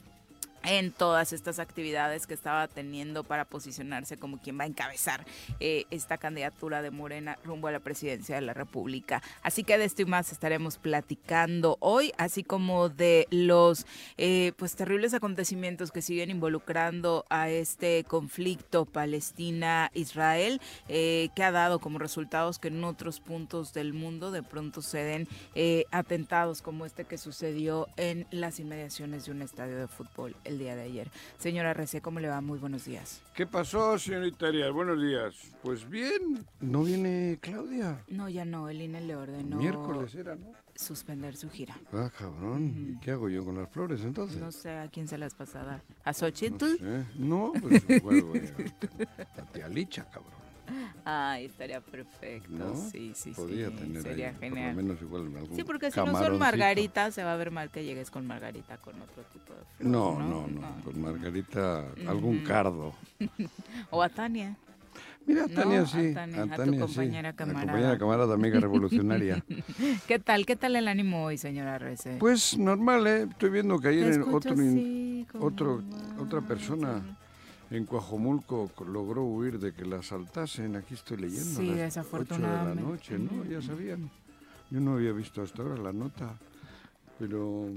[0.66, 5.24] en todas estas actividades que estaba teniendo para posicionarse como quien va a encabezar
[5.60, 9.22] eh, esta candidatura de Morena rumbo a la presidencia de la República.
[9.42, 13.86] Así que de esto y más estaremos platicando hoy, así como de los
[14.18, 21.78] eh, pues terribles acontecimientos que siguen involucrando a este conflicto Palestina-Israel, eh, que ha dado
[21.78, 25.28] como resultados que en otros puntos del mundo de pronto se den
[25.90, 30.82] atentados como este que sucedió en las inmediaciones de un estadio de fútbol día de
[30.82, 31.10] ayer.
[31.38, 32.40] Señora Rece, ¿cómo le va?
[32.40, 33.20] Muy buenos días.
[33.34, 34.72] ¿Qué pasó, señorita Arias?
[34.72, 35.34] Buenos días.
[35.62, 38.02] Pues bien, ¿no viene Claudia?
[38.08, 39.56] No, ya no, el INE le ordenó...
[39.56, 40.52] Miércoles era, ¿no?
[40.74, 41.78] Suspender su gira.
[41.92, 42.98] Ah, cabrón.
[43.02, 44.38] ¿Qué hago yo con las flores entonces?
[44.38, 45.82] No sé a quién se las vas a dar.
[46.04, 46.64] ¿A Xochitl?
[46.64, 47.04] No, sé.
[47.18, 48.32] no pues bueno,
[49.36, 50.45] a, a tía Licha, cabrón.
[51.04, 52.74] Ay, estaría perfecto.
[52.90, 53.76] Sí, sí, Podría sí.
[53.76, 54.74] tener Sería genial.
[54.74, 57.50] Por lo menos igual algún Sí, porque si no son Margarita, se va a ver
[57.50, 61.86] mal que llegues con Margarita con otro tipo de flor, no, no, no, Con Margarita,
[62.06, 62.94] algún cardo.
[63.90, 64.56] o a Tania.
[65.26, 66.10] Mira, a Tania sí.
[66.10, 67.36] A Tania, a tu compañera sí.
[67.36, 67.66] camarada.
[67.66, 69.44] compañera camarada, amiga revolucionaria.
[70.06, 70.46] ¿Qué tal?
[70.46, 72.16] ¿Qué tal el ánimo hoy, señora Rece?
[72.18, 73.26] Pues normal, ¿eh?
[73.30, 75.82] Estoy viendo que ayer otro, así, otro,
[76.18, 77.02] otra persona
[77.70, 80.76] en Coajomulco logró huir de que la asaltasen.
[80.76, 81.60] Aquí estoy leyendo.
[81.60, 82.82] Sí, las desafortunadamente.
[82.84, 83.44] 8 de la noche, ¿no?
[83.50, 84.10] Ya sabían.
[84.70, 86.36] Yo no había visto hasta ahora la nota,
[87.18, 87.68] pero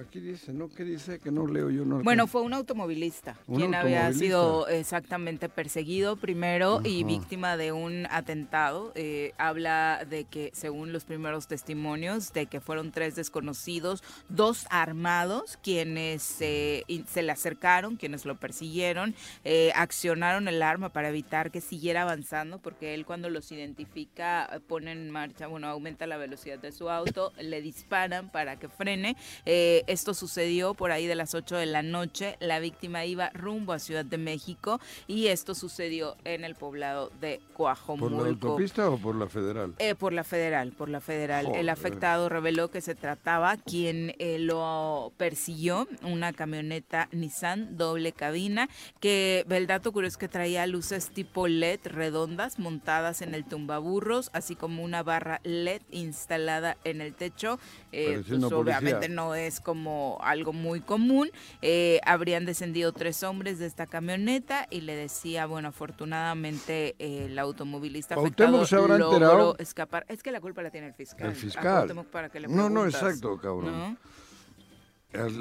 [0.00, 0.68] aquí dice, ¿no?
[0.68, 1.18] ¿Qué dice?
[1.18, 1.84] Que no leo yo.
[1.84, 8.06] No bueno, fue un automovilista quien había sido exactamente perseguido primero y víctima de un
[8.10, 8.92] atentado.
[8.94, 15.58] Eh, habla de que, según los primeros testimonios, de que fueron tres desconocidos, dos armados,
[15.62, 21.60] quienes eh, se le acercaron, quienes lo persiguieron, eh, accionaron el arma para evitar que
[21.60, 26.72] siguiera avanzando, porque él cuando los identifica pone en marcha, bueno, aumenta la velocidad de
[26.72, 29.16] su auto, le disparan para que frene.
[29.44, 32.36] Eh, esto sucedió por ahí de las 8 de la noche.
[32.38, 37.40] La víctima iba rumbo a Ciudad de México y esto sucedió en el poblado de
[37.54, 38.16] Coajomulco.
[38.16, 39.74] ¿Por la autopista o por la federal?
[39.78, 41.48] Eh, por la federal, por la federal.
[41.54, 48.68] El afectado reveló que se trataba quien eh, lo persiguió, una camioneta Nissan doble cabina,
[49.00, 54.30] que el dato curioso es que traía luces tipo LED redondas montadas en el tumbaburros,
[54.32, 57.58] así como una barra LED instalada en el techo.
[57.92, 61.30] Eh, pues, obviamente no es como algo muy común.
[61.62, 67.38] Eh, habrían descendido tres hombres de esta camioneta y le decía, bueno, afortunadamente eh, el
[67.38, 68.64] automovilista afectado
[68.98, 70.06] logró escapar.
[70.08, 71.28] Es que la culpa la tiene el fiscal.
[71.28, 72.04] El fiscal.
[72.10, 73.96] Para que le no, no, exacto, cabrón.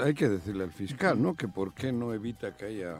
[0.03, 1.35] hay que decirle al fiscal, ¿no?
[1.35, 2.97] Que por qué no evita que haya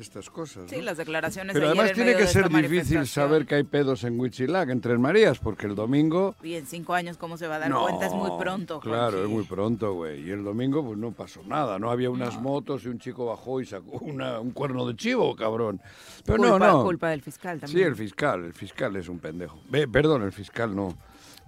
[0.00, 0.64] estas cosas.
[0.68, 0.82] Sí, ¿no?
[0.82, 4.18] las declaraciones Pero de además en tiene que ser difícil saber que hay pedos en
[4.18, 6.34] Huitzilac, en Tres Marías, porque el domingo...
[6.42, 8.06] Y en cinco años, ¿cómo se va a dar No, cuenta?
[8.06, 9.24] Es muy pronto, Claro, Juanji.
[9.24, 10.26] es muy pronto, güey.
[10.26, 11.90] Y el domingo pues no pasó nada, ¿no?
[11.90, 15.80] Había unas motos y un chico bajó y sacó una- un cuerno de chivo, cabrón.
[16.24, 16.84] Pero culpa, no, no.
[16.84, 17.88] culpa del fiscal Sí, también.
[17.88, 19.58] el fiscal, el fiscal es un pendejo.
[19.70, 20.96] Ve, perdón, el fiscal no.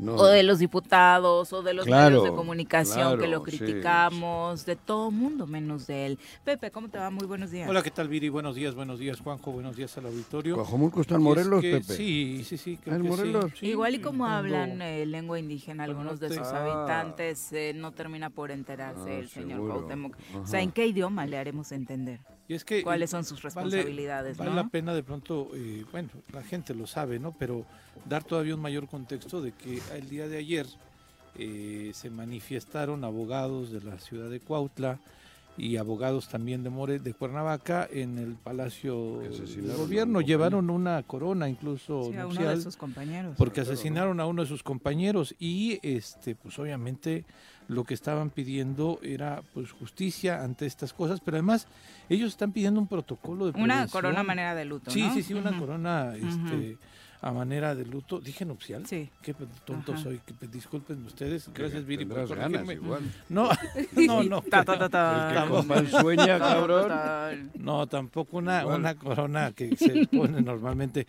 [0.00, 0.14] No.
[0.16, 3.58] O de los diputados, o de los Claro, medios de comunicación que lo sí.
[3.58, 6.18] criticamos, de todo mundo menos de él.
[6.44, 7.10] Pepe, ¿cómo te va?
[7.10, 7.68] Muy buenos días.
[7.68, 8.28] Hola, ¿qué tal, Viri?
[8.28, 9.52] Buenos días, buenos días, Juanjo.
[9.52, 10.54] Buenos días al auditorio.
[10.56, 11.94] Coajomulco está en es Morelos, que- Pepe.
[11.94, 12.76] Sí, sí, sí.
[12.82, 13.08] creo ¿En que.
[13.08, 13.44] Morelos?
[13.58, 16.64] Sí, Igual y como hablan eh, lengua indígena algunos de sus Ah.
[16.84, 19.60] habitantes, eh, no termina por enterarse Ah, el señor.
[19.60, 20.16] Cuauhtémoc.
[20.42, 22.20] O sea, ¿en qué idioma le haremos entender?
[22.50, 24.36] Y es que, ¿Cuáles eh, son sus responsabilidades?
[24.36, 24.56] Vale, no?
[24.56, 27.30] la pena de pronto, eh, bueno, la gente lo sabe, ¿no?
[27.38, 27.64] Pero
[28.08, 30.66] dar todavía un mayor contexto de que el día de ayer
[31.38, 34.98] eh, se manifestaron abogados de la ciudad de Cuautla
[35.56, 40.20] y abogados también de More, de Cuernavaca en el Palacio Que de asesinaron a Gobierno.
[40.20, 42.56] Llevaron una corona incluso Sí, a uno nupcial.
[42.56, 43.34] de sus compañeros.
[43.38, 47.24] porque asesinaron a uno de sus compañeros y este pues obviamente
[47.70, 51.66] lo que estaban pidiendo era pues justicia ante estas cosas pero además
[52.08, 53.88] ellos están pidiendo un protocolo de Una prevención.
[53.90, 55.14] corona a manera de luto, sí ¿no?
[55.14, 56.76] sí sí una corona este
[57.22, 59.08] a manera de luto dije nupcial Sí.
[59.22, 59.34] qué
[59.66, 60.02] tonto Ajá.
[60.02, 63.02] soy que, disculpen ustedes gracias Viri por ganas igual.
[63.28, 63.50] no
[63.94, 65.44] no no Ta, ta, ta, ta.
[65.44, 67.50] El que sueña, cabrón.
[67.54, 68.80] No, tampoco una, Igual.
[68.80, 71.06] una corona que se pone normalmente.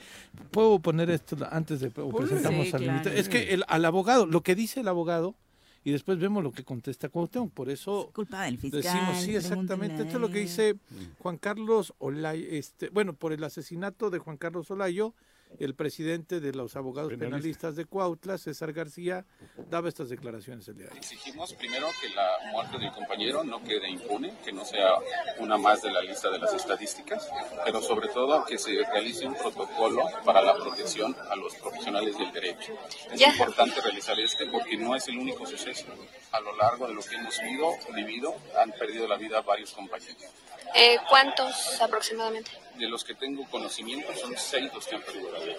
[0.52, 3.10] ¿Puedo poner esto antes de o presentamos Sí, al claro.
[3.10, 5.34] Es que el, al abogado, lo que dice el abogado,
[5.84, 7.52] y después vemos lo que contesta Cuauhtémoc.
[7.52, 8.82] Por eso Culpa del fiscal.
[8.82, 10.04] decimos, sí, exactamente.
[10.04, 10.76] Esto es lo que dice
[11.20, 15.14] Juan Carlos Olay, este, bueno, por el asesinato de Juan Carlos Olayo,
[15.60, 17.38] el presidente de los abogados Penalista.
[17.38, 19.26] penalistas de Cuautla, César García,
[19.70, 21.04] daba estas declaraciones el día de ayer.
[21.04, 24.94] Exigimos primero que la muerte del compañero no quede impune, que no sea
[25.40, 27.30] una más de la lista de las estadísticas,
[27.66, 32.32] pero sobre todo que se realice un protocolo para la protección a los profesionales del
[32.32, 32.74] derecho.
[33.12, 35.86] Es importante realizar este porque no es el único suceso.
[36.32, 40.18] A lo largo de lo que hemos vivido, vivido han perdido la vida varios compañeros.
[40.74, 42.52] Eh, ¿Cuántos aproximadamente?
[42.76, 45.58] De los que tengo conocimiento son seis los que han perdido la vida.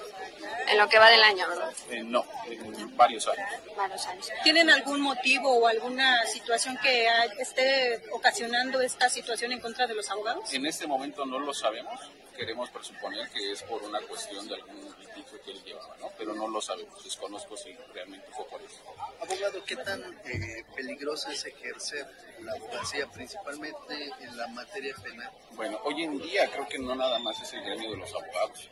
[0.68, 1.72] En lo que va del año, ¿verdad?
[1.90, 3.48] Eh, no, en varios años.
[3.76, 4.28] Varios años.
[4.42, 7.06] ¿Tienen algún motivo o alguna situación que
[7.38, 10.52] esté ocasionando esta situación en contra de los abogados?
[10.52, 12.00] En este momento no lo sabemos.
[12.36, 16.10] Queremos presuponer que es por una cuestión de algún litigio que él llevaba, ¿no?
[16.16, 17.04] Pero no lo sabemos.
[17.04, 18.80] Desconozco si realmente fue por eso.
[19.20, 22.06] Abogado, ¿qué tan eh, peligroso es ejercer
[22.40, 25.30] la abogacía, principalmente en la materia penal?
[25.52, 28.68] Bueno, hoy en día creo que no nada más es el gremio de los abogados.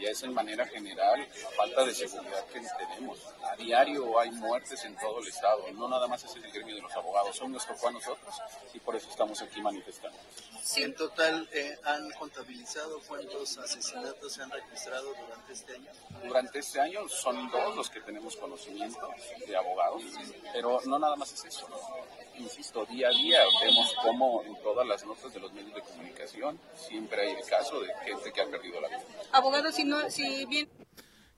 [0.00, 3.18] Ya es en manera general la falta de seguridad que tenemos.
[3.42, 5.70] A diario hay muertes en todo el estado.
[5.74, 7.40] No nada más es el gremio de los abogados.
[7.42, 8.34] Hoy nos tocó a nosotros
[8.72, 10.18] y por eso estamos aquí manifestando.
[10.76, 15.90] En total, eh, ¿han contabilizado cuántos asesinatos se han registrado durante este año?
[16.26, 19.08] Durante este año son dos los que tenemos conocimiento
[19.46, 20.02] de abogados,
[20.52, 21.68] pero no nada más es eso.
[22.38, 26.58] Insisto, día a día vemos cómo en todas las notas de los medios de comunicación
[26.74, 29.02] siempre hay el caso de gente que ha perdido la vida.
[29.32, 30.68] Abogado, si, no, si bien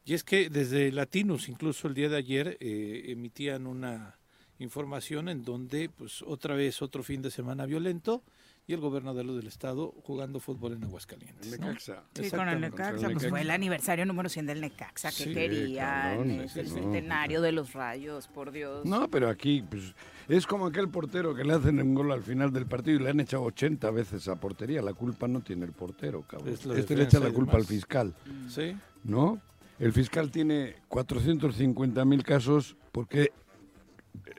[0.05, 4.19] Y es que desde Latinos, incluso el día de ayer, eh, emitían una
[4.59, 8.23] información en donde, pues, otra vez otro fin de semana violento
[8.69, 11.53] y el gobernador del estado jugando fútbol en Aguascalientes.
[11.53, 11.69] El ¿no?
[11.69, 12.03] Necaxa.
[12.15, 12.61] Sí, con el.
[12.61, 13.29] Necaxa, el pues Necaxa.
[13.31, 15.87] fue el aniversario número 100 del Necaxa que Sí, querían,
[16.17, 16.75] cabrón, es ese el no.
[16.75, 18.85] centenario de los rayos, por Dios.
[18.85, 19.95] No, pero aquí pues,
[20.29, 23.11] es como aquel portero que le hacen un gol al final del partido y le
[23.11, 24.83] han echado 80 veces a portería.
[24.83, 26.49] La culpa no tiene el portero, cabrón.
[26.53, 28.15] Es Este le echa la culpa al fiscal,
[28.49, 28.77] Sí.
[29.05, 29.41] ¿no?
[29.79, 33.31] El fiscal tiene 450 mil casos porque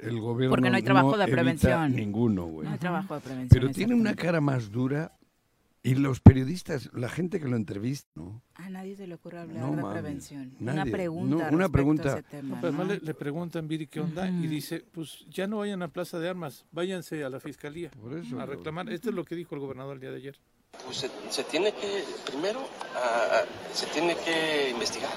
[0.01, 1.95] el gobierno Porque no hay trabajo de prevención.
[1.95, 2.67] Ninguno, güey.
[2.67, 3.49] No hay trabajo de prevención.
[3.61, 5.13] Pero tiene una cara más dura
[5.83, 8.41] y los periodistas, la gente que lo entrevista, ¿no?
[8.55, 10.53] A nadie se le ocurre hablar No de mames, prevención.
[10.59, 10.91] Una nadie.
[10.91, 11.49] pregunta.
[11.49, 12.13] No, una a pregunta.
[12.13, 12.93] ese tema, No, pero además ¿no?
[12.95, 14.29] le, le preguntan, Viri, ¿qué onda?
[14.29, 18.17] Y dice, pues ya no vayan a Plaza de Armas, váyanse a la fiscalía Por
[18.17, 18.89] eso, a reclamar.
[18.91, 20.39] Esto es lo que dijo el gobernador el día de ayer.
[20.83, 22.59] Pues se, se tiene que, primero,
[22.95, 25.11] ah, se tiene que investigar.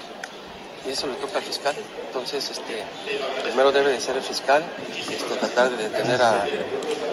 [0.86, 1.74] Y eso le toca al fiscal.
[2.06, 2.84] Entonces, este,
[3.42, 6.44] primero debe de ser el fiscal, este, tratar de detener a,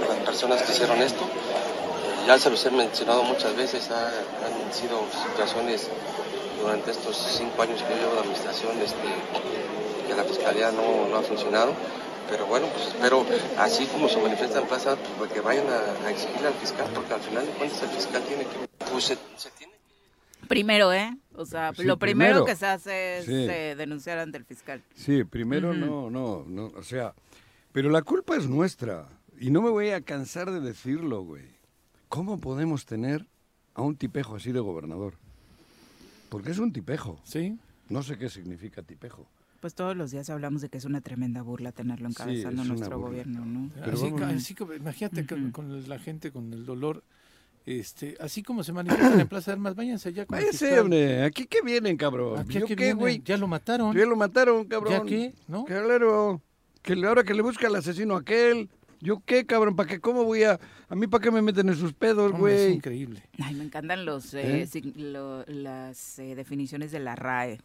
[0.07, 1.23] las personas que hicieron esto.
[1.23, 5.87] Eh, ya se los he mencionado muchas veces, ha- han sido situaciones
[6.61, 11.21] durante estos cinco años que llevo de administración, este, que la fiscalía no, no ha
[11.21, 11.73] funcionado.
[12.29, 13.25] Pero bueno, pues espero,
[13.57, 17.13] así como se manifiesta en plaza, pues, que vayan a, a exigirle al fiscal, porque
[17.13, 19.05] al final de cuentas el fiscal tiene que, pues
[19.57, 19.73] tiene
[20.49, 21.11] Primero, ¿eh?
[21.37, 22.45] O sea, Sí, lo primero, primero.
[22.45, 23.31] que se hace es Sí.
[23.33, 24.81] eh, denunciar ante el fiscal.
[24.95, 27.13] Sí, primero no, no, no, o sea,
[27.71, 29.07] pero la culpa es nuestra.
[29.39, 31.45] y no me voy a cansar de decirlo, güey.
[32.09, 33.27] ¿Cómo podemos tener
[33.75, 35.13] a un tipejo así de gobernador?
[36.29, 37.19] Porque es un tipejo.
[37.23, 37.57] Sí.
[37.89, 39.29] No sé qué significa tipejo.
[39.61, 43.09] Pues todos los días hablamos de que es una tremenda burla tenerlo encabezando nuestro burla.
[43.23, 43.69] gobierno, ¿no?
[43.75, 45.51] Pero Así, así imagínate que Ujú.
[45.51, 47.03] con la gente con el dolor,
[47.67, 50.79] este, así como se manifiestan en Plaza de Armas, váyanse allá con fiscal.
[50.79, 51.23] hombre.
[51.23, 52.39] ¿Aquí qué vienen, cabrón?
[52.39, 53.21] Aquí, ¿Yo aquí qué, vienen, güey?
[53.25, 53.95] Ya lo mataron.
[53.95, 54.93] Ya lo mataron, cabrón.
[54.93, 55.33] ¿Ya qué?
[55.47, 55.65] ¿No?
[55.65, 56.41] Claro.
[56.81, 58.69] Que ahora que le busca al asesino aquel.
[58.99, 59.75] ¿Yo qué, cabrón?
[59.75, 59.99] ¿Para qué?
[59.99, 60.59] ¿Cómo voy a...?
[60.89, 62.73] ¿A mí para qué me meten en sus pedos, Hombre, es güey?
[62.77, 63.21] increíble.
[63.43, 64.81] Ay, me encantan los eh, ¿Eh?
[64.95, 67.59] lo- las eh, definiciones de la RAE.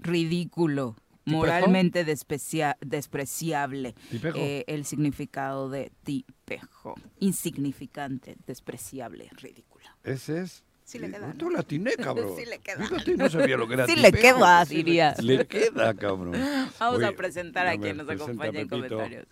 [0.00, 0.96] Ridículo.
[1.26, 3.94] Moralmente desprecia- despreciable.
[4.34, 6.94] Eh, el significado de tipejo.
[7.20, 9.84] Insignificante, despreciable, ridículo.
[10.02, 10.64] Ese es...
[10.84, 11.52] Sí le queda, Tú ¿no?
[11.52, 12.34] la atiné, cabrón.
[12.36, 12.86] Sí le queda.
[12.86, 15.14] Fíjate, no sabía lo que era Sí le queda, Sí le- diría.
[15.22, 16.32] Le queda, cabrón.
[16.78, 19.26] Vamos Oye, a presentar a quien nos acompaña en comentarios.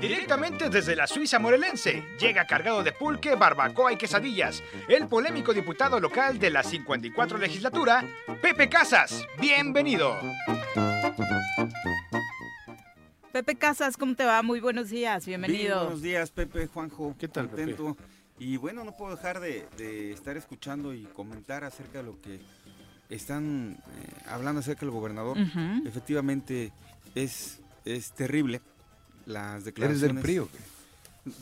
[0.00, 6.00] Directamente desde la Suiza morelense, llega cargado de pulque, barbacoa y quesadillas, el polémico diputado
[6.00, 8.04] local de la 54 legislatura,
[8.40, 9.24] Pepe Casas.
[9.40, 10.16] Bienvenido.
[13.32, 14.42] Pepe Casas, ¿cómo te va?
[14.42, 15.82] Muy buenos días, Bien, bienvenido.
[15.84, 17.14] buenos días, Pepe, Juanjo.
[17.18, 17.76] ¿Qué tal, Pepe?
[17.76, 17.96] Contento.
[18.38, 22.40] Y bueno, no puedo dejar de, de estar escuchando y comentar acerca de lo que
[23.10, 25.36] están eh, hablando acerca del gobernador.
[25.84, 26.72] Efectivamente,
[27.14, 28.60] es, es terrible
[29.26, 30.14] las ¿Eres declaraciones.
[30.14, 30.58] del PRI o qué?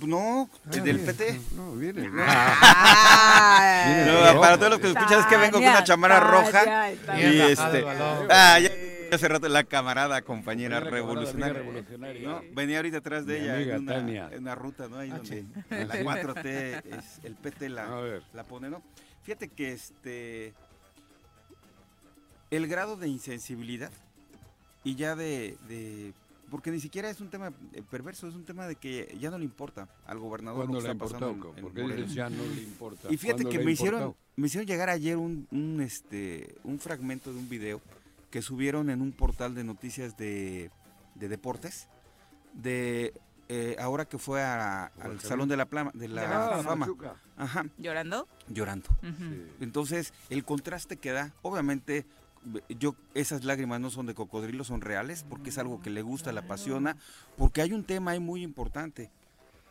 [0.07, 1.07] No, Ah, del bien.
[1.07, 1.41] PT.
[1.55, 2.11] No, viene.
[2.19, 3.85] Ah.
[3.87, 6.65] Viene No, de para todos los que escuchan es que vengo con una chamarra roja.
[6.65, 7.47] Tania, Y Tania.
[7.49, 7.85] Este.
[8.29, 8.71] Ah, ya,
[9.15, 11.61] hace rato la camarada, compañera La revolucionaria.
[11.61, 12.29] amiga revolucionaria.
[12.29, 12.43] ¿no?
[12.55, 14.29] Venía ahorita atrás de Mi ella amiga en, una, Tania.
[14.33, 14.99] en una ruta, ¿no?
[14.99, 15.45] Ahí Ah, donde
[15.87, 18.83] la 4T, es, el PT la, la pone, ¿no?
[19.23, 20.55] Fíjate que este
[22.51, 23.91] el grado de insensibilidad
[24.83, 26.13] y ya de, de-
[26.51, 29.39] porque ni siquiera es un tema eh, perverso, es un tema de que ya no
[29.39, 31.27] le importa al gobernador ¿Cuándo lo que le está importó?
[31.27, 32.03] pasando en- en Porque Morelos.
[32.03, 33.09] dices ya no le importa.
[33.13, 37.33] Y fíjate ¿Cuándo que me hicieron, me hicieron llegar ayer un, un, este, un fragmento
[37.33, 37.81] de un video
[38.31, 40.71] que subieron en un portal de noticias de,
[41.15, 41.89] de deportes,
[42.55, 43.13] de
[43.51, 45.21] eh, ahora que fue a- al.
[45.21, 46.87] Salón de la, Plama, de la Ah, Fama.
[47.37, 48.29] Ajá, ¿Llorando?
[48.49, 48.89] llorando.
[49.01, 49.47] Sí.
[49.61, 52.05] Entonces, el contraste que da, obviamente,
[52.69, 56.33] yo esas lágrimas no son de cocodrilo, son reales, porque es algo que le gusta,
[56.33, 56.97] le apasiona,
[57.37, 59.11] porque hay un tema ahí muy importante.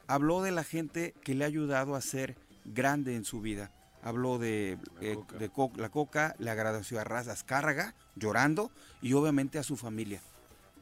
[0.07, 3.71] Habló de la gente que le ha ayudado a ser grande en su vida.
[4.03, 5.37] Habló de, La eh, Coca.
[5.37, 8.71] de Co- la coca, le agradeció a Raz Azcárraga, llorando,
[9.01, 10.21] y obviamente a su familia.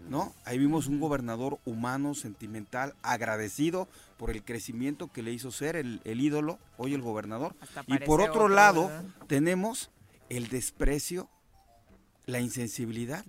[0.09, 0.35] ¿no?
[0.43, 3.87] Ahí vimos un gobernador humano, sentimental, agradecido
[4.17, 7.55] por el crecimiento que le hizo ser el, el ídolo, hoy el gobernador.
[7.87, 9.05] Y por otro lado, ¿verdad?
[9.27, 9.89] tenemos
[10.29, 11.29] el desprecio,
[12.25, 13.25] la insensibilidad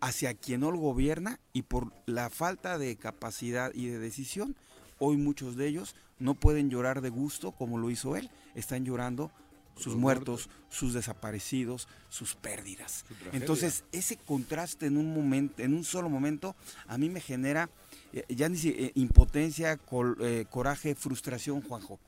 [0.00, 4.54] hacia quien no lo gobierna y por la falta de capacidad y de decisión,
[4.98, 9.30] hoy muchos de ellos no pueden llorar de gusto como lo hizo él, están llorando
[9.76, 13.04] sus muertos, sus desaparecidos, sus pérdidas.
[13.32, 16.56] Entonces, ese contraste en un momento, en un solo momento,
[16.88, 17.70] a mí me genera
[18.12, 22.00] eh, ya ni si- eh, impotencia, col- eh, coraje, frustración, Juanjo,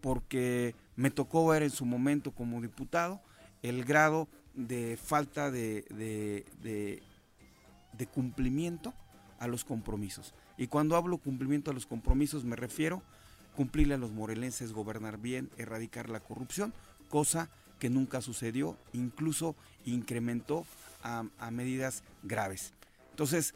[0.00, 3.20] porque me tocó ver en su momento como diputado
[3.62, 7.02] el grado de falta de, de-
[8.12, 8.92] cumplimiento
[9.38, 10.34] a los compromisos.
[10.58, 13.02] Y cuando hablo cumplimiento a los compromisos me refiero
[13.56, 16.74] cumplirle a los morelenses, gobernar bien, erradicar la corrupción,
[17.08, 19.54] cosa que nunca sucedió, incluso
[19.84, 20.64] incrementó
[21.02, 22.72] a, a medidas graves.
[23.10, 23.54] Entonces,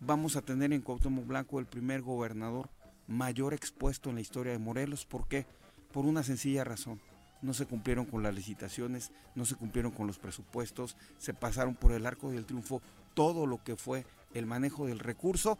[0.00, 2.68] vamos a tener en Cuauhtémoc Blanco el primer gobernador
[3.06, 5.06] mayor expuesto en la historia de Morelos.
[5.06, 5.46] ¿Por qué?
[5.92, 7.00] Por una sencilla razón.
[7.40, 11.92] No se cumplieron con las licitaciones, no se cumplieron con los presupuestos, se pasaron por
[11.92, 12.82] el arco del triunfo
[13.14, 14.04] todo lo que fue
[14.34, 15.58] el manejo del recurso,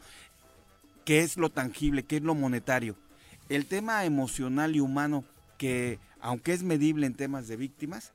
[1.05, 2.97] que es lo tangible, que es lo monetario.
[3.49, 5.25] El tema emocional y humano,
[5.57, 8.13] que aunque es medible en temas de víctimas,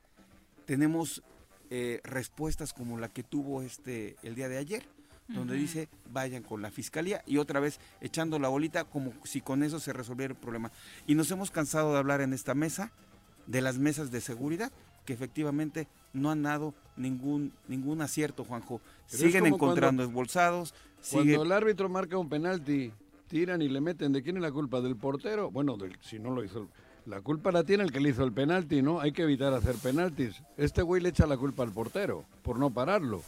[0.66, 1.22] tenemos
[1.70, 4.84] eh, respuestas como la que tuvo este el día de ayer,
[5.26, 9.62] donde dice vayan con la fiscalía y otra vez echando la bolita como si con
[9.62, 10.70] eso se resolviera el problema.
[11.06, 12.92] Y nos hemos cansado de hablar en esta mesa
[13.46, 14.70] de las mesas de seguridad,
[15.04, 18.80] que efectivamente no han dado ningún ningún acierto, Juanjo.
[19.10, 20.72] Pero Siguen encontrando cuando- esbolsados,
[21.10, 22.90] Cuando sigue el árbitro marca un penalti,
[23.28, 24.80] tiran y le meten, ¿de quién es la culpa?
[24.80, 25.50] ¿Del portero?
[25.50, 26.60] Bueno, del, si no lo hizo.
[26.60, 26.68] el-
[27.06, 28.98] La culpa la tiene el que le hizo el penalti, ¿no?
[29.00, 30.40] Hay que evitar hacer penaltis.
[30.56, 33.22] Este güey le echa la culpa al portero por no pararlo.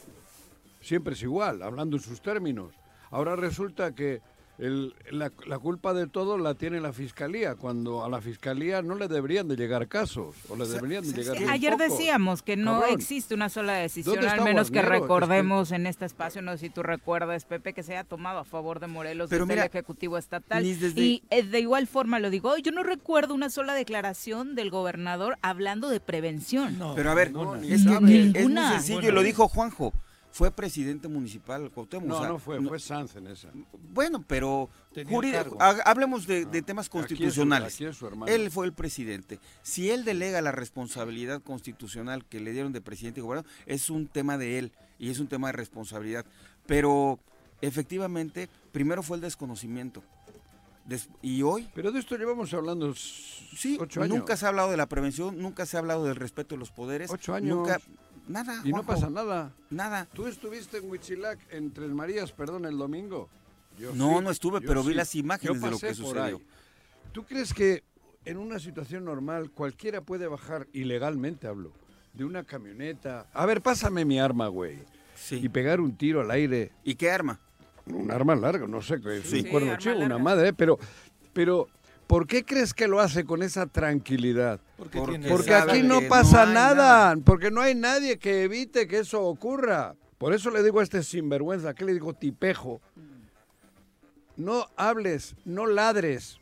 [0.80, 2.72] Siempre es igual, hablando en sus términos.
[3.10, 4.20] Ahora resulta que
[4.58, 8.94] el- la, la culpa de todo la tiene la fiscalía, cuando a la fiscalía no
[8.94, 12.98] le deberían de llegar casos, o le deberían de llegar Ayer decisión que no Cabrón.
[12.98, 16.70] existe una sola decisión, ¿Dónde al menos que recordemos en este espacio, no sé si
[16.70, 19.68] tú recuerdas, Pepe, que se haya tomado a favor de Morelos Pero desde mira, el
[19.68, 20.62] Ejecutivo Estatal.
[20.62, 24.70] desde- Y eh, de igual forma lo digo, yo no recuerdo una sola declaración del
[24.70, 26.78] gobernador hablando de prevención.
[26.94, 27.58] Pero a ver, ninguna.
[27.60, 29.92] es, que- es muy sencillo, lo dijo Juanjo.
[30.36, 32.06] Fue presidente municipal Cuauhtémoc.
[32.06, 33.48] No, o sea, no fue, fue Sanz en esa.
[33.94, 34.68] Bueno, pero
[35.86, 37.74] hablemos de, de temas Aquí es su- constitucionales.
[37.74, 38.30] aquí es su hermano.
[38.30, 39.40] él fue el presidente.
[39.62, 44.08] Si él delega la responsabilidad constitucional que le dieron de presidente y gobernador, es un
[44.08, 46.26] tema de él y es un tema de responsabilidad.
[46.66, 47.18] Pero
[47.62, 50.02] efectivamente, primero fue el desconocimiento.
[50.84, 51.66] Des- y hoy...
[51.74, 54.16] Pero de esto llevamos hablando sí, ocho años.
[54.18, 56.70] Nunca se ha hablado de la prevención, nunca se ha hablado del respeto de los
[56.70, 57.10] poderes.
[57.10, 57.56] Ocho años.
[57.56, 57.80] Nunca,
[58.26, 58.60] nada.
[58.64, 59.52] Y no pasa nada.
[59.70, 60.06] Nada.
[60.12, 63.28] ¿Tú estuviste en Huitzilac, en Tres Marías, perdón, el domingo?
[63.78, 64.94] Yo No, sí, no estuve, pero vi sí.
[64.94, 66.40] las imágenes Yo de lo pasé que por sucedió.
[67.12, 67.82] ¿Tú crees que
[68.24, 71.72] en una situación normal cualquiera puede bajar, ilegalmente hablo,
[72.14, 73.26] de una camioneta?
[73.32, 74.78] A ver, pásame mi arma, güey.
[75.30, 76.72] Y pegar un tiro al aire.
[76.84, 77.40] ¿Y qué arma?
[77.86, 79.36] Un arma larga, no sé, que es Sí.
[79.38, 80.78] un Sí, cuerno chivo, una madre, pero,
[81.32, 81.68] pero
[82.06, 84.60] ¿por qué crees que lo hace con esa tranquilidad?
[84.76, 86.74] Porque Porque, tiene- porque sabe aquí no que pasa no nada,
[87.14, 87.16] nada.
[87.24, 89.94] porque no hay nadie que evite que eso ocurra.
[90.18, 92.80] Por eso le digo a este sinvergüenza, ¿qué le digo tipejo?
[94.36, 96.38] No hables, no ladres,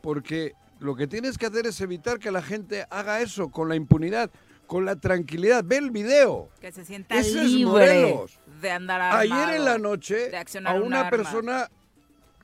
[0.00, 3.76] porque lo que tienes que hacer es evitar que la gente haga eso con la
[3.76, 4.30] impunidad,
[4.66, 5.62] con la tranquilidad.
[5.64, 6.48] Ve el video.
[6.60, 8.38] Que se sienta Ese es libre Morelos.
[8.60, 9.20] de andar armado.
[9.20, 10.30] Ayer en la noche
[10.64, 11.70] a un una persona,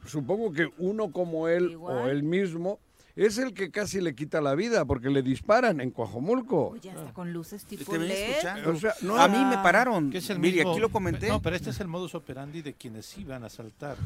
[0.06, 2.78] supongo que uno como él o él mismo,
[3.14, 6.76] es el que casi le quita la vida porque le disparan en Coajomulco.
[6.80, 8.10] Ya está con luces tipo LED.
[8.10, 8.70] escuchando.
[8.70, 10.10] O sea, no- a mí me pararon.
[10.10, 11.28] Que es el Mire, mismo- aquí lo comenté.
[11.28, 13.96] No, pero este es el modus operandi de quienes iban a asaltar.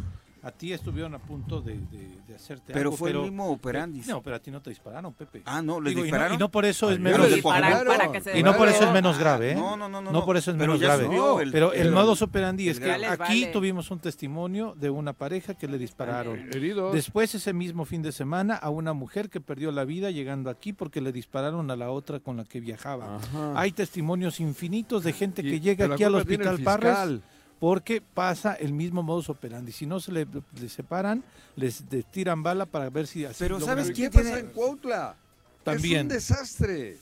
[0.46, 4.02] A ti estuvieron a punto de, de- de hacerte Pero algo, fue el mismo operandi.
[4.06, 5.42] No, pero a ti no te dispararon, Pepe.
[5.44, 6.34] Ah, no, ¿le Digo, y no- dispararon?
[6.34, 9.54] Y no, por eso es menos y no por eso es menos grave, ¿eh?
[9.56, 11.06] No, no, no, no, No por eso es Pero menos grave.
[11.06, 13.46] subió el- pero el el- modus operandi es que aquí vale.
[13.52, 16.38] tuvimos un testimonio de una pareja que le dispararon.
[16.52, 16.94] Heridos.
[16.94, 20.72] Después ese mismo fin de semana a una mujer que perdió la vida llegando aquí
[20.72, 23.16] porque le dispararon a la otra con la que viajaba.
[23.16, 23.52] Ajá.
[23.60, 27.22] Hay testimonios infinitos de gente Y- que llega pero aquí al hospital Parres fiscal.
[27.60, 29.72] Porque pasa el mismo modus operandi.
[29.72, 30.26] Si no se le,
[30.60, 31.22] le separan,
[31.56, 34.46] les, les tiran bala para ver si así Pero ¿sabes ¿Y quién qué pasa en
[34.48, 35.16] Cuautla?
[35.64, 35.96] También.
[35.98, 36.96] Es un desastre.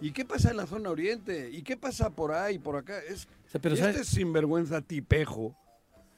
[0.00, 1.50] ¿Y qué pasa en la zona oriente?
[1.52, 2.98] ¿Y qué pasa por ahí, por acá?
[3.00, 3.96] Es, sea, pero y ¿sabes?
[3.96, 5.54] este sinvergüenza tipejo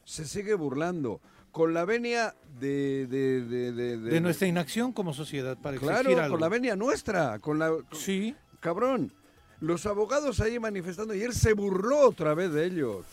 [0.04, 1.20] se sigue burlando.
[1.50, 3.06] Con la venia de...
[3.08, 6.34] De, de, de- de- de nuestra inacción como sociedad para Claro, exigir algo.
[6.34, 7.38] con la venia nuestra.
[7.40, 8.34] Con la, con- Sí.
[8.60, 9.12] Cabrón.
[9.60, 13.04] Los abogados ahí manifestando y él se burló otra vez de ellos.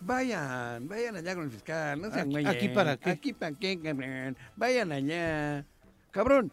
[0.00, 2.50] Vayan, vayan allá con el fiscal, no sean Aquí- güeyes.
[2.50, 3.10] ¿aquí para qué?
[3.10, 4.36] Aquí para qué, cabrón.
[4.56, 5.64] Vayan allá.
[6.10, 6.52] Cabrón,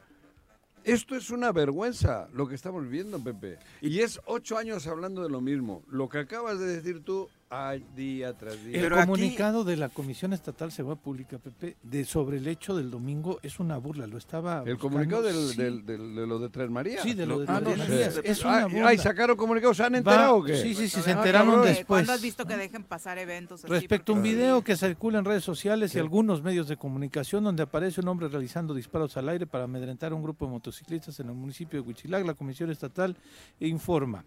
[0.84, 3.60] esto es una vergüenza lo que estamos viendo, Pepe.
[3.82, 5.84] Y es ocho años hablando de lo mismo.
[5.89, 8.81] Lo que acabas de decir tú, ay, día tras día.
[8.81, 12.89] El comunicado de la Comisión Estatal de Seguridad Pública, Pepe, de sobre el hecho del
[12.89, 14.07] domingo es una burla.
[14.07, 14.63] Lo estaba.
[14.65, 14.79] ¿El buscando.
[14.79, 15.57] comunicado del, Sí.
[15.57, 17.03] del- del- de lo de Tres Marías?
[17.03, 18.13] Sí, de lo de Ah, Tres no Marías.
[18.15, 18.21] sé.
[18.23, 18.87] Es una Ay, burla.
[18.89, 20.57] ay, sacaron comunicado, ¿se han Va- enterado o qué?
[20.57, 21.85] sí, sí, sí, se Ah, enteraron después.
[21.85, 23.71] ¿Cuándo has visto que dejen pasar eventos así?
[23.71, 25.97] Respecto a un video que circula en redes sociales Sí.
[25.97, 30.11] y algunos medios de comunicación donde aparece un hombre realizando disparos al aire para amedrentar
[30.11, 33.15] a un grupo de motociclistas en el municipio de Huichilac, la Comisión Estatal
[33.59, 34.23] informa.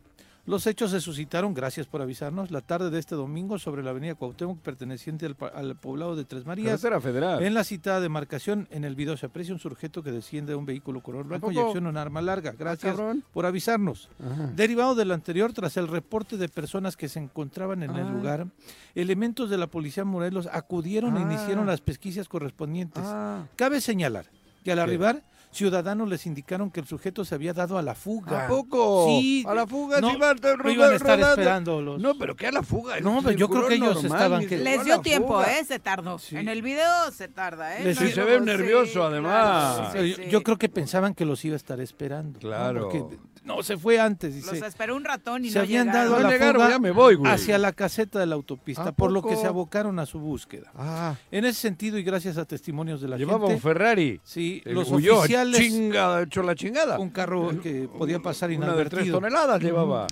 [0.46, 4.14] Los hechos se suscitaron, gracias por avisarnos, la tarde de este domingo sobre la avenida
[4.14, 6.80] Cuauhtémoc perteneciente al, al poblado de Tres Marías.
[6.80, 7.42] Federal.
[7.42, 10.64] En la citada demarcación, en el video se aprecia un sujeto que desciende de un
[10.64, 12.52] vehículo color blanco y acciona un arma larga.
[12.56, 13.24] Gracias cabrón.
[13.32, 14.08] por avisarnos.
[14.24, 14.52] Ajá.
[14.54, 18.10] Derivado del anterior, tras el reporte de personas que se encontraban en el Ah.
[18.10, 18.46] lugar,
[18.94, 21.22] elementos de la Policía Morelos acudieron e Ah.
[21.22, 23.02] iniciaron las pesquisas correspondientes.
[23.04, 23.46] Ah.
[23.56, 24.26] Cabe señalar
[24.62, 24.82] que al ¿Qué?
[24.82, 25.22] arribar,
[25.56, 28.44] ciudadanos les indicaron que el sujeto se había dado a la fuga.
[28.44, 29.06] ¿A poco?
[29.08, 29.44] Sí.
[29.48, 31.40] A la fuga, no, a- no iban a estar rodando.
[31.42, 32.00] esperando los...
[32.00, 33.00] No, pero ¿qué a la fuga?
[33.00, 35.58] No, pero yo creo que ellos normal, estaban que- Les dio tiempo, fuga.
[35.58, 35.64] ¿eh?
[35.64, 36.18] Se tardó.
[36.30, 37.84] En el video se tarda, ¿eh?
[37.84, 39.76] Les- Sí, se ve nervioso, además.
[39.90, 40.22] claro, sí, yo, sí.
[40.30, 42.34] yo creo que pensaban que los iba a estar esperando.
[42.34, 42.40] ¿no?
[42.40, 42.82] Claro.
[42.90, 43.04] Porque,
[43.44, 44.34] no, se fue antes.
[44.44, 46.10] Los Dice, esperó un ratón y se no habían llegaron.
[46.10, 47.32] dado a la llegaron, fuga ya me voy, güey.
[47.32, 50.70] hacia la caseta de la autopista, ¿A por lo que se abocaron a su búsqueda.
[50.74, 54.20] Ah, En ese sentido y gracias a testimonios de la llevaba un gente, Ferrari.
[54.24, 55.22] sí, El los huyó,
[55.54, 56.98] oficiales, Chinga, hecho la chingada.
[56.98, 59.16] un carro que podía pasar Una de tres inadvertido.
[59.18, 60.06] toneladas llevaba.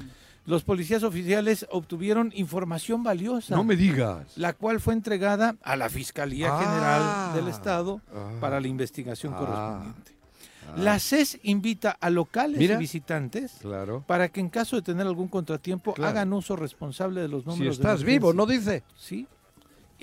[0.47, 4.37] Los policías oficiales obtuvieron información valiosa, No me digas.
[4.37, 6.59] la cual fue entregada a la Fiscalía Ah.
[6.63, 8.31] General del Estado Ah.
[8.41, 9.39] para la investigación Ah.
[9.39, 10.13] correspondiente.
[10.77, 12.75] La CES invita a locales Mira.
[12.75, 14.03] y visitantes Claro.
[14.07, 16.11] para que en caso de tener algún contratiempo Claro.
[16.11, 18.33] hagan uso responsable de los Si números de estás vivo.
[18.33, 18.83] ¿no dice?
[18.97, 19.27] Sí.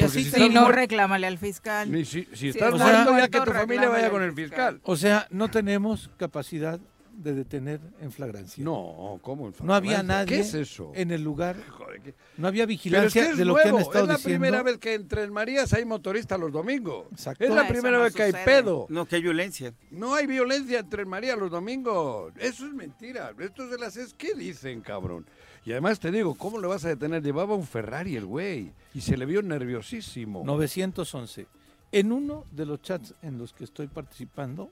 [0.02, 1.92] Porque así si Si estás no, reclámale al fiscal.
[1.92, 4.76] Ni si, si estás muerto, ya que tu familia vaya con el fiscal.
[4.76, 4.82] fiscal.
[4.84, 6.80] O sea, no tenemos capacidad
[7.14, 8.64] de detener en flagrancia.
[8.64, 9.48] No, ¿cómo?
[9.48, 10.16] en No había flagrancia?
[10.16, 10.92] nadie ¿Qué es eso?
[10.96, 11.56] en el lugar.
[11.70, 14.16] Joder, ¿qué- No había es vigilancia que es de lo que han estado es la
[14.16, 14.40] diciendo.
[14.42, 17.06] primera vez que en Tres Marías hay motoristas los domingos.
[17.12, 17.44] Exacto.
[17.44, 18.88] Es la primera no vez que hay pedo.
[18.90, 19.74] No, que hay violencia.
[19.92, 22.34] No hay violencia en Tres Marías los domingos.
[22.40, 23.34] Eso es mentira.
[23.38, 25.26] Esto de las es ¿qué dicen, cabrón?
[25.65, 27.21] Y además te digo, ¿cómo le vas a detener?
[27.21, 30.43] Llevaba un Ferrari el güey y se le vio nerviosísimo.
[30.43, 31.47] 911.
[31.91, 34.71] En uno de los chats en los que estoy participando,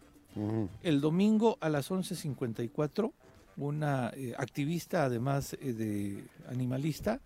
[0.84, 3.12] el domingo a las 11.54,
[3.58, 7.20] una eh, activista, además eh, de animalista,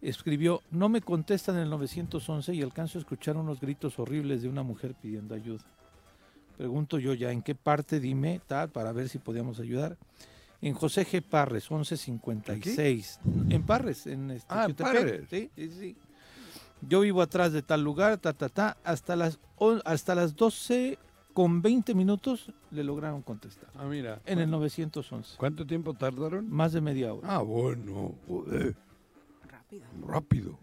[0.00, 4.62] escribió, no me contestan el 911 y alcanzo a escuchar unos gritos horribles de una
[4.62, 5.64] mujer pidiendo ayuda.
[6.56, 9.96] Pregunto yo ya, ¿en qué parte dime tal para ver si podíamos ayudar?
[10.62, 11.22] En José G.
[11.22, 13.20] Parres, 1156.
[13.48, 14.74] En Parres, en este, Ah, en.
[14.74, 15.22] Parres.
[15.30, 15.96] Sí, sí, sí.
[16.82, 20.98] Yo vivo atrás de tal lugar, ta, ta, ta, hasta las, on- hasta las 12
[21.34, 23.68] con 20 minutos le lograron contestar.
[23.76, 24.20] Ah, mira.
[24.26, 25.36] En el 911.
[25.36, 26.50] ¿Cuánto tiempo tardaron?
[26.50, 27.28] Más de media hora.
[27.36, 28.74] Ah, bueno, joder.
[29.48, 29.84] Rápido.
[30.06, 30.58] Rápido.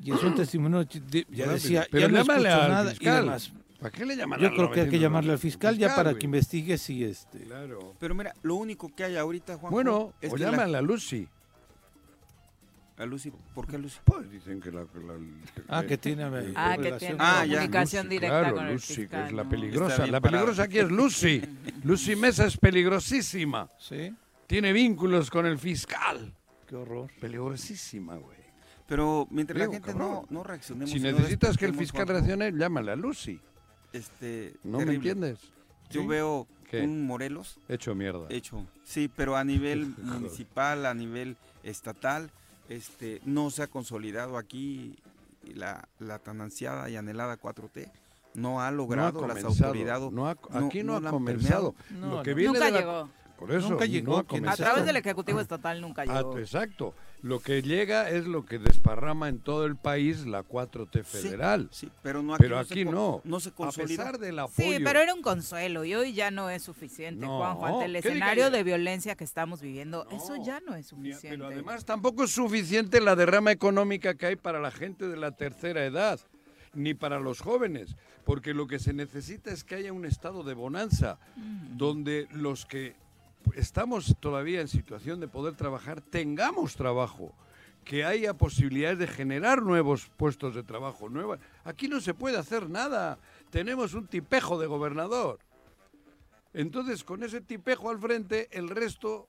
[0.00, 1.52] Y es un testimonio, de- ya Rápido.
[1.52, 3.40] decía, Pero ya no escucho nada y fiscal.
[3.82, 4.98] ¿Para qué le llaman Yo creo que hay que 911?
[5.00, 6.20] llamarle al fiscal ya para güey.
[6.20, 7.40] que investigue si este...
[7.40, 7.94] Claro.
[7.98, 9.72] Pero mira, lo único que hay ahorita, Juan.
[9.72, 11.26] Bueno, es o que la- a Lucy.
[12.98, 13.32] a Lucy.
[13.54, 13.98] ¿Por qué Lucy?
[14.04, 14.84] Pues dicen que la...
[14.84, 15.14] que la-
[15.68, 16.98] Ah, que tiene, eh, Ah, que relación.
[16.98, 17.54] tiene Ah, ya.
[17.56, 19.20] comunicación Lucy, directa claro, con el Lucy, fiscal.
[19.22, 20.06] que es la peligrosa.
[20.06, 20.44] La parado.
[20.46, 21.42] peligrosa aquí es Lucy.
[21.84, 23.68] Lucy Mesa es peligrosísima.
[23.78, 24.14] Sí,
[24.46, 26.32] Tiene vínculos con el fiscal.
[26.68, 27.10] qué horror.
[27.20, 28.36] Peligrosísima, güey.
[28.86, 30.26] Pero mientras Digo, la gente cabrón.
[30.30, 30.90] no, no reaccionemos.
[30.90, 33.40] Si necesitas que el fiscal reaccione, llámale a Lucy.
[33.92, 35.38] Este, ¿No me entiendes?
[35.90, 36.06] Yo ¿Sí?
[36.06, 36.80] veo ¿Qué?
[36.80, 38.26] un Morelos Hecho mierda.
[38.30, 38.64] hecho.
[38.84, 42.30] Sí, pero a nivel municipal, a nivel estatal,
[42.68, 44.96] este, no se ha consolidado aquí
[45.54, 47.90] la, la tan ansiada y anhelada 4T.
[48.34, 50.10] No ha logrado las comenzado, autoridades.
[50.10, 50.30] no ha-
[50.66, 51.74] aquí no, ha comenzado.
[51.90, 52.22] No, Lo no.
[52.22, 53.08] que viene Nunca de la- llegó.
[53.38, 56.38] Por eso, Nunca no llegó, ha ¿quién A través del Ejecutivo Estatal nunca Ah, llegó.
[56.38, 56.94] exacto.
[57.22, 61.68] Lo que llega es lo que desparrama en todo el país la 4T Sí, federal.
[61.70, 63.20] Sí, pero no aquí, Pero no, se aquí co- no.
[63.22, 63.86] no se A consolida.
[64.04, 64.76] pesar del apoyo.
[64.76, 67.66] Sí, pero era un consuelo y hoy ya no es suficiente, No, Juanjo.
[67.66, 71.12] Ante el ¿qué diga escenario de violencia que estamos viviendo, eso ya no es Ni-
[71.12, 71.28] suficiente.
[71.38, 75.30] Pero además tampoco es suficiente la derrama económica que hay para la gente de la
[75.30, 76.18] tercera edad,
[76.74, 80.54] ni para los jóvenes, porque lo que se necesita es que haya un estado de
[80.54, 81.18] bonanza,
[81.76, 82.94] donde los que
[83.54, 87.34] estamos todavía en situación de poder trabajar tengamos trabajo,
[87.84, 91.40] que haya posibilidades de generar nuevos puestos de trabajo, nuevas.
[91.64, 93.18] Aquí no se puede hacer nada,
[93.50, 95.38] tenemos un tipejo de gobernador.
[96.54, 99.28] Entonces, con ese tipejo al frente, el resto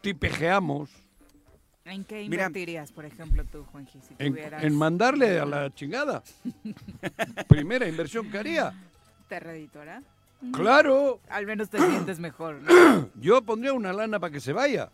[0.00, 0.90] tipejeamos
[1.86, 4.64] ¿En qué Mira, invertirías, por ejemplo, tú, Juanji, si en, tuvieras...
[4.64, 6.22] en mandarle a la chingada.
[7.48, 8.74] Primera inversión que haría.
[9.28, 10.02] ¿Te redditora?
[10.52, 13.10] Claro, Al menos te sientes mejor, ¿no?
[13.20, 14.90] yo pondría una lana para que se vaya.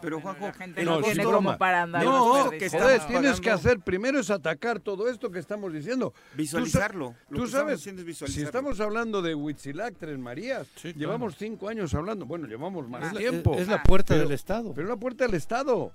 [0.00, 3.50] Pero, Bueno, Juanjo, la gente no, tiene como para andar No, que joder, tienes que
[3.50, 6.12] hacer, primero es atacar todo esto que estamos diciendo.
[6.34, 7.14] Visualizarlo.
[7.28, 8.46] Tú, Lo tú que estamos sabes, es si visualizarlo.
[8.46, 13.12] estamos hablando de Huitzilac, Tres Marías, Sí, llevamos cinco años hablando, bueno, llevamos más Es
[13.12, 13.54] la, tiempo.
[13.54, 14.72] es- es la puerta del Estado.
[14.74, 15.92] Pero una puerta al Estado.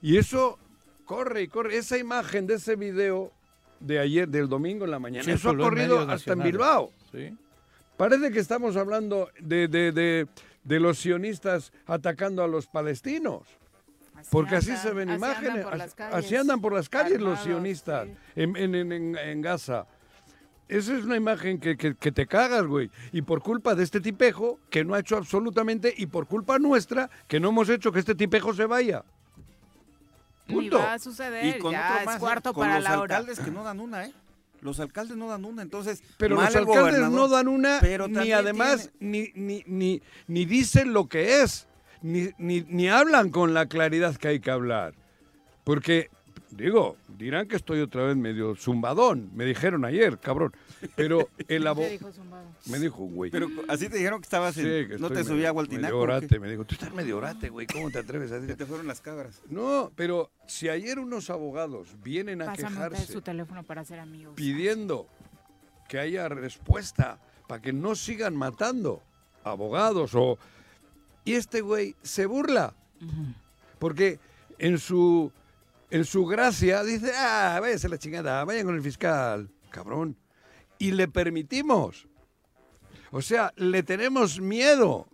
[0.00, 0.58] Y eso
[1.04, 1.76] corre y corre.
[1.76, 3.30] Esa imagen de ese video
[3.78, 6.42] de ayer, del domingo en la mañana, eso ha corrido hasta en.
[6.42, 6.92] Bilbao.
[7.12, 7.36] Sí.
[8.00, 10.26] Parece que estamos hablando de, de- de-
[10.64, 13.42] de los sionistas atacando a los palestinos.
[14.30, 15.50] Porque así se ven así imágenes.
[15.50, 18.14] andan por las así- andan por las calles los sionistas sí.
[18.36, 19.86] en, en- en- en- Gaza.
[20.66, 22.90] Esa es una imagen que, que- que te cagas, güey.
[23.12, 27.10] Y por culpa de este tipejo, que no ha hecho absolutamente, y por culpa nuestra,
[27.28, 29.04] que no hemos hecho que este tipejo se vaya.
[30.46, 30.78] Punto.
[30.78, 32.18] va a suceder, Y con ya otro más, ¿eh?
[32.18, 33.16] cuarto con para los la hora.
[33.18, 34.12] alcaldes que no dan una, ¿eh?
[34.60, 36.02] Los alcaldes no dan una, entonces.
[36.18, 40.92] Pero mal los alcaldes no dan una, pero ni además, ni, ni, ni, ni dicen
[40.92, 41.66] lo que es,
[42.02, 44.94] ni, ni, ni hablan con la claridad que hay que hablar.
[45.64, 46.10] Porque,
[46.50, 50.52] digo, dirán que estoy otra vez medio zumbadón, me dijeron ayer, cabrón.
[50.96, 51.94] Pero el ¿Qué abogado...
[52.66, 53.30] Me dijo un güey.
[53.30, 54.64] Pero así te dijeron que estabas en.
[54.64, 55.84] Sí, que no te subía a medio- Gualtinaco.
[55.96, 58.56] medio orate, me dijo, tú estás medio orate, güey, ¿cómo te atreves a Se decir?
[58.56, 59.40] te fueron las cabras.
[59.48, 64.34] No, pero si ayer unos abogados vienen a Pásame quejarse su teléfono para ser amigos.
[64.36, 65.06] pidiendo
[65.88, 69.02] que haya respuesta para que no sigan matando
[69.42, 70.38] abogados o
[71.24, 72.74] y este güey se burla
[73.78, 74.18] porque
[74.58, 75.32] en su
[75.90, 80.16] en su gracia dice ah váyase la chingada vayan con el fiscal cabrón
[80.78, 82.06] y le permitimos
[83.10, 85.06] o sea le tenemos miedo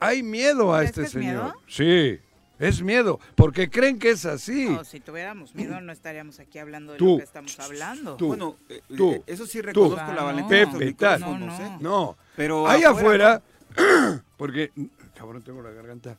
[0.00, 1.54] hay miedo a ¿Crees este señor miedo?
[1.68, 2.20] sí
[2.58, 4.64] Es miedo, porque creen que es así.
[4.70, 7.12] No, si tuviéramos miedo no estaríamos aquí hablando de Tú.
[7.12, 8.16] lo que estamos hablando.
[8.16, 11.20] Tú, Bueno, eh, tú, eh, eso sí tú, reconozco la valentía de estos Pepe, tal.
[11.20, 11.76] micrófonos, ¿eh?
[11.80, 13.42] No, Pero ahí afuera,
[13.76, 14.72] afuera, porque,
[15.14, 16.16] cabrón, tengo la garganta.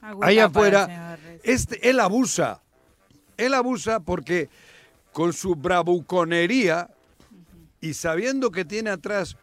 [0.00, 2.60] Agüita Ahí para afuera, este, él abusa.
[3.36, 4.48] Él abusa porque
[5.12, 6.88] con su bravuconería
[7.80, 9.36] y sabiendo que tiene atrás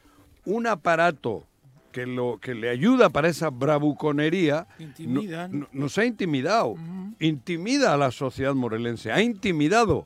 [0.46, 1.46] un aparato
[1.92, 5.60] que, lo, que le ayuda para esa bravuconería, no- Intimidan.
[5.62, 6.76] no- nos ha intimidado.
[7.20, 10.06] Intimida a la sociedad morelense, ha intimidado.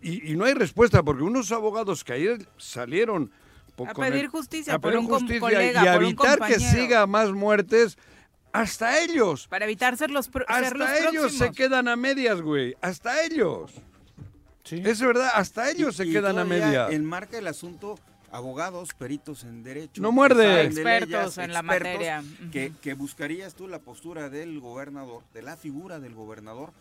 [0.00, 3.32] Y, y no hay respuesta, porque unos abogados que ayer salieron
[3.84, 6.38] A pedir justicia a por pedir un com- justicia colega, y a por un evitar
[6.46, 7.98] que siga más muertes,
[8.52, 9.46] hasta ellos.
[9.48, 12.74] Para evitar ser los, pro- ser los Hasta ellos se quedan a medias, güey.
[12.80, 13.72] Hasta ellos.
[14.70, 16.92] Es verdad, hasta ellos se y quedan a medias.
[16.92, 17.98] Enmarca el asunto
[18.30, 20.02] abogados, peritos en derecho.
[20.02, 20.62] No muerde.
[20.64, 22.22] Expertos leyes, en la materia.
[22.52, 26.72] Que, que buscarías tú la postura del gobernador, de la figura del gobernador,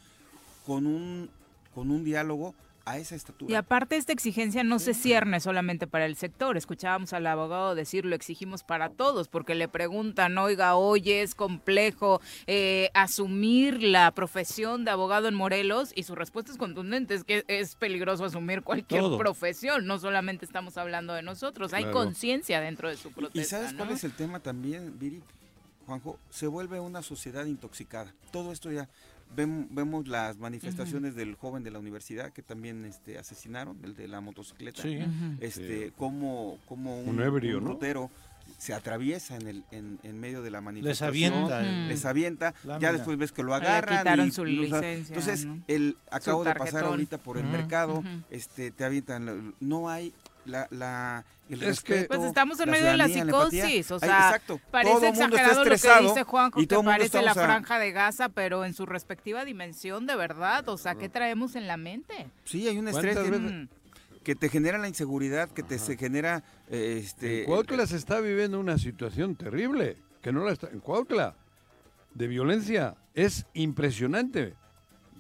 [0.65, 1.29] con un,
[1.73, 2.53] con un diálogo
[2.89, 3.51] a esa estatura.
[3.51, 6.55] Y aparte esta exigencia no se cierne solamente para el sector.
[6.57, 12.21] Escuchábamos al abogado decir lo exigimos para todos, porque le preguntan, oiga, oye, es complejo
[12.45, 17.43] eh, asumir la profesión de abogado en Morelos y su respuesta es contundente, es que
[17.47, 19.17] es peligroso asumir cualquier Todo.
[19.17, 21.97] profesión, no solamente estamos hablando de nosotros, hay Claro.
[21.99, 23.57] conciencia dentro de su ¿Y protesta.
[23.57, 25.21] sabes cuál es el tema también, Viri?
[25.85, 28.13] Juanjo, se vuelve una sociedad intoxicada.
[28.31, 28.89] Todo esto ya,
[29.35, 34.07] vem- vemos las manifestaciones del joven de la universidad que también este, asesinaron, el de
[34.07, 34.81] la motocicleta.
[34.81, 34.99] Sí.
[35.39, 35.93] Este, Sí.
[35.97, 37.69] como, como un, Un ebrio, un ¿no?
[37.71, 38.09] rutero
[38.57, 41.33] se atraviesa en, el, en, en medio de la Les manifestación.
[41.33, 42.53] avienta el- Les avienta.
[42.63, 42.79] Lámina.
[42.79, 43.99] Ya después ves que lo Le agarran.
[43.99, 45.61] quitaron y su licencia, Entonces, ¿no?
[45.67, 49.53] el, acabo de pasar ahorita por el mercado, este, te avientan.
[49.59, 50.13] No hay
[50.47, 53.99] la, la, el Es que- respeto, Pues estamos en medio de la psicosis, o Ay,
[54.01, 54.59] sea, exacto.
[54.71, 57.31] parece Todo mundo está exagerado lo que dice Juanjo, y que todo mundo parece la
[57.31, 61.55] a- franja de Gaza, pero en su respectiva dimensión, de verdad, o sea, ¿qué traemos
[61.55, 62.27] en la mente?
[62.45, 63.67] Sí, hay un estrés ¿Cuántas que,
[64.23, 68.59] que te genera la inseguridad, que te se genera eh, este Cuautla se está viviendo
[68.59, 71.35] una situación terrible, que no la está en Cuautla,
[72.13, 72.95] de violencia.
[73.13, 74.53] Es impresionante.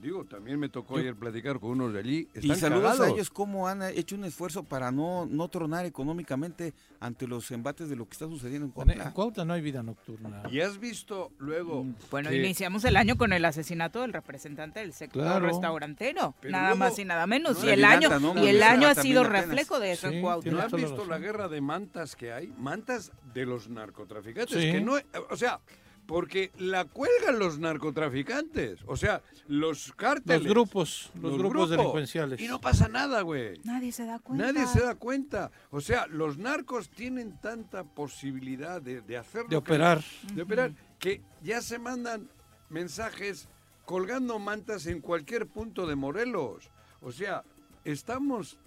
[0.01, 2.27] Digo, también me tocó Yo- ayer platicar con unos de allí.
[2.35, 2.99] y saludos cagados.
[3.07, 7.89] a ellos cómo han hecho un esfuerzo para no, no tronar económicamente ante los embates
[7.89, 9.03] de lo que está sucediendo en Cuautla.
[9.05, 10.43] En Cuautla no hay vida nocturna.
[10.51, 11.85] Y has visto luego.
[12.11, 15.47] Bueno, que- iniciamos el año con el asesinato del representante del sector Claro.
[15.47, 17.59] restaurantero, Pero nada luego- más y nada menos.
[17.59, 18.09] No, y el año,
[18.43, 19.45] y el año ha sido apenas.
[19.47, 20.51] reflejo de eso Sí, en Cuautla.
[20.51, 22.53] ¿No has visto la guerra de mantas que hay?
[22.57, 24.55] Mantas de los narcotraficantes.
[24.61, 24.71] Sí.
[24.71, 24.93] Que no,
[25.29, 25.59] o sea,
[26.07, 28.79] porque la cuelgan los narcotraficantes.
[28.87, 30.43] O sea, los cárteles.
[30.43, 32.39] Los grupos, los, grupos, delincuenciales.
[32.39, 33.59] Y no pasa nada, güey.
[33.65, 34.45] Nadie se da cuenta.
[34.51, 35.51] Nadie se da cuenta.
[35.69, 40.01] O sea, los narcos tienen tanta posibilidad de, de hacer de que- operar.
[40.33, 42.29] de operar, que ya se mandan
[42.69, 43.49] mensajes
[43.85, 46.69] colgando mantas en cualquier punto de Morelos.
[47.01, 47.43] O sea,
[47.83, 48.57] estamos...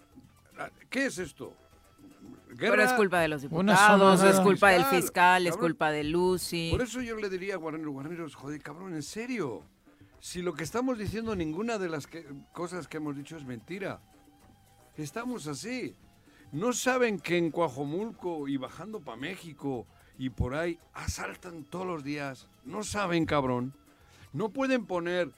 [0.90, 1.54] ¿Qué es esto?
[2.58, 6.68] Pero es culpa de los diputados, es culpa del Fiscal, fiscal, es culpa de Lucy.
[6.70, 9.62] Por eso yo le diría a Guarneros, Guarneros, joder, cabrón, en serio.
[10.20, 14.00] Si lo que estamos diciendo, ninguna de las que- cosas que hemos dicho es mentira.
[14.96, 15.96] Estamos así.
[16.52, 19.86] No saben que en Coajomulco y bajando para México
[20.18, 22.48] y por ahí asaltan todos los días.
[22.64, 23.72] No saben, cabrón.
[24.32, 25.30] No pueden poner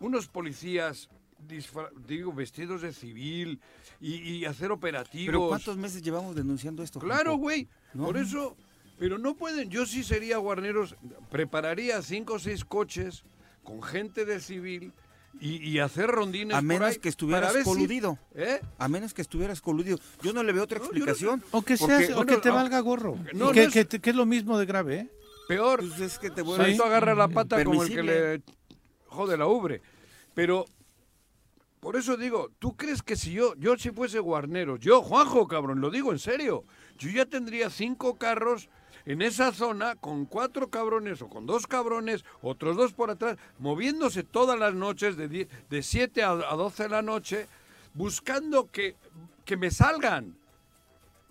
[0.00, 1.10] unos policías,
[2.06, 3.60] digo, vestidos de civil
[4.00, 5.26] y, y hacer operativos.
[5.26, 6.98] Pero ¿cuántos meses llevamos denunciando esto?
[7.00, 7.68] Claro, güey.
[7.94, 8.04] No.
[8.06, 8.56] Por eso,
[8.98, 9.70] pero no pueden.
[9.70, 10.96] Yo sí sería guarneros,
[11.30, 13.24] prepararía cinco o seis coches
[13.62, 14.92] con gente de civil
[15.40, 16.54] y, y hacer rondines.
[16.56, 18.18] A por menos ahí que estuvieras si- coludido.
[18.34, 18.60] ¿Eh?
[18.78, 19.98] A menos que estuvieras coludido.
[20.22, 21.44] Yo no le veo otra No, yo no- explicación.
[21.52, 23.16] O que, porque- seas, o que te valga gorro.
[23.24, 25.10] Que, no es- que es lo mismo de grave, ¿eh?
[25.48, 25.80] Peor.
[25.80, 28.42] Pues es que te Por vuelves eso agarra la pata como el que le
[29.06, 29.80] jode la ubre.
[30.34, 30.66] Pero,
[31.80, 35.80] por eso digo, ¿tú crees que si yo, yo si fuese guarnero, yo, Juanjo, cabrón,
[35.80, 36.64] lo digo en serio,
[36.98, 38.68] yo ya tendría cinco carros
[39.06, 44.22] en esa zona con cuatro cabrones o con dos cabrones, otros dos por atrás, moviéndose
[44.24, 47.46] todas las noches de, die- de 7 a, a 12 de la noche,
[47.94, 48.96] buscando que,
[49.44, 50.36] que me salgan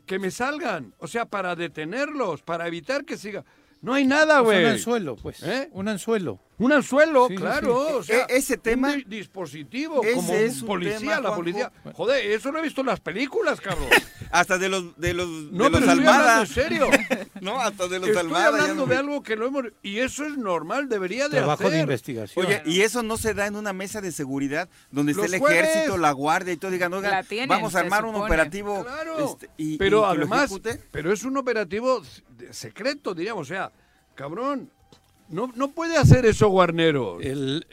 [0.05, 3.43] que me salgan, o sea, para detenerlos, para evitar que siga.
[3.81, 4.65] No hay nada, Pues güey.
[4.65, 5.43] un anzuelo, pues.
[5.43, 5.69] ¿Eh?
[5.71, 6.39] Un anzuelo.
[6.59, 7.87] Un anzuelo, Sí, claro.
[7.89, 7.93] sí.
[7.93, 11.17] O sea, E- ese tema- un di- dispositivo, ese como es un policía, tema, la
[11.21, 11.35] Juanjo.
[11.35, 11.71] policía.
[11.93, 13.87] Joder, eso lo he visto en las películas, cabrón.
[14.31, 16.41] Hasta de los de los No, de los pero estoy hablando Almada.
[16.41, 16.87] en serio.
[17.41, 18.47] no, hasta de los Estoy Almada.
[18.47, 19.63] hablando no de algo que lo hemos...
[19.83, 21.73] Y eso es normal, debería de Trabajo hacer.
[21.73, 22.45] de investigación.
[22.45, 25.39] Oye, y eso no se da en una mesa de seguridad donde esté Los el
[25.39, 25.63] jueves.
[25.69, 26.71] ejército, la guardia y todo.
[26.71, 28.83] Digan, oigan, La tienen, vamos a armar un operativo.
[28.83, 30.51] Claro, este, y, pero y además,
[30.91, 32.01] pero es un operativo
[32.51, 33.71] secreto, diríamos, o sea,
[34.15, 34.71] cabrón,
[35.29, 37.19] No, no puede hacer eso Guarnero.
[37.19, 37.67] El,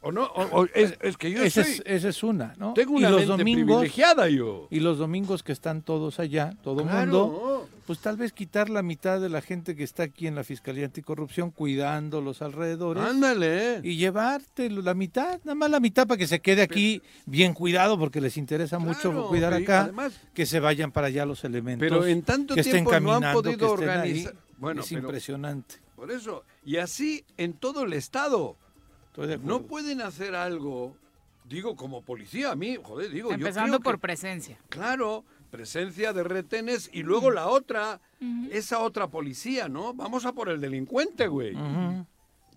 [0.00, 2.72] o no, o- o es, es que yo esa, soy- es, esa es una, ¿no?
[2.74, 4.68] tengo una y los mente domingos, privilegiada yo.
[4.70, 7.26] Y los domingos que están todos allá, todo Claro.
[7.26, 10.44] mundo, pues tal vez quitar la mitad de la gente que está aquí en la
[10.44, 13.02] Fiscalía Anticorrupción cuidando los alrededores.
[13.02, 13.80] Ándale.
[13.82, 17.98] Y llevarte la mitad, nada más la mitad para que se quede aquí bien cuidado
[17.98, 21.80] porque les interesa mucho cuidar acá, además- que se vayan para allá los elementos.
[21.88, 23.96] Pero en tanto que estén tiempo no han caminando, podido que estén ahí.
[23.96, 24.34] organizar.
[24.58, 25.74] Bueno, es pero- impresionante.
[25.96, 26.44] Por eso.
[26.64, 28.56] Y así en todo el Estado.
[29.18, 29.58] Estoy de acuerdo.
[29.58, 30.96] No pueden hacer algo,
[31.44, 34.58] digo, como policía, a mí, joder, digo, yo Empezando creo por que- presencia.
[34.68, 38.00] Claro, presencia de retenes y luego la otra,
[38.52, 39.92] esa otra policía, ¿no?
[39.92, 41.54] Vamos a por el delincuente, güey.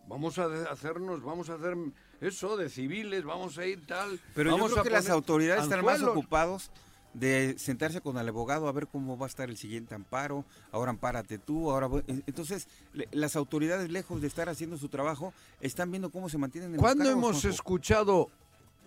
[0.08, 1.76] Vamos a hacernos, vamos a hacer
[2.20, 4.20] eso de civiles, vamos a ir tal.
[4.36, 6.18] Pero vamos yo creo a que las autoridades están más anzuelos.
[6.18, 6.72] ocupados
[7.14, 10.92] de sentarse con el abogado a ver cómo va a estar el siguiente amparo, ahora
[10.92, 15.92] ampárate tú, ahora voy- entonces le- las autoridades lejos de estar haciendo su trabajo están
[15.92, 17.50] viendo cómo se mantienen en ¿Cuándo hemos Juanjo.
[17.50, 18.30] escuchado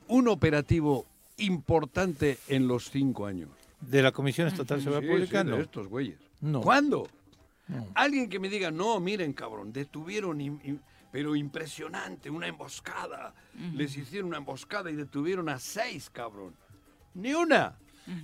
[0.09, 1.07] un operativo
[1.37, 3.51] importante en los cinco años?
[3.81, 5.63] De la Comisión Estatal de Seguridad Sí, Pública, sí, de no.
[5.63, 6.19] estos güeyes.
[6.41, 6.61] No.
[6.63, 7.07] ¿Cuándo?
[7.69, 7.87] No.
[7.95, 10.81] Alguien que me diga, no, miren, cabrón, detuvieron,
[11.13, 13.35] pero impresionante, una emboscada.
[13.75, 16.55] Les hicieron una emboscada y detuvieron a seis, cabrón.
[17.15, 17.77] Ni una.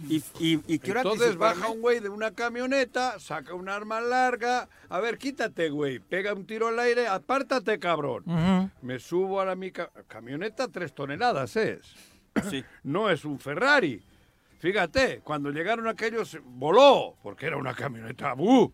[0.08, 4.68] Y, y, y quiero Entonces baja un güey de una camioneta, saca un arma larga.
[4.88, 5.98] A ver, quítate, güey.
[6.00, 8.22] Pega un tiro al aire, apártate, cabrón.
[8.26, 8.70] Ujú.
[8.82, 11.80] Me subo a la mi ca- camioneta, tres toneladas es.
[12.50, 12.64] Sí.
[12.84, 14.02] No es un Ferrari.
[14.58, 18.34] Fíjate, cuando llegaron aquellos, voló, porque era una camioneta.
[18.34, 18.70] ¡bu!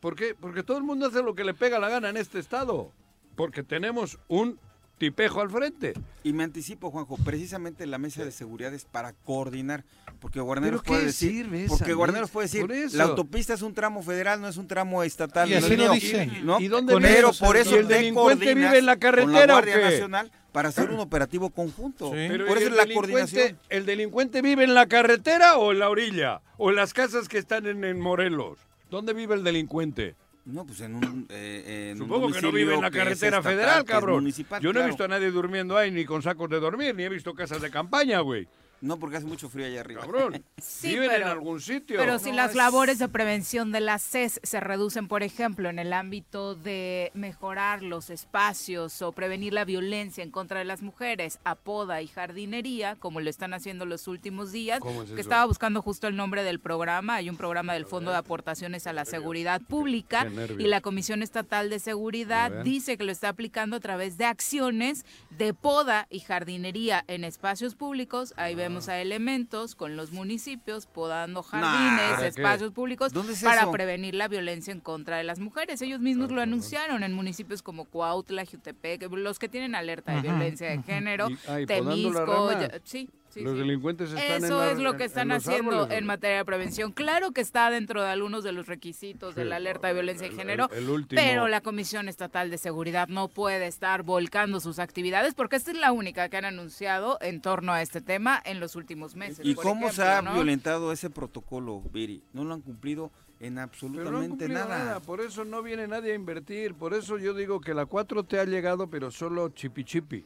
[0.00, 0.34] ¿Por qué?
[0.34, 2.90] Porque todo el mundo hace lo que le pega la gana en este estado.
[3.36, 4.58] Porque tenemos un
[5.00, 5.94] tipejo al frente.
[6.22, 9.82] Y me anticipo, Juanjo, precisamente la mesa de seguridad es para coordinar,
[10.20, 14.42] porque Guarneros ¿Pero puede decir, porque Guarneros puede decir, la autopista es un tramo federal,
[14.42, 15.48] no es un tramo estatal.
[15.48, 15.92] Y no así lo mío".
[15.94, 16.46] dicen.
[16.46, 16.60] ¿no?
[16.60, 19.90] ¿Y dónde Pero el te delincuente vive en la con carretera la Guardia?
[19.90, 22.10] Nacional para hacer un operativo conjunto.
[22.10, 22.26] Sí.
[22.28, 23.58] Pero por ¿y eso el es la coordinación.
[23.70, 26.42] ¿El delincuente vive en la carretera o en la orilla?
[26.58, 28.58] ¿O en las casas que están en, en Morelos?
[28.90, 30.14] ¿Dónde vive el delincuente?
[30.44, 33.38] No, pues en un, eh, en un Supongo que no vive en la es carretera
[33.38, 34.32] estatal, federal, es cabrón.
[34.60, 37.08] Yo no he visto a nadie durmiendo ahí ni con sacos de dormir, ni he
[37.08, 38.48] visto casas de campaña, güey.
[38.80, 40.00] No, porque hace mucho frío allá arriba.
[40.02, 40.42] Cabrón.
[40.60, 41.98] Sí, Viven pero- en algún sitio.
[41.98, 45.68] Pero si No, las es- labores de prevención de la CES se reducen, por ejemplo,
[45.68, 50.82] en el ámbito de mejorar los espacios o prevenir la violencia en contra de las
[50.82, 55.14] mujeres, a poda y jardinería, como lo están haciendo los últimos días, ¿Cómo es que
[55.14, 55.20] eso?
[55.20, 58.92] estaba buscando justo el nombre del programa, hay un programa del Fondo de Aportaciones a
[58.92, 60.26] la Seguridad Pública
[60.58, 65.04] y la Comisión Estatal de Seguridad dice que lo está aplicando a través de acciones
[65.30, 68.32] de poda y jardinería en espacios públicos.
[68.36, 74.14] Ahí vemos a elementos con los municipios podando jardines, espacios públicos ¿Dónde es para prevenir
[74.14, 75.82] la violencia en contra de las mujeres.
[75.82, 80.28] Ellos mismos lo anunciaron en municipios como Cuautla, Jutepec, los que tienen alerta de Ajá,
[80.28, 83.08] violencia de género, Y- ay, Temisco, ya- sí.
[83.30, 83.58] Sí, Los sí.
[83.60, 86.36] delincuentes están en Eso la- es lo en- que en están haciendo árboles, en materia
[86.38, 86.92] de prevención.
[86.92, 90.32] Claro que está dentro de algunos de los requisitos de la alerta de violencia de
[90.34, 91.20] el- género, el- el último.
[91.22, 95.78] pero la Comisión Estatal de Seguridad no puede estar volcando sus actividades porque esta es
[95.78, 99.40] la única que han anunciado en torno a este tema en los últimos meses.
[99.44, 100.34] ¿Y por cómo se ha ¿no?
[100.34, 102.22] violentado ese protocolo, Viri?
[102.32, 104.78] No lo han cumplido en Pero no han absolutamente nada.
[104.78, 105.00] nada.
[105.00, 106.74] Por eso no viene nadie a invertir.
[106.74, 110.24] Por eso yo digo que la 4T ha llegado, pero solo chipi chipi.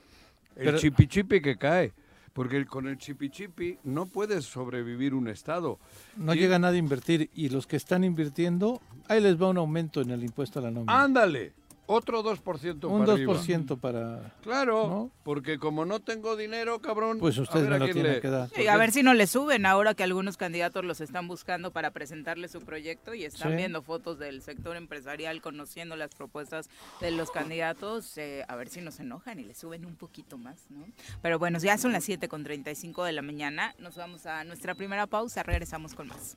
[0.57, 1.93] El Pero- chipi chipi que cae.
[2.35, 5.79] Porque con el chipi chipi no puede sobrevivir un Estado.
[6.17, 10.01] No llega nadie a invertir y los que están invirtiendo, ahí les va un aumento
[10.01, 11.03] en el impuesto a la nómina.
[11.03, 11.53] Ándale,
[11.87, 13.35] otro 2% un para arriba.
[13.35, 14.33] 2% para...
[14.43, 15.11] Claro, ¿no?
[15.23, 17.19] porque como no tengo dinero, cabrón.
[17.19, 18.49] Pues a ustedes ver me a lo tienen le- que dar.
[18.51, 21.91] Sí, a ver si no le suben ahora que algunos candidatos los están buscando para
[21.91, 23.57] presentarle su proyecto y están Sí.
[23.57, 26.69] viendo fotos del sector empresarial, conociendo las propuestas
[27.01, 30.57] de los candidatos, eh, a ver si nos enojan y le suben un poquito más,
[30.71, 30.87] ¿no?
[31.23, 34.75] Pero bueno, ya son las 7 con 35 de la mañana, nos vamos a nuestra
[34.75, 36.37] primera pausa, regresamos con más.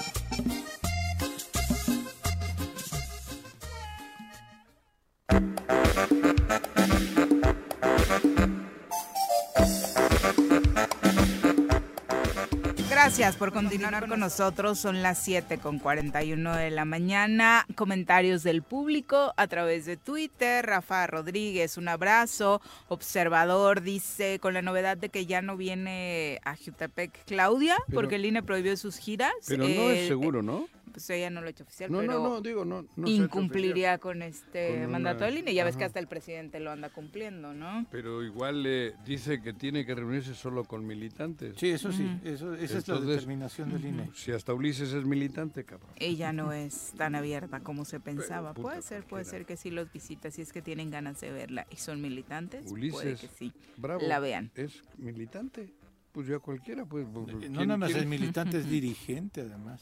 [13.21, 14.79] Gracias por continuar con nosotros.
[14.79, 17.67] Son las 7 con 41 de la mañana.
[17.75, 20.65] Comentarios del público a través de Twitter.
[20.65, 22.61] Rafa Rodríguez, un abrazo.
[22.87, 28.15] Observador dice, con la novedad de que ya no viene a Jutepec Claudia, Pero- porque
[28.15, 29.31] el INE prohibió sus giras.
[29.47, 30.67] Pero no es seguro, ¿no?
[30.91, 32.85] Pues ella no lo ha hecho oficial, No, pero no, no, digo, no.
[33.07, 35.53] incumpliría con este Con una- mandato del INE.
[35.53, 37.85] Ya ves que hasta el presidente lo anda cumpliendo, ¿no?
[37.91, 41.55] Pero igual eh, dice que tiene que reunirse solo con militantes.
[41.57, 42.27] Sí, eso sí, Ujú.
[42.27, 44.09] eso- esa es la determinación del INE.
[44.15, 45.91] Si hasta Ulises es militante, cabrón.
[45.97, 48.53] Ella no es tan abierta como se pensaba.
[48.53, 51.65] puede ser, puede ser que sí los visita si es que tienen ganas de verla
[51.71, 52.63] y son militantes.
[52.63, 53.53] puede Ulises, que sí.
[53.77, 54.51] bravo, La vean.
[54.55, 55.73] es militante.
[56.11, 57.07] Pues ya cualquiera, pues.
[57.07, 59.81] No nada más es militante, es dirigente además.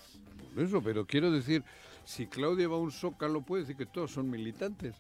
[0.56, 1.64] Eso, pero quiero decir,
[2.10, 4.96] si Claudia va a un zócalo, puede decir que todos son militantes.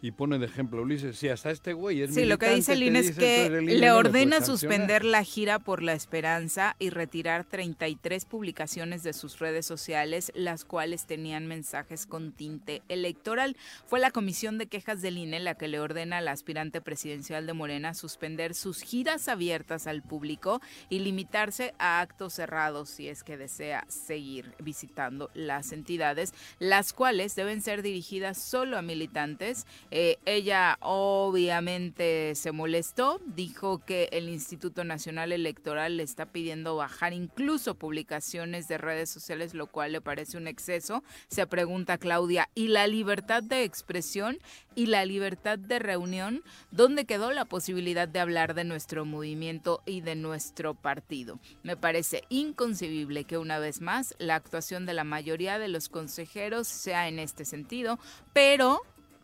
[0.00, 2.86] Y pone de ejemplo Ulises, si hasta este güey es Sí, lo que militante, dice
[2.86, 9.02] INE es que le ordena suspender la gira por la esperanza y retirar 33 publicaciones
[9.02, 13.58] de sus redes sociales, las cuales tenían mensajes con tinte electoral.
[13.84, 17.52] Fue la Comisión de Quejas del INE la que le ordena al aspirante presidencial de
[17.52, 23.36] Morena suspender sus giras abiertas al público y limitarse a actos cerrados si es que
[23.36, 29.66] desea seguir visitando las entidades, las cuales deben ser dirigidas solo a militantes.
[29.90, 37.12] Eh, ella obviamente se molestó, dijo que el Instituto Nacional Electoral le está pidiendo bajar
[37.12, 41.02] incluso publicaciones de redes sociales, lo cual le parece un exceso.
[41.28, 44.38] Se pregunta Claudia, ¿y la libertad de expresión
[44.76, 46.42] y la libertad de reunión?
[46.70, 51.40] ¿Dónde quedó la posibilidad de hablar de nuestro movimiento y de nuestro partido?
[51.64, 56.68] Me parece inconcebible que una vez más la actuación de la mayoría de los consejeros
[56.68, 57.98] sea en este sentido,
[58.32, 58.80] pero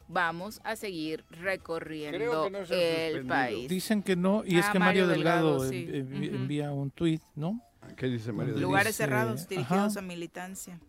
[0.09, 3.69] vamos a seguir recorriendo el país.
[3.69, 5.87] Dicen que no, y es Ah, que Mario, Mario Delgado, sí.
[5.91, 7.61] envía un tuit, ¿no?
[7.97, 10.81] ¿Qué dice Mario Donde Lugares dice, cerrados dirigidos ajá, a militancia.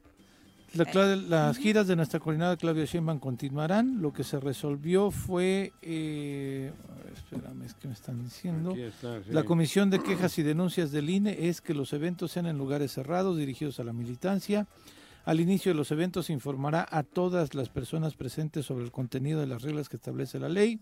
[0.74, 4.01] La cla- las giras de nuestra coordinada Claudia Sheinbaum continuarán.
[4.01, 6.71] Lo que se resolvió fue, eh,
[7.13, 8.71] espérame, es que me están diciendo.
[8.71, 9.30] Aquí está, sí.
[9.32, 12.91] La Comisión de Quejas y Denuncias del INE es que los eventos sean en lugares
[12.91, 14.65] cerrados dirigidos a la militancia.
[15.26, 19.39] Al inicio de los eventos se informará a todas las personas presentes sobre el contenido
[19.39, 20.80] de las reglas que establece la ley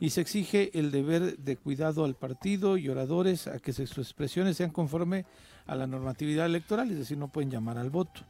[0.00, 4.56] y se exige el deber de cuidado al partido y oradores a que sus expresiones
[4.56, 5.26] sean conforme
[5.66, 8.22] a la normatividad electoral, es decir, no pueden llamar al voto.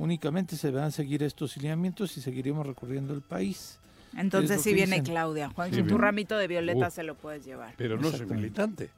[0.00, 3.78] Únicamente se deberán seguir estos lineamientos y seguiremos recorriendo el país.
[4.14, 5.04] Es Entonces que viene dicen.
[5.12, 5.50] Claudia.
[5.50, 7.74] Juan, Sí, tu ramito de violeta Uh, se lo puedes llevar.
[7.76, 8.88] Pero no soy militante.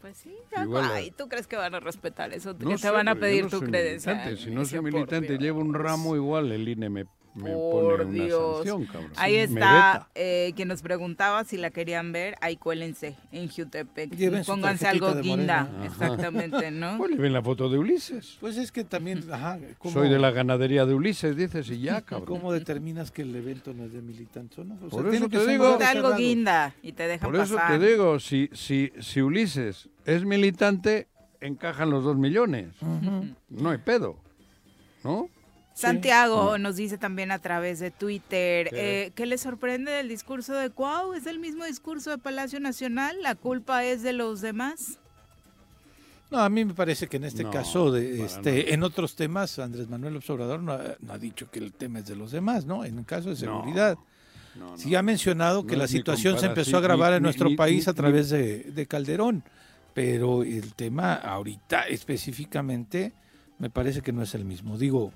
[0.00, 2.54] Pues sí, ya Igual, ay, ¿tú crees que van a respetar eso?
[2.58, 4.38] No que sé, te van a pedir no tu credencial.
[4.38, 7.04] Si no soy militante, llevo un ramo igual, el INE me,
[7.34, 8.56] me Por pone una Dios.
[8.56, 9.12] sanción, cabrón.
[9.16, 14.10] Ahí está, eh, quien nos preguntaba si la querían ver, ahí cuélense en Jutepec.
[14.16, 16.96] Lleven su Pónganse algo guinda, exactamente, ¿no?
[16.98, 18.36] Pues le ven la foto de Ulises.
[18.40, 22.00] Pues es que también, ajá, ¿cómo- Soy de la ganadería de Ulises, dices, y ya,
[22.02, 22.26] cabrón.
[22.40, 24.74] ¿Cómo determinas que el evento no es de militantes o no?
[24.74, 27.78] O sea, Por eso que te digo- algo guinda y te dejan Por eso pasar.
[27.78, 31.06] te digo, si, si, si Ulises es militante,
[31.40, 32.68] encajan los dos millones.
[33.48, 34.16] No hay pedo.
[35.04, 35.28] ¿No?
[35.80, 39.02] Santiago nos dice también a través de Twitter, ¿Qué?
[39.06, 41.14] eh, ¿qué le sorprende del discurso de Cuau?
[41.14, 43.16] ¿Es el mismo discurso de Palacio Nacional?
[43.22, 44.98] ¿La culpa es de los demás?
[46.30, 49.58] No, a mí me parece que en este No, caso, de, este, en otros temas,
[49.58, 52.66] Andrés Manuel Observador no ha, no ha dicho que el tema es de los demás,
[52.66, 52.84] ¿no?
[52.84, 53.98] En el caso de seguridad.
[54.56, 57.48] No, Sí ha mencionado que No la situación se empezó a agravar en ni- nuestro
[57.48, 59.42] ni- país ni- a través de, de Calderón,
[59.94, 63.12] pero el tema ahorita específicamente
[63.58, 64.78] me parece que no es el mismo.
[64.78, 65.12] Digo,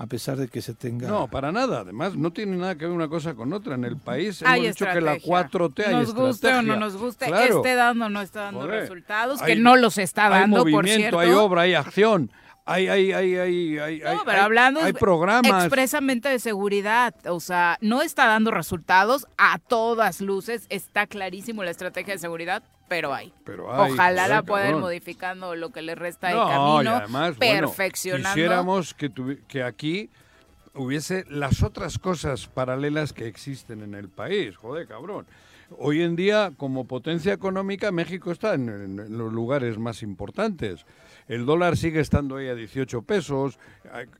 [0.00, 1.08] a pesar de que se tenga...
[1.08, 1.80] No, para nada.
[1.80, 3.74] Además, no tiene nada que ver una cosa con otra.
[3.74, 5.48] En el país Hay hemos dicho que la estrategia.
[5.50, 6.62] 4T hay Nos guste o estrategia.
[6.74, 7.56] no nos guste, Claro.
[7.56, 8.80] esté dando o no está dando Joder.
[8.82, 11.18] resultados, Hay- que no los está hay dando, por movimiento, cierto.
[11.18, 12.30] hay obra, hay acción,
[12.68, 15.64] hay, hay, hay, hay, hay, No, pero hay- hablando hay programas.
[15.64, 21.70] expresamente de seguridad, o sea, no está dando resultados a todas luces, está clarísimo la
[21.70, 23.32] estrategia de seguridad, pero hay.
[23.44, 26.46] Pero hay, Ojalá joder, la puedan ir modificando lo que le resta de No,
[26.82, 28.28] y camino, bueno, perfeccionando.
[28.28, 29.10] quisiéramos que,
[29.48, 30.10] que aquí
[30.74, 34.56] hubiese las otras cosas paralelas que existen en el país.
[34.56, 35.26] Joder, cabrón.
[35.78, 40.86] Hoy en día, como potencia económica, México está en los lugares más importantes.
[41.28, 43.58] El dólar sigue estando ahí a 18 pesos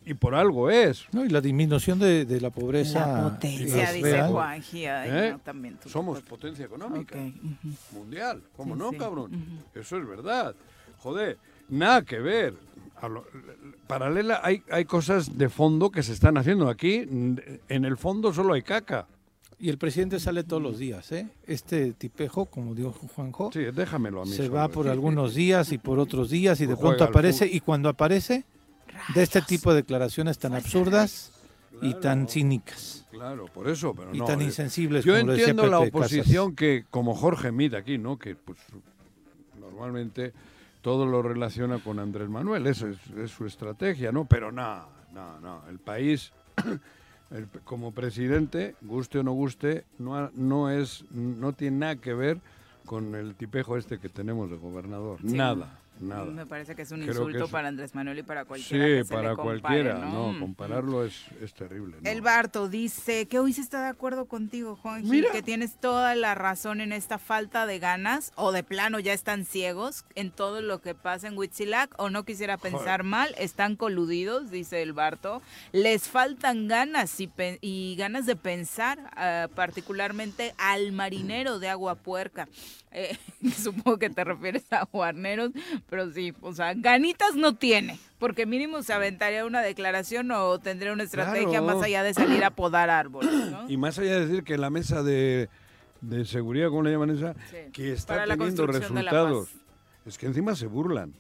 [0.05, 1.07] y por algo es.
[1.13, 3.07] No, y la disminución de, de la pobreza.
[3.07, 4.23] La potencia, dice.
[4.25, 4.85] Juanji.
[4.87, 5.31] ¿Eh?
[5.33, 7.17] no, también tú- Somos potencia económica
[7.93, 8.43] mundial.
[8.57, 8.97] ¿Cómo Sí, no, sí.
[8.99, 9.31] cabrón?
[9.75, 10.55] Eso es verdad.
[10.99, 11.39] Joder,
[11.69, 12.55] nada que ver.
[13.01, 13.25] A lo-
[13.87, 16.69] paralela, hay, hay cosas de fondo que se están haciendo.
[16.69, 16.97] Aquí,
[17.69, 19.07] en el fondo, solo hay caca.
[19.61, 21.27] Y el presidente sale todos los días, ¿eh?
[21.45, 24.31] Este tipejo, como dijo Juanjo, Sí, déjamelo a mí.
[24.31, 24.53] se solo.
[24.55, 28.45] va por algunos días y por otros días y de pronto aparece y cuando aparece
[29.15, 31.33] de este tipo de declaraciones tan absurdas
[31.83, 33.05] y tan cínicas.
[33.11, 35.79] Claro, por eso, pero Y no, tan eh, insensibles, Yo como lo decía entiendo la
[35.79, 35.89] Casas.
[35.89, 38.17] oposición que, como Jorge Mid aquí, ¿no?
[38.17, 38.59] Que pues
[39.61, 40.33] normalmente
[40.83, 44.25] todo lo relaciona con Andrés Manuel, esa es, es su estrategia, ¿no?
[44.25, 45.63] Pero no, no, no.
[45.69, 46.33] El país,
[47.31, 52.41] el- como presidente, guste o no guste, no, no es, no tiene nada que ver
[52.87, 55.19] con el tipejo este que tenemos de gobernador.
[55.23, 56.25] Nada, nada.
[56.27, 58.85] Me parece que es un Creo insulto es- para Andrés Manuel y para cualquiera.
[58.85, 60.33] Sí, que se para le compare, cualquiera, ¿no?
[60.33, 61.97] no, compararlo es, es terrible.
[62.01, 62.11] ¿no?
[62.11, 65.31] El Barto dice que hoy se está de acuerdo contigo, Juanji, Mira.
[65.33, 69.45] que tienes toda la razón en esta falta de ganas, o de plano ya están
[69.45, 74.51] ciegos en todo lo que pasa en Huitzilac, o no quisiera pensar mal, están coludidos,
[74.51, 75.43] dice el Barto.
[75.73, 77.17] Les faltan ganas
[77.61, 82.49] y ganas de pensar, ah, particularmente al marinero de agua puerca.
[82.91, 83.17] Eh,
[83.57, 85.51] supongo que te refieres a Guarneros,
[85.89, 90.93] pero sí, o sea, ganitas no tiene, porque mínimo se aventaría una declaración o tendría
[90.93, 91.65] una estrategia Claro.
[91.67, 93.69] más allá de salir a podar árboles, ¿no?
[93.71, 95.49] Y más allá de decir que la mesa de,
[96.01, 97.35] de seguridad, ¿cómo le llaman esa?
[97.51, 97.57] Sí.
[97.73, 99.49] Que está Para teniendo resultados.
[100.05, 101.13] Es que encima se burlan.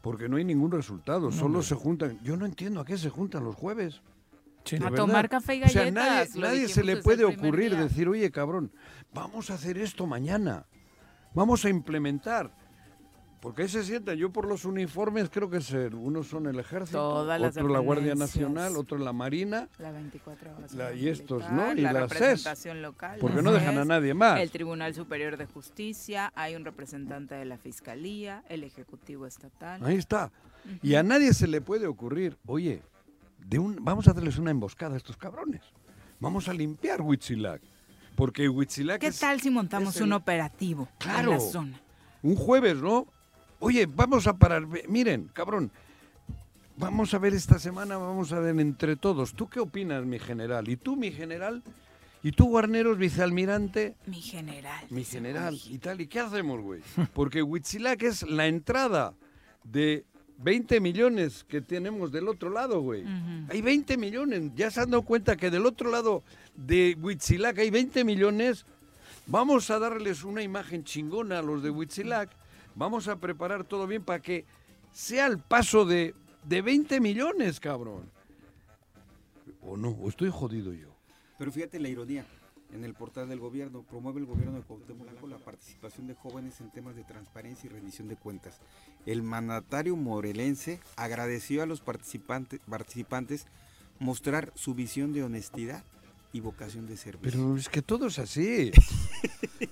[0.00, 1.30] Porque no hay ningún resultado.
[1.32, 2.18] Solo se juntan.
[2.22, 4.00] Yo no entiendo a qué se juntan los jueves.
[4.64, 4.76] Sí.
[4.76, 4.96] A verdad.
[4.96, 7.82] tomar café y O sea, galletas, nadie, nadie se le puede ocurrir día.
[7.82, 8.70] decir, oye, cabrón,
[9.12, 10.66] vamos a hacer esto mañana.
[11.34, 12.50] Vamos a implementar.
[13.40, 14.16] Porque ahí se sientan.
[14.16, 18.16] Yo por los uniformes creo que ser, unos son el ejército, Todas otro la Guardia.
[18.16, 19.68] Nacional, otro la Marina.
[19.78, 20.74] La 24 horas.
[20.74, 21.80] La- y estos, militar, ¿no?
[21.80, 23.18] Y la la CES, representación local.
[23.20, 24.40] porque no dejan a nadie más.
[24.40, 29.84] El Tribunal Superior de Justicia, hay un representante de la Fiscalía, el Ejecutivo Estatal.
[29.84, 30.32] Ahí está.
[30.82, 32.82] Y a nadie se le puede ocurrir, oye,
[33.38, 35.62] de un, vamos a hacerles una emboscada a estos cabrones.
[36.18, 37.62] Vamos a limpiar Huitzilac.
[38.16, 41.30] Porque Huitzilac ¿Qué es tal si montamos el- un operativo Claro.
[41.32, 41.80] en la zona?
[42.20, 43.06] un jueves, ¿no?
[43.60, 44.66] Oye, vamos a parar.
[44.88, 45.70] Miren, cabrón,
[46.76, 49.34] vamos a ver esta semana, vamos a ver entre todos.
[49.34, 50.68] ¿Tú qué opinas, mi general?
[50.68, 51.62] ¿Y tú, mi general?
[52.22, 53.94] ¿Y tú, Guarneros, vicealmirante?
[54.06, 54.86] Mi general.
[54.90, 56.00] Mi general y tal.
[56.00, 56.80] ¿Y qué hacemos, güey?
[57.14, 59.14] Porque Huitzilac es la entrada
[59.64, 60.04] de
[60.38, 63.04] 20 millones que tenemos del otro lado, güey.
[63.50, 64.52] Hay 20 millones.
[64.54, 66.22] Ya se han dado cuenta que del otro lado
[66.56, 68.64] de Huitzilac hay 20 millones.
[69.26, 72.30] Vamos a darles una imagen chingona a los de Huitzilac.
[72.78, 74.44] Vamos a preparar todo bien para que
[74.92, 76.14] sea el paso de,
[76.44, 78.08] de 20 millones, cabrón.
[79.62, 79.88] ¿O no?
[79.90, 80.86] ¿O estoy jodido yo?
[81.38, 82.24] Pero fíjate la ironía.
[82.72, 86.60] En el portal del gobierno promueve el gobierno de Cuauhtémoc Blanco la participación de jóvenes
[86.60, 88.60] en temas de transparencia y rendición de cuentas.
[89.06, 93.46] El mandatario morelense agradeció a los participantes, participantes
[93.98, 95.82] mostrar su visión de honestidad
[96.32, 97.22] y vocación de servicio.
[97.22, 98.70] Pero es que todo es así.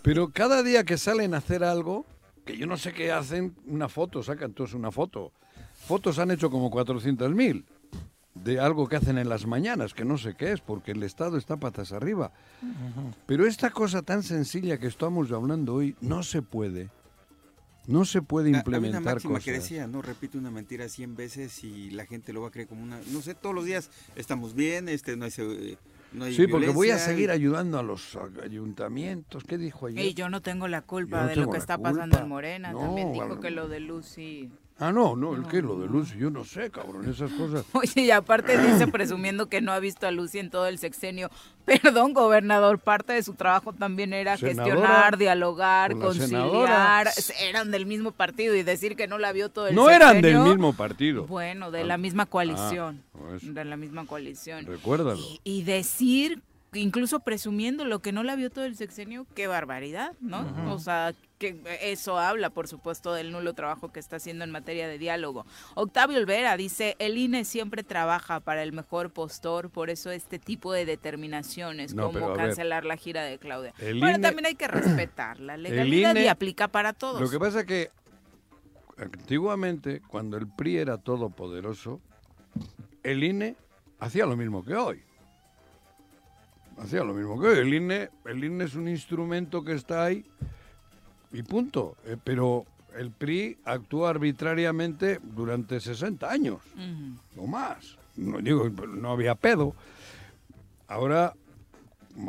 [0.02, 2.06] Pero cada día que salen a hacer algo,
[2.46, 5.32] que yo no sé qué hacen, una foto, sacan todos una foto.
[5.86, 7.64] Fotos han hecho como 400.000
[8.34, 11.36] de algo que hacen en las mañanas, que no sé qué es, porque el Estado
[11.38, 12.32] está patas arriba.
[13.26, 16.88] Pero esta cosa tan sencilla que estamos hablando hoy no se puede.
[17.86, 19.44] No se puede implementar una máxima cosas.
[19.44, 22.66] que decía, no repite una mentira 100 veces y la gente lo va a creer
[22.68, 25.78] como una, no sé, todos los días estamos bien, este no hay, se-
[26.16, 29.44] no hay Sí, porque voy a seguir ayudando a los ayuntamientos.
[29.44, 30.04] ¿Qué dijo ayer?
[30.04, 31.90] Y yo no tengo la culpa no de lo que está culpa.
[31.90, 32.72] pasando en Morena.
[32.72, 33.40] No, También dijo bueno.
[33.40, 34.50] que lo de Lucy.
[34.78, 37.64] Ah, no, no, el que lo de Luz, yo no sé, cabrón, esas cosas.
[37.72, 41.30] Oye, y aparte dice presumiendo que no ha visto a Lucy en todo el sexenio.
[41.64, 47.08] Perdón, gobernador, parte de su trabajo también era Senadora, gestionar, dialogar, con conciliar.
[47.40, 50.34] Eran del mismo partido y decir que no la vio todo el No eran del
[50.34, 51.26] sexenio, mismo partido.
[51.26, 53.02] Bueno, de Ah, la misma coalición.
[53.14, 54.66] ah, de la misma coalición.
[54.66, 55.20] Recuérdalo.
[55.42, 56.42] Y decir,
[56.72, 60.72] incluso presumiendo lo que no la vio todo el sexenio, qué barbaridad, ¿no?
[60.72, 64.88] O sea, que eso habla, por supuesto, del nulo trabajo que está haciendo en materia
[64.88, 65.46] de diálogo.
[65.74, 70.72] Octavio Olvera dice, el INE siempre trabaja para el mejor postor, por eso este tipo
[70.72, 73.72] de determinaciones, No, pero como ver, cancelar la gira de Claudia.
[73.78, 77.20] bueno, INE también hay que respetar la legalidad y INE aplica para todos.
[77.20, 77.90] Lo que pasa es que
[78.98, 82.00] antiguamente, cuando el PRI era todopoderoso,
[83.02, 83.56] el INE
[83.98, 85.02] hacía lo mismo que hoy.
[86.78, 87.58] Hacía lo mismo que hoy.
[87.58, 90.24] El INE, el INE es un instrumento que está ahí
[91.32, 91.96] y punto.
[92.04, 92.64] Eh, pero
[92.96, 96.60] el PRI actuó arbitrariamente durante 60 años,
[97.36, 97.96] o más.
[98.16, 99.74] No, digo, no había pedo.
[100.88, 101.34] Ahora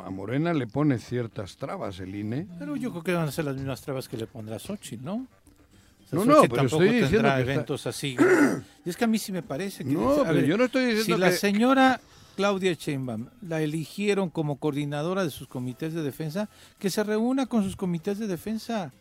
[0.03, 2.47] a Morena le pone ciertas trabas el INE.
[2.59, 5.13] Pero yo creo que van a ser las mismas trabas que le pondrá Xochitl, ¿no?
[5.15, 8.17] O sea, No, no, pero estoy diciendo que está- eventos así.
[8.85, 9.91] y es que a mí sí me parece que...
[9.91, 12.01] No, pero yo no estoy diciendo Si la que- señora
[12.37, 17.63] Claudia Sheinbaum la eligieron como coordinadora de sus comités de defensa, que se reúna con
[17.63, 18.93] sus comités de defensa.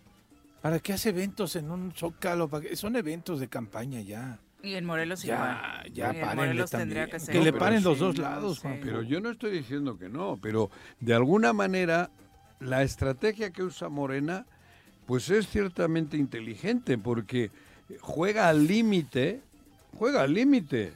[0.63, 2.51] ¿Para qué hace eventos en un zócalo?
[2.75, 4.39] Son eventos de campaña ya.
[4.63, 5.93] Y en Morelos Ya, igual.
[5.93, 7.35] ya Y en párenle Morelos tendría que ser.
[7.35, 8.63] Que le paren los Sí, dos lados, sí.
[8.63, 8.81] Juan.
[8.83, 12.11] Pero yo no estoy diciendo que no, pero de alguna manera
[12.59, 14.47] la estrategia que usa Morena
[15.05, 17.51] pues es ciertamente inteligente porque
[18.01, 19.43] juega al límite,
[19.97, 20.95] juega al límite.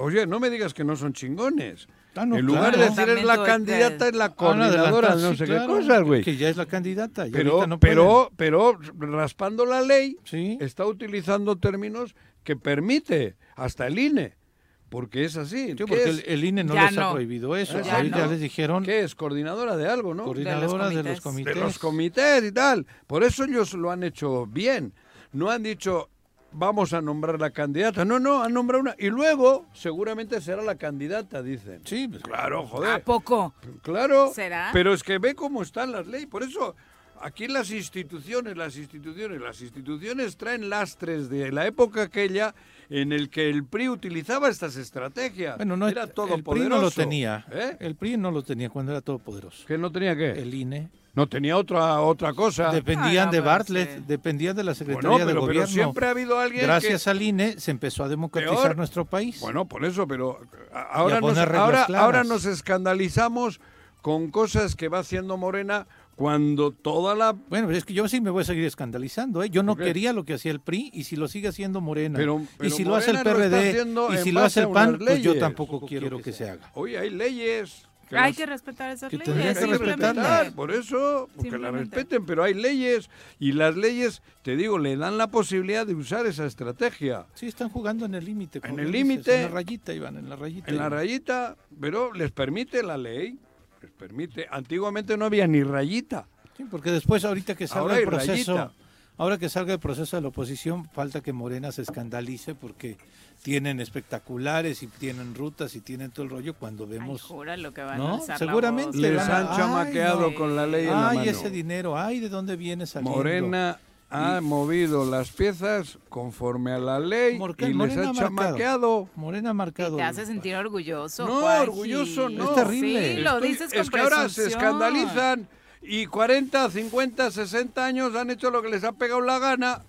[0.00, 1.88] Oye, no me digas que no son chingones.
[2.16, 2.78] Ah, no, en lugar claro.
[2.78, 6.02] de decir es la candidata, es la coordinadora, adelantar, no sí, sé claro, qué cosas,
[6.02, 6.22] güey.
[6.22, 7.28] Que ya es la candidata.
[7.28, 10.16] y Pero, no pero, pero raspando la ley,
[10.60, 14.40] está utilizando términos que permite hasta el INE.
[14.88, 15.68] Porque es así.
[15.68, 16.08] Sí, ¿Qué porque es?
[16.08, 17.80] el, el INE no les ha prohibido eso.
[17.80, 18.84] Ya Ahorita ya les dijeron.
[18.84, 19.14] ¿Qué es?
[19.14, 20.24] Coordinadora de algo, ¿no?
[20.24, 21.54] Coordinadora de los comités.
[21.54, 22.86] De los comités y tal.
[23.06, 24.92] Por eso ellos lo han hecho bien.
[25.32, 26.10] No han dicho,
[26.52, 28.04] vamos a nombrar la candidata.
[28.04, 28.94] No, no, han nombrado una.
[28.98, 31.80] Y luego, seguramente será la candidata, dicen.
[31.84, 32.92] Sí, pues, claro, joder.
[32.92, 33.54] ¿A poco?
[33.82, 34.32] Claro.
[34.32, 34.70] ¿Será?
[34.72, 36.28] Pero es que ve cómo están las leyes.
[36.28, 36.74] Por eso,
[37.20, 42.54] aquí las instituciones, las instituciones, las instituciones traen lastres de la época aquella
[42.90, 45.56] en el que el PRI utilizaba estas estrategias.
[45.56, 47.46] Bueno, no, era el todo PRI no lo tenía.
[47.78, 49.64] El PRI no lo tenía cuando era todopoderoso.
[49.66, 50.32] ¿Que no tenía qué?
[50.32, 50.88] El INE.
[51.12, 52.70] No tenía otra otra cosa.
[52.70, 55.66] Dependían de Bartlett, dependían de la Secretaría Bueno, de pero- pero Gobierno.
[55.72, 58.76] siempre ha habido alguien Gracias que- al INE se empezó a democratizar Peor.
[58.76, 59.40] nuestro país.
[59.40, 60.38] Bueno, por eso, pero
[60.72, 63.60] ahora, nos, ahora, ahora nos escandalizamos
[64.02, 65.86] con cosas que va haciendo Morena
[66.20, 67.32] cuando toda la...
[67.32, 69.42] Bueno, es que yo sí me voy a seguir escandalizando.
[69.42, 69.48] ¿eh?
[69.48, 72.18] Yo no quería lo que hacía el PRI y si lo sigue haciendo Morena.
[72.18, 75.22] Pero- y pero si lo hace el PRD y si lo hace el PAN, pues
[75.22, 76.70] yo tampoco quiero que se haga.
[76.74, 77.86] Hoy hay leyes.
[78.10, 79.32] que Hay las- que respetar esas que leyes.
[79.34, 80.06] que hay que simplemente.
[80.12, 83.08] respetar, por eso, porque la respeten, pero hay leyes
[83.38, 87.24] y las leyes, te digo, le dan la posibilidad de usar esa estrategia.
[87.34, 88.60] Sí, están jugando en el límite.
[88.64, 89.36] En el límite.
[89.36, 90.70] En la rayita, Iván, en la rayita.
[90.70, 93.38] En la rayita, pero les permite la ley,
[93.82, 94.46] les permite.
[94.50, 96.26] Antiguamente no había ni rayita.
[96.56, 98.72] Sí, porque después, ahorita que salga Ahora el proceso, rayita.
[99.16, 102.96] ahora que salga el proceso de la oposición, falta que Morena se escandalice porque
[103.42, 107.22] tienen espectaculares y tienen rutas y tienen todo el rollo cuando Ay, vemos.
[107.22, 108.20] jura lo que van a ¿No?
[108.28, 108.96] la Seguramente voz.
[108.96, 111.30] Les a- han chamaqueado Ay, con la ley en la Ay, mano.
[111.30, 113.16] ese dinero, ay, ¿de dónde viene saliendo?
[113.16, 113.78] Morena
[114.10, 119.08] ha movido las piezas conforme a la ley Morca- y les Morena ha chamaqueado.
[119.14, 119.96] Morena ha marcado.
[119.96, 121.26] Te hace sentir orgulloso.
[121.26, 121.62] No, Juanji.
[121.62, 122.44] orgulloso no.
[122.50, 123.14] Es terrible.
[123.16, 125.48] Sí, lo Estoy- dices con es que ahora se escandalizan
[125.82, 129.82] y 40, 50, 60 años han hecho lo que les ha pegado la gana.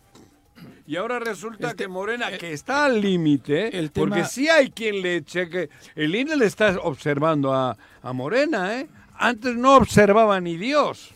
[0.88, 5.01] Y ahora resulta Este- que Morena, que está al límite, tema- porque sí hay quien
[5.01, 5.69] le cheque.
[5.95, 8.88] El INE le está observando a, a Morena, ¿eh?
[9.15, 11.11] Antes no observaba ni Dios.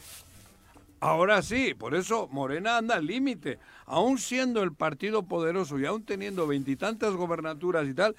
[1.05, 3.59] Ahora sí, por eso Morena anda al límite.
[3.85, 8.15] Aún siendo el partido poderoso y aún teniendo veintitantas gobernaturas y tal,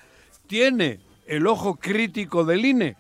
[0.47, 2.97] tiene el ojo crítico del INE.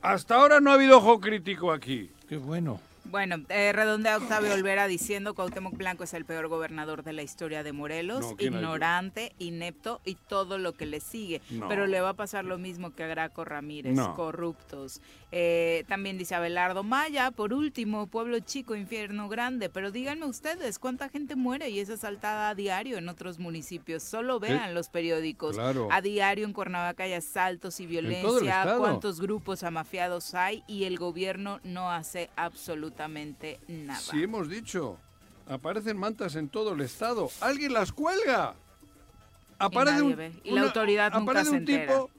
[0.00, 2.10] Hasta ahora no ha habido ojo crítico aquí.
[2.30, 2.80] Qué bueno.
[3.10, 7.64] Bueno, eh, redondea Octavio Olvera diciendo Cuauhtémoc Blanco es el peor gobernador de la historia
[7.64, 11.40] de Morelos, ignorante, inepto y todo lo que le sigue.
[11.50, 11.66] No.
[11.66, 14.14] Pero le va a pasar lo mismo que a Graco Ramírez, No.
[14.14, 15.00] corruptos.
[15.32, 19.68] Eh, también dice Abelardo Maya, por último, pueblo chico, infierno grande.
[19.70, 24.04] Pero díganme ustedes, ¿cuánta gente muere y es asaltada a diario en otros municipios?
[24.04, 25.56] Solo vean los periódicos.
[25.56, 25.88] Claro.
[25.90, 31.58] A diario en Cuernavaca hay asaltos y violencia, cuántos grupos amafiados hay y el gobierno
[31.64, 32.99] no hace absolutamente
[33.68, 33.98] nada.
[33.98, 34.98] Sí hemos dicho,
[35.48, 37.30] aparecen mantas en todo el estado.
[37.40, 38.54] Alguien las cuelga.
[39.58, 40.32] Aparece nadie un, ve.
[40.44, 42.10] Y la autoridad nunca aparece se un tipo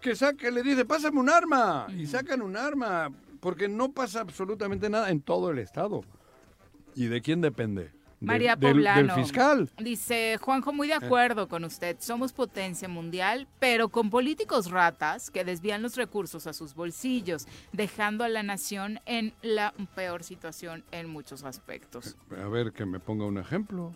[0.00, 1.86] que saca, le dice, pásame un arma.
[1.96, 3.10] Y sacan un arma.
[3.40, 6.02] Porque no pasa absolutamente nada en todo el estado.
[6.94, 7.90] ¿Y de quién depende?
[8.24, 9.14] María Poblano.
[9.14, 9.70] Del, fiscal.
[9.78, 10.98] Dice Juanjo, muy Eh.
[10.98, 11.96] de acuerdo con usted.
[12.00, 18.24] Somos potencia mundial, pero con políticos ratas que desvían los recursos a sus bolsillos, dejando
[18.24, 22.16] a la nación en la peor situación en muchos aspectos.
[22.42, 23.94] A ver, que me ponga un ejemplo.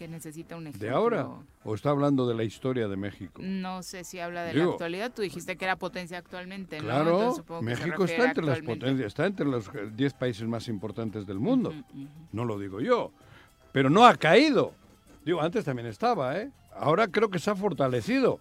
[0.00, 0.88] Que necesita un ejemplo.
[0.88, 1.28] ¿De ahora?
[1.62, 3.42] ¿O está hablando de la historia de México?
[3.44, 5.12] No sé si habla de Digo- la actualidad.
[5.14, 6.84] Tú dijiste que era potencia actualmente, ¿no?
[6.84, 11.26] Claro, Entonces México está entre las potencias, está entre los eh, 10 países más importantes
[11.26, 11.74] del mundo.
[12.32, 13.12] No lo digo yo.
[13.72, 14.72] Pero no ha caído.
[15.22, 16.50] Digo, antes también estaba, ¿eh?
[16.74, 18.40] Ahora creo que se ha fortalecido.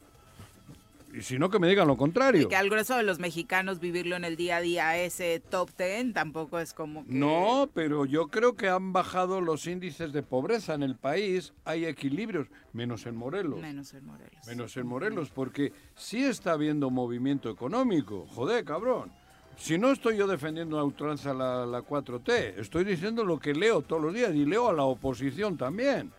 [1.14, 2.44] Y si no, que me digan lo contrario.
[2.44, 5.72] Y que al grueso de los mexicanos vivirlo en el día a día, ese top
[5.72, 7.12] ten, tampoco es como que...
[7.14, 11.54] No, pero yo creo que han bajado los índices de pobreza en el país.
[11.66, 13.60] Hay equilibrios, menos en Morelos.
[13.60, 14.48] Menos en Morelos.
[14.48, 18.28] Menos en Morelos, porque sí está habiendo movimiento económico.
[18.28, 19.12] Joder, cabrón.
[19.58, 23.82] Si no estoy yo defendiendo a ultranza la, la 4T, estoy diciendo lo que leo
[23.82, 26.14] todos los días y leo a la oposición también.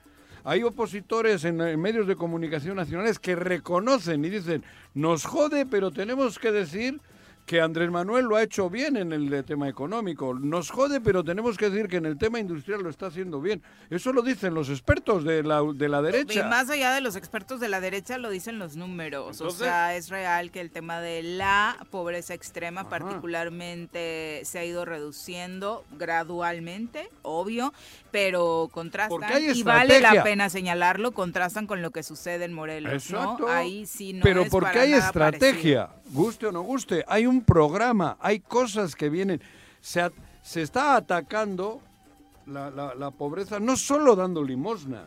[0.45, 4.65] Hay opositores en, en medios de comunicación nacionales que reconocen y dicen,
[4.95, 7.01] nos jode, pero tenemos que decir
[7.47, 10.35] que Andrés Manuel lo ha hecho bien en el tema económico.
[10.35, 13.61] Nos jode, pero tenemos que decir que en el tema industrial lo está haciendo bien.
[13.89, 16.47] Eso lo dicen los expertos de la, de la Y derecha.
[16.49, 19.41] más allá de los expertos de la derecha lo dicen los números.
[19.41, 24.85] o sea, es real que el tema de la pobreza extrema particularmente se ha ido
[24.85, 27.73] reduciendo gradualmente, obvio,
[28.11, 33.47] pero contrastan y vale la pena señalarlo, contrastan con lo que sucede en Morelos, Exacto.
[33.47, 33.49] ¿no?
[33.49, 37.27] Ahí sí no Pero es porque para hay nada estrategia, guste o no guste, hay
[37.27, 39.41] un programa, hay cosas que vienen.
[39.81, 41.81] Se, at- se está atacando
[42.47, 45.05] la, la- la pobreza no solo dando limosnas,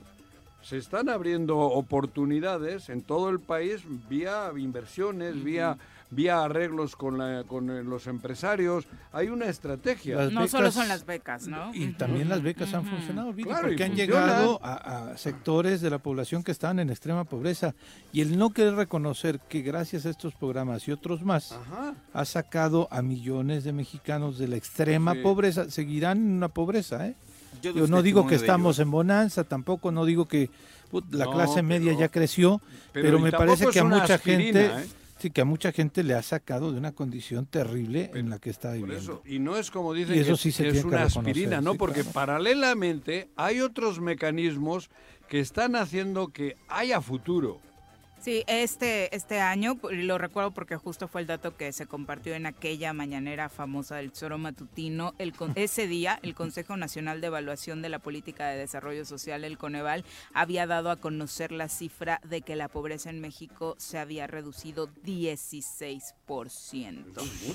[0.62, 5.78] se están abriendo oportunidades en todo el país vía inversiones, vía
[6.16, 8.86] vía arreglos con, la- con eh, los empresarios.
[9.11, 10.16] Hay una estrategia.
[10.18, 11.74] Las No solo son las becas, ¿no?
[11.74, 15.89] Y también las becas han funcionado, Claro, y porque han llegado a, a sectores de
[15.89, 17.74] la población que estaban en extrema pobreza.
[18.11, 21.55] Y el no querer reconocer que gracias a estos programas y otros más,
[22.14, 25.20] ha sacado a millones de mexicanos de la extrema Sí.
[25.22, 25.70] pobreza.
[25.70, 27.16] Seguirán en una pobreza, ¿eh?
[27.61, 28.84] Yo Yo no digo que estamos ello.
[28.84, 30.49] en bonanza, tampoco no digo que
[30.91, 32.61] put, la No, clase media pero- ya creció,
[32.91, 34.88] pero me parece que a mucha aspirina, gente, ¿eh?
[35.24, 38.49] Sí, que a mucha gente le ha sacado de una condición terrible en la que
[38.49, 38.97] está Por viviendo.
[38.99, 41.61] eso, y no es como dicen eso que, sí se que tiene es una aspirina,
[41.61, 41.71] ¿no?
[41.71, 42.13] sí, Porque claro.
[42.13, 44.89] paralelamente hay otros mecanismos
[45.30, 47.61] que están haciendo que haya futuro.
[48.24, 52.45] Sí, este, este año, lo recuerdo porque justo fue el dato que se compartió en
[52.45, 55.13] aquella mañanera famosa del Choro Matutino.
[55.17, 59.57] El, ese día, el Consejo Nacional de Evaluación de la Política de Desarrollo Social, el
[59.57, 64.26] Coneval, había dado a conocer la cifra de que la pobreza en México se había
[64.26, 67.03] reducido 16%.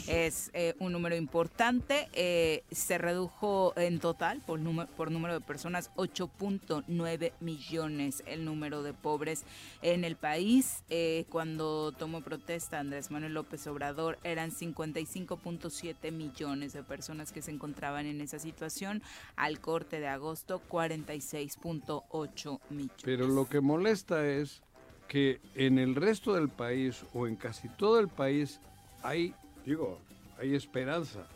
[0.07, 2.11] Es eh, un número importante.
[2.13, 8.83] eh, se redujo en total por, número por número de personas 8.9 millones el número
[8.83, 9.45] de pobres
[9.81, 10.58] en el país.
[10.89, 17.51] Eh, cuando tomó protesta Andrés Manuel López Obrador eran 55.7 millones de personas que se
[17.51, 19.03] encontraban en esa situación.
[19.37, 22.97] Al corte de agosto 46.8 millones.
[23.05, 24.63] Pero lo que molesta es
[25.07, 28.61] que en el resto del país o en casi todo el país
[29.03, 29.35] hay,
[29.65, 29.99] digo,
[30.39, 31.27] hay esperanza.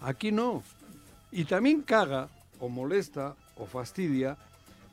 [0.00, 0.62] Aquí no.
[1.32, 2.28] Y también caga
[2.60, 4.36] o molesta o fastidia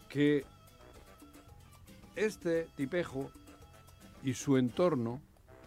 [0.09, 0.45] que
[2.15, 3.31] este tipejo
[4.23, 5.21] y su entorno,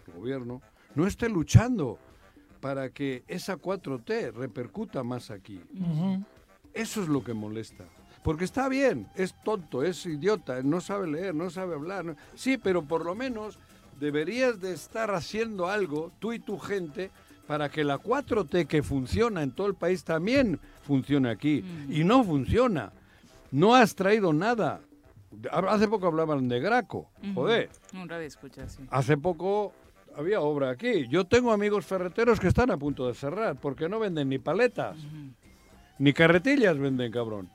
[0.07, 0.63] el gobierno,
[0.95, 1.99] no esté luchando
[2.61, 5.61] para que esa 4T repercuta más aquí.
[6.73, 7.85] Eso es lo que molesta.
[8.23, 12.05] Porque está bien, es tonto, es idiota, no sabe leer, no sabe hablar.
[12.05, 13.59] no- Sí, pero por lo menos
[14.01, 17.11] deberías de estar haciendo algo, tú y tu gente,
[17.47, 21.65] para que la 4T que funciona en todo el país también funcione aquí.
[21.89, 22.91] Y no funciona.
[23.53, 24.81] No has traído nada.
[25.51, 27.11] Hace poco hablaban de Graco.
[27.35, 27.70] Joder.
[27.95, 28.83] Un radio escucha, sí.
[28.91, 29.72] Hace poco
[30.16, 31.07] había obra aquí.
[31.09, 34.97] Yo tengo amigos ferreteros que están a punto de cerrar porque no venden ni paletas,
[35.99, 37.51] ni carretillas venden, cabrón.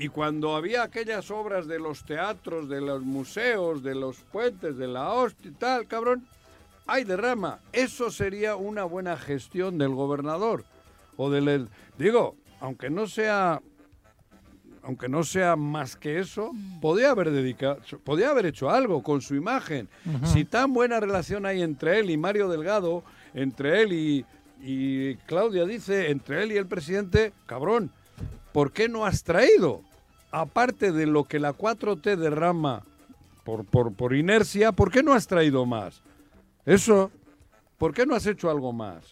[0.00, 4.86] Y cuando había aquellas obras de los teatros, de los museos, de los puentes, de
[4.86, 6.28] la hostia y tal, cabrón,
[6.86, 7.58] hay derrama.
[7.72, 10.64] Eso sería una buena gestión del gobernador.
[11.16, 11.68] O del...
[11.98, 13.60] Digo, aunque no sea
[14.88, 19.34] aunque no sea más que eso, podía haber dedicado, podía haber hecho algo con su
[19.34, 19.86] imagen.
[20.24, 24.24] Si tan buena relación hay entre él y Mario Delgado, entre él y,
[24.62, 27.90] y Claudia dice, entre él y el presidente, cabrón,
[28.52, 29.82] ¿por qué no has traído?
[30.30, 32.82] Aparte de lo que la 4T derrama
[33.44, 36.00] por, por, por inercia, ¿por qué no has traído más?
[36.64, 37.10] Eso,
[37.76, 39.04] ¿por qué no has hecho algo más?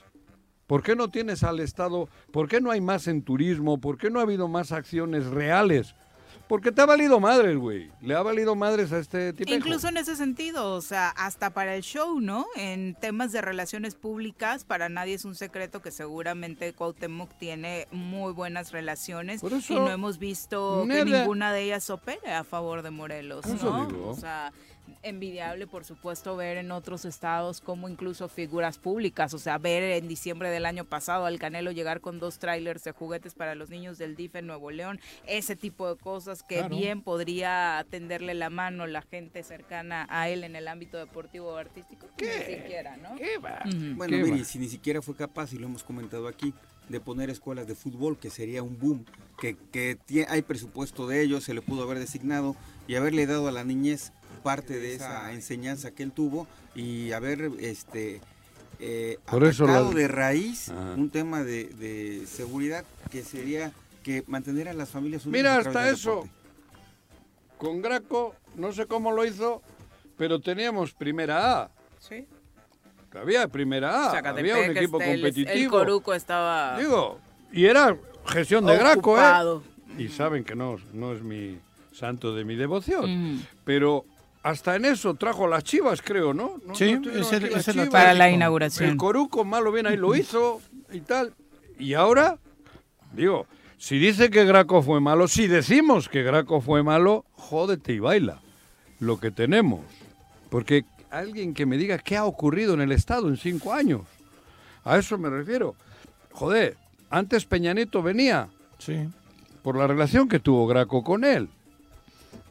[0.66, 2.08] ¿Por qué no tienes al Estado?
[2.32, 3.78] ¿Por qué no hay más en turismo?
[3.78, 5.94] ¿Por qué no ha habido más acciones reales?
[6.48, 7.90] Porque te ha valido madres, güey.
[8.00, 9.52] Le ha valido madres a este tipo.
[9.52, 12.46] Incluso en ese sentido, o sea, hasta para el show, ¿no?
[12.54, 18.32] En temas de relaciones públicas, para nadie es un secreto que seguramente Cuauhtémoc tiene muy
[18.32, 22.82] buenas relaciones Por eso, y no hemos visto que ninguna de ellas opere a favor
[22.82, 23.86] de Morelos, Eso ¿no?
[23.86, 24.08] digo.
[24.10, 24.52] O sea,
[25.02, 30.08] envidiable, por supuesto, ver en otros estados como incluso figuras públicas, o sea, ver en
[30.08, 33.98] diciembre del año pasado al Canelo llegar con dos trailers de juguetes para los niños
[33.98, 36.76] del DIF en Nuevo León, ese tipo de cosas que Claro.
[36.76, 41.56] bien podría tenderle la mano la gente cercana a él en el ámbito deportivo o
[41.56, 42.26] artístico, ni
[42.56, 43.10] siquiera, ¿no?
[43.96, 46.54] Bueno, mire, si ni siquiera fue capaz, y lo hemos comentado aquí,
[46.88, 49.04] de poner escuelas de fútbol, que sería un boom,
[49.40, 52.54] que, que tie- hay presupuesto de ello, se le pudo haber designado
[52.86, 57.50] y haberle dado a la niñez parte de esa enseñanza que él tuvo y haber
[57.60, 58.20] este
[58.78, 60.94] eh, Por eso atacado la- de raíz Ajá.
[60.96, 63.72] un tema de, de seguridad que sería
[64.02, 65.38] que mantener a las familias unidas.
[65.42, 66.10] Mira, hasta eso.
[66.10, 66.30] deporte.
[67.58, 69.62] Con Graco, no sé cómo lo hizo,
[70.18, 71.70] pero teníamos primera A.
[71.98, 72.26] Sí.
[73.18, 74.18] Había primera A.
[74.18, 75.52] Había un equipo este, competitivo.
[75.52, 76.78] El Coruco estaba...
[76.78, 77.18] Digo,
[77.50, 79.16] y era gestión de Graco.
[79.18, 79.60] ¿eh?
[79.96, 81.58] Y saben que no, no es mi
[81.92, 83.40] santo de mi devoción.
[83.64, 84.04] Pero
[84.50, 86.60] hasta en eso trajo las chivas, creo, ¿no?
[86.64, 87.88] ¿No- Sí, no las ese es Chivas?
[87.88, 88.90] Para la inauguración.
[88.90, 90.60] El Coruco, malo bien, ahí lo hizo
[90.92, 91.34] y tal.
[91.78, 92.38] Y ahora,
[93.12, 97.98] digo, si dice que Graco fue malo, si decimos que Graco fue malo, jódete y
[97.98, 98.40] baila
[99.00, 99.80] lo que tenemos.
[100.48, 104.02] Porque alguien que me diga qué ha ocurrido en el Estado en cinco años.
[104.84, 105.74] A eso me refiero.
[106.30, 106.76] Joder,
[107.10, 108.48] antes Peñanito venía.
[108.78, 109.08] Sí.
[109.62, 111.48] Por la relación que tuvo Graco con él.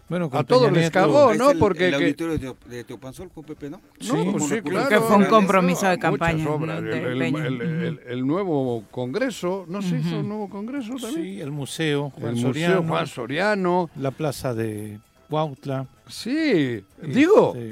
[0.07, 1.49] Bueno, a todos les cagó, Es ¿no?
[1.49, 3.81] el- Porque el que- auditorio de, de Teopanzol con Pepe, ¿no?
[4.01, 4.87] No, pues sí, claro.
[4.87, 6.79] Que fue un compromiso de campaña, obras.
[6.83, 6.89] ¿no?
[6.91, 7.45] El, de el- Peña.
[7.47, 11.23] el- el- el nuevo congreso, ¿no se hizo un nuevo congreso también?
[11.23, 13.89] Sí, el museo, Juan El Museo Soriano, Juan Soriano.
[13.95, 15.87] la plaza de Cuautla.
[16.07, 17.71] Sí, digo, Este,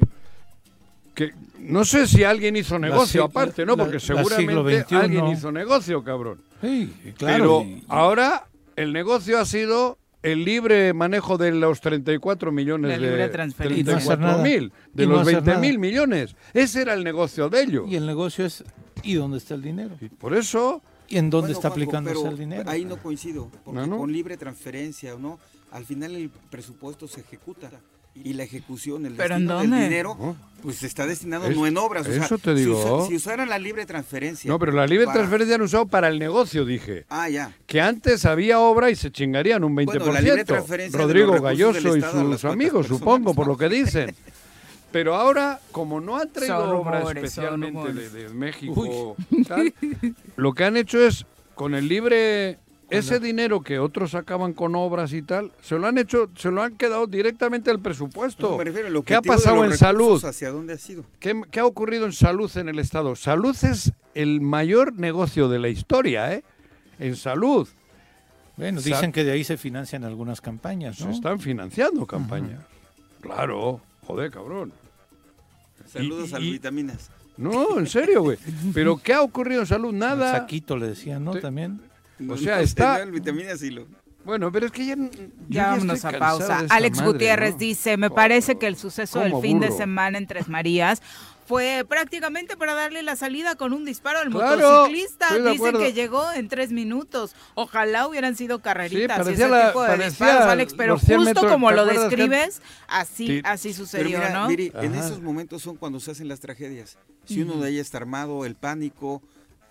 [1.14, 3.76] que no sé si alguien hizo negocio aparte, ¿no?
[3.76, 4.96] la- Porque seguramente XXI.
[4.96, 6.42] alguien hizo negocio, cabrón.
[6.62, 7.60] Sí, claro.
[7.60, 12.98] Pero y- ahora el negocio ha sido el libre manejo de los 34 millones La
[12.98, 13.26] de libre.
[13.26, 14.42] Y no hacer 34 nada.
[14.44, 16.36] mil, de Y no los hacer 20 mil millones.
[16.54, 17.86] Ese era el negocio de ellos.
[17.88, 18.64] Y el negocio es,
[19.04, 19.96] ¿y dónde está el dinero?
[20.18, 22.70] Por eso, ¿Y en dónde Bueno, está Juanjo, aplicándose el dinero?
[22.70, 23.98] Ahí no coincido, porque No, no.
[24.00, 25.40] con libre transferencia o no,
[25.72, 27.70] al final el presupuesto se ejecuta.
[28.16, 29.84] Y la ejecución, el ¿Pero en destino del dónde?
[29.86, 32.08] dinero, pues está destinado Es- no en obras.
[32.08, 32.80] o sea, eso te si digo.
[33.00, 34.50] usa- Si, usaran la libre transferencia.
[34.50, 37.06] no, pero la libre para- transferencia han usado para el negocio, dije.
[37.10, 37.52] Ah, ya.
[37.66, 40.06] Que antes había obra y se chingarían un 20%.
[40.06, 44.16] Bueno, la libre transferencia Rodrigo Galloso y sus amigos, supongo, por lo que dicen.
[44.92, 49.16] Pero ahora, como no han traído Son obra especialmente de, México,
[49.48, 49.74] tal,
[50.36, 52.60] lo que han hecho es, con el libre,
[52.90, 56.62] ese dinero que otros sacaban con obras y tal, se lo han hecho, se lo
[56.62, 58.52] han quedado directamente al presupuesto.
[58.52, 60.24] No, me refiero, el ¿Qué ha pasado los en salud?
[60.24, 61.04] ¿Hacia dónde ha sido?
[61.20, 63.16] ¿Qué, qué ha ocurrido en salud en el Estado?
[63.16, 66.44] Salud es el mayor negocio de la historia, ¿eh?
[67.00, 67.68] En salud.
[68.58, 71.12] Bueno, Sa- dicen que de ahí se financian algunas campañas, Se ¿no?
[71.12, 72.62] están financiando campañas.
[73.22, 74.72] Claro, joder, cabrón.
[75.92, 77.10] Saludos Y- a las vitaminas.
[77.36, 78.38] No, en serio, güey.
[78.76, 79.90] Pero ¿qué ha ocurrido en salud?
[79.90, 80.32] El Nada.
[80.34, 81.32] saquito le decían, ¿no?
[81.32, 81.82] Te- También.
[82.30, 83.88] O sea, está- No, vitaminas y lo...
[84.26, 84.96] Bueno, pero es que ya.
[85.50, 86.66] Ya vámonos a pausa.
[86.70, 87.58] Alex madre, Gutiérrez ¿no?
[87.58, 91.02] dice, me parece que el suceso del fin de semana en Tres Marías
[91.46, 95.38] fue prácticamente para darle la salida con un disparo al Claro, motociclista.
[95.38, 97.36] Dice que llegó en tres minutos.
[97.54, 101.18] Ojalá hubieran sido carreritas y parecía ese la- tipo de disparos, Alex, pero los 100
[101.18, 103.42] justo metros, como ¿te lo que- describes, así, Sí.
[103.44, 104.48] así Pero sucedió, mira, ¿no?
[104.48, 106.98] Viri, en esos momentos son cuando se hacen las tragedias.
[107.26, 109.22] Si uno de ellos está armado, el pánico,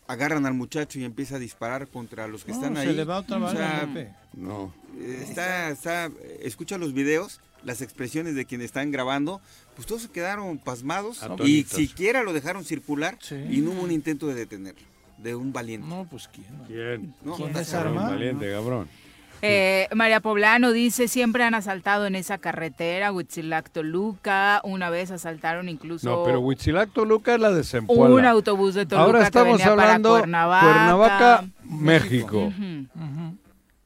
[0.08, 2.94] agarran al muchacho y empieza a disparar contra los que No, están se ahí.
[2.94, 3.88] le va otra O sea.
[4.34, 4.74] No.
[4.98, 6.10] eh, está, está,
[6.42, 9.40] escucha los videos, las expresiones de quienes están grabando,
[9.76, 13.36] pues todos se quedaron pasmados y siquiera lo dejaron circular Sí.
[13.50, 14.82] y no hubo un intento de detenerlo,
[15.18, 15.86] de un valiente.
[15.86, 16.46] No, pues quién.
[16.66, 17.14] ¿Quién?
[17.22, 17.92] No, ¿Quién está es cabrón.
[17.94, 18.10] armado?
[18.14, 18.88] Valiente, cabrón.
[19.44, 25.68] Eh, María Poblano dice, siempre han asaltado en esa carretera, Huitzilac Toluca, una vez asaltaron
[25.68, 28.14] incluso No, pero Huitzilac Toluca es la de Zempoala.
[28.14, 30.64] un autobús de Toluca Ahora que estamos venía hablando para Cuernavaca.
[30.66, 32.52] Cuernavaca, México.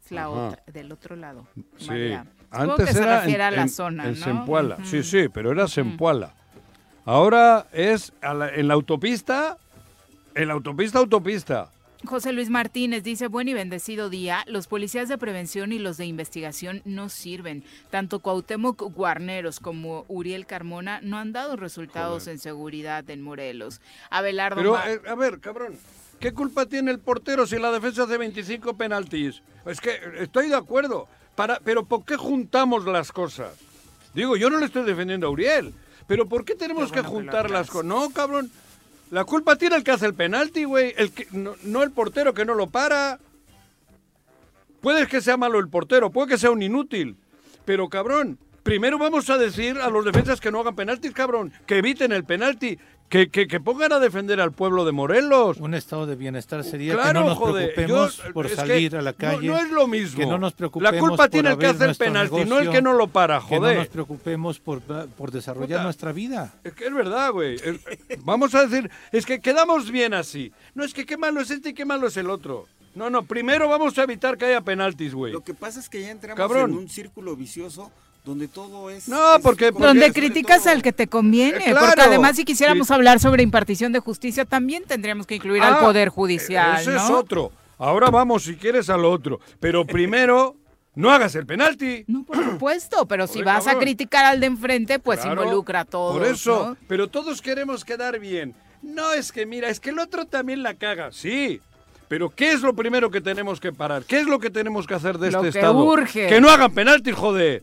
[0.04, 0.30] Es la Ajá.
[0.30, 1.46] otra, del otro lado.
[1.78, 1.88] Sí.
[1.88, 2.26] María.
[2.52, 4.24] Que Antes se era refiere en, a la en- zona, en ¿no?
[4.24, 4.76] Zempoala.
[4.84, 6.34] Sí, sí, pero era Zempoala.
[7.04, 9.57] Ahora es a la- en la autopista,
[10.34, 11.70] en la autopista, autopista.
[12.05, 16.05] José Luis Martínez dice, buen y bendecido día, los policías de prevención y los de
[16.07, 17.64] investigación no sirven.
[17.90, 23.80] Tanto Cuauhtémoc Guarneros como Uriel Carmona no han dado resultados en seguridad en Morelos.
[24.11, 25.76] Abelardo Pero, Ma- eh, a ver, cabrón,
[26.20, 29.42] ¿qué culpa tiene el portero si la defensa hace 25 penaltis?
[29.64, 33.53] Es que estoy de acuerdo, para, pero ¿por qué juntamos las cosas?
[34.14, 35.74] Digo, yo no le estoy defendiendo a Uriel,
[36.07, 37.70] pero ¿por qué tenemos Qué que bueno que lo juntar las aclaras.
[37.70, 37.84] cosas?
[37.86, 38.51] No, cabrón,
[39.11, 42.34] la culpa tiene el que hace el penalti, güey, el que, no, no el portero
[42.34, 43.18] que no lo para.
[44.80, 47.16] Puede que sea malo el portero, puede que sea un inútil,
[47.64, 51.78] pero cabrón, Primero vamos a decir a los defensas que no hagan penaltis, cabrón, que
[51.78, 55.59] eviten el penalti, que, que, que pongan a defender al pueblo de Morelos.
[55.59, 59.02] Un estado de bienestar sería Claro, que no nos joder, preocupemos yo- por salir a
[59.02, 59.46] la calle.
[59.46, 60.18] no es lo mismo.
[60.18, 62.82] Que no nos La culpa por tiene el que hacer nuestro penalti, no el que
[62.82, 63.78] no lo para, Que no joder.
[63.78, 65.82] nos preocupemos por, por desarrollar Puta.
[65.84, 66.54] nuestra vida.
[66.64, 67.57] Es que es verdad, güey.
[68.24, 70.52] Vamos a decir, es que quedamos bien así.
[70.74, 72.66] No es que qué malo es este y qué malo es el otro.
[72.94, 75.32] No, no, primero vamos a evitar que haya penaltis, güey.
[75.32, 76.70] Lo que pasa es que ya entramos Cabrón.
[76.70, 77.92] en un círculo vicioso
[78.26, 79.08] donde todo es...
[79.08, 81.86] No, es porque- como- Donde criticas todo- al que te conviene, Eh, claro.
[81.86, 82.92] porque además si quisiéramos Sí.
[82.92, 86.96] hablar sobre impartición de justicia, también tendríamos que incluir al Ah, Poder Judicial, Ese ¿no?
[87.04, 87.52] es otro.
[87.78, 89.38] Ahora vamos, si quieres, al otro.
[89.60, 90.56] Pero primero,
[90.96, 92.04] no hagas el penalti.
[92.08, 93.82] No, por supuesto, pero si vas a cabrón.
[93.84, 96.16] criticar al de enfrente, pues Claro, involucra a todos.
[96.18, 96.76] Por eso, ¿no?
[96.88, 98.54] pero todos queremos quedar bien.
[98.82, 101.10] No es que, mira, es que el otro también la caga.
[101.12, 101.60] Sí.
[102.08, 104.04] Pero ¿qué es lo primero que tenemos que parar?
[104.04, 105.78] ¿Qué es lo que tenemos que hacer de Lo este que estado?
[105.84, 106.28] urge.
[106.28, 107.62] Que no hagan penaltis, joder.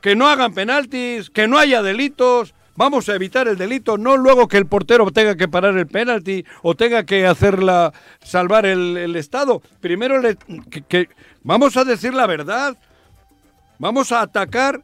[0.00, 2.54] Que no hagan penaltis, que no haya delitos.
[2.76, 6.46] Vamos a evitar el delito, no luego que el portero tenga que parar el penalti
[6.62, 7.92] o tenga que hacerla
[8.22, 9.60] salvar el, estado.
[9.80, 10.38] Primero le-
[10.70, 11.08] que- que-
[11.42, 12.78] vamos a decir la verdad.
[13.78, 14.82] Vamos a atacar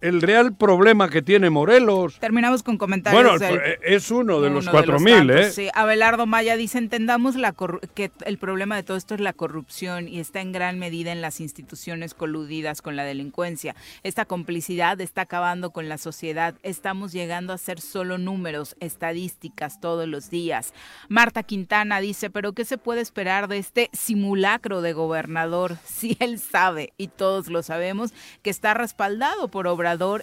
[0.00, 2.18] el real problema que tiene Morelos.
[2.20, 3.22] Terminamos con comentarios.
[3.22, 5.50] Bueno, del- eh, es uno de uno los cuatro mil, ¿eh?
[5.50, 7.54] Sí, Abelardo Maya dice, entendamos la
[7.94, 11.20] que el problema de todo esto es la corrupción y está en gran medida en
[11.20, 13.74] las instituciones coludidas con la delincuencia.
[14.02, 16.54] Esta complicidad está acabando con la sociedad.
[16.62, 20.72] Estamos llegando a ser solo números, estadísticas todos los días.
[21.08, 26.38] Marta Quintana dice, pero ¿qué se puede esperar de este simulacro de gobernador si él
[26.38, 29.66] sabe, y todos lo sabemos, que está respaldado por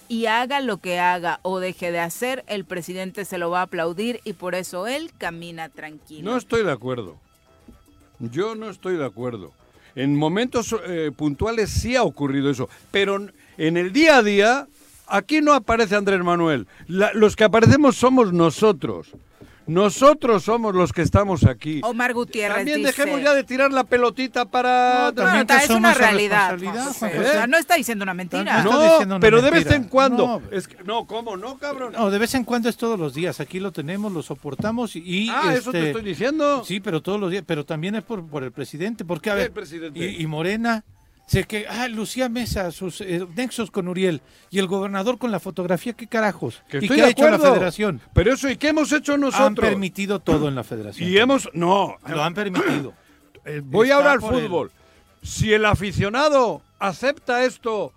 [0.07, 3.63] Y haga lo que haga o deje de hacer, el presidente se lo va a
[3.63, 6.32] aplaudir y por eso él camina tranquilo.
[6.32, 7.18] No estoy de acuerdo.
[8.20, 9.51] Yo no estoy de acuerdo.
[9.95, 14.68] En momentos eh, puntuales sí ha ocurrido eso, pero en el día a día
[15.07, 16.68] aquí no aparece Andrés Manuel.
[16.88, 19.07] Los que aparecemos somos nosotros.
[19.68, 21.82] Nosotros somos los que estamos aquí.
[21.84, 25.05] Omar Gutiérrez También dice- dejemos ya de tirar la pelotita para...
[25.07, 26.57] No, también es una realidad.
[26.57, 27.20] José.
[27.20, 28.63] O sea, no está diciendo una mentira.
[28.63, 30.28] No, No, diciendo una pero de vez en cuando.
[30.28, 30.41] No.
[30.51, 31.93] Es que- no, ¿cómo no, cabrón?
[31.93, 33.39] No, de vez en cuando es todos los días.
[33.39, 35.30] Aquí lo tenemos, lo soportamos y.
[35.32, 36.63] Ah, eso te este, estoy diciendo.
[36.63, 37.43] Sí, pero todos los días.
[37.45, 39.03] Pero también es por, por el presidente.
[39.05, 39.51] Porque, a ¿Qué ver.
[39.51, 39.99] presidente?
[39.99, 40.84] Y, y Morena.
[41.28, 44.21] Sé que, ah, Lucía Mesa, sus eh, nexos con Uriel
[44.51, 46.61] y el gobernador con la fotografía, ¿qué carajos?
[46.69, 47.53] Que ¿Y estoy qué de ha hecho la acuerdo.
[47.55, 48.01] federación?
[48.13, 49.47] Pero eso, ¿y qué hemos hecho nosotros?
[49.47, 51.09] Han permitido todo en la federación.
[51.09, 51.49] Y hemos...
[51.53, 51.95] No.
[52.07, 52.93] Lo han permitido.
[53.47, 54.41] Eh, voy Está ahora al por él.
[54.47, 54.71] fútbol.
[55.21, 57.93] Si el aficionado acepta esto,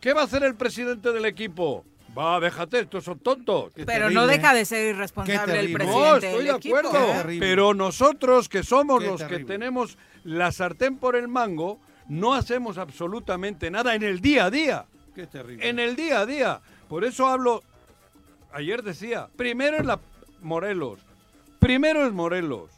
[0.00, 1.84] ¿qué va a hacer el presidente del equipo?
[2.16, 3.72] Va, déjate, estos son tontos.
[3.84, 5.74] Pero no deja de ser irresponsable el terrible.
[5.84, 6.76] presidente No, estoy del de equipo.
[6.76, 7.06] acuerdo.
[7.08, 7.46] Qué terrible.
[7.46, 9.52] Pero nosotros, que somos Qué los que terrible.
[9.52, 14.86] tenemos la sartén por el mango, no hacemos absolutamente nada en el día a día.
[15.14, 15.68] Qué terrible.
[15.68, 16.60] En el día a día.
[16.88, 17.62] Por eso hablo,
[18.52, 19.98] ayer decía, primero es la
[20.42, 21.00] Morelos.
[21.58, 22.70] Primero es Morelos.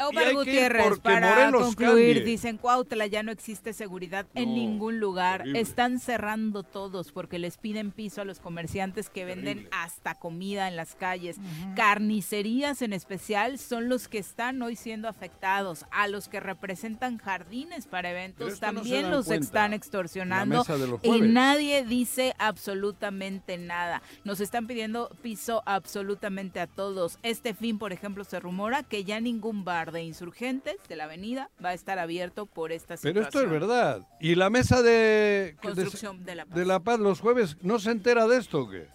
[0.00, 2.24] Omar Gutiérrez, para concluir, cambie.
[2.24, 5.44] dicen Cuautla ya no existe seguridad en ningún lugar.
[5.54, 9.70] Están cerrando todos porque les piden piso a los comerciantes que venden Terrible.
[9.72, 11.36] hasta comida en las calles.
[11.74, 15.84] Carnicerías en especial son los que están hoy siendo afectados.
[15.90, 19.44] A los que representan jardines para eventos no también los cuenta.
[19.44, 20.64] están extorsionando
[21.02, 24.02] y nadie dice absolutamente nada.
[24.24, 27.18] Nos están pidiendo piso absolutamente a todos.
[27.22, 31.50] Este fin, por ejemplo, se rumora que ya ningún bar de insurgentes de la avenida
[31.64, 33.14] va a estar abierto por esta situación.
[33.14, 34.06] Pero esto es verdad.
[34.20, 36.54] ¿Y la mesa de, Construcción de la paz.
[36.56, 38.86] de La Paz los jueves no se entera de esto o qué?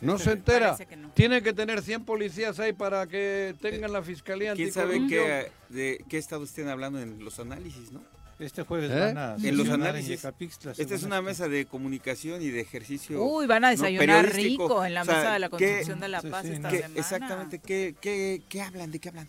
[0.00, 0.76] No se entera.
[0.76, 1.10] que no.
[1.10, 6.04] Tiene que tener 100 policías ahí para que tengan la fiscalía ¿Quién sabe qué, de
[6.08, 8.02] qué estado estén hablando en los análisis, no?
[8.38, 9.00] Este jueves ¿Eh?
[9.14, 10.22] van a En los análisis.
[10.22, 11.22] Esta es una esto.
[11.22, 13.24] mesa de comunicación y de ejercicio.
[13.24, 13.70] Uy, van a ¿no?
[13.70, 14.64] desayunar periodístico.
[14.64, 16.68] rico en la O sea, mesa de la ¿qué- construcción de la paz sí, esta
[16.68, 16.70] no.
[16.70, 17.00] qué- semana.
[17.00, 18.90] exactamente, ¿qué, qué, qué hablan?
[18.92, 19.28] ¿De qué hablan?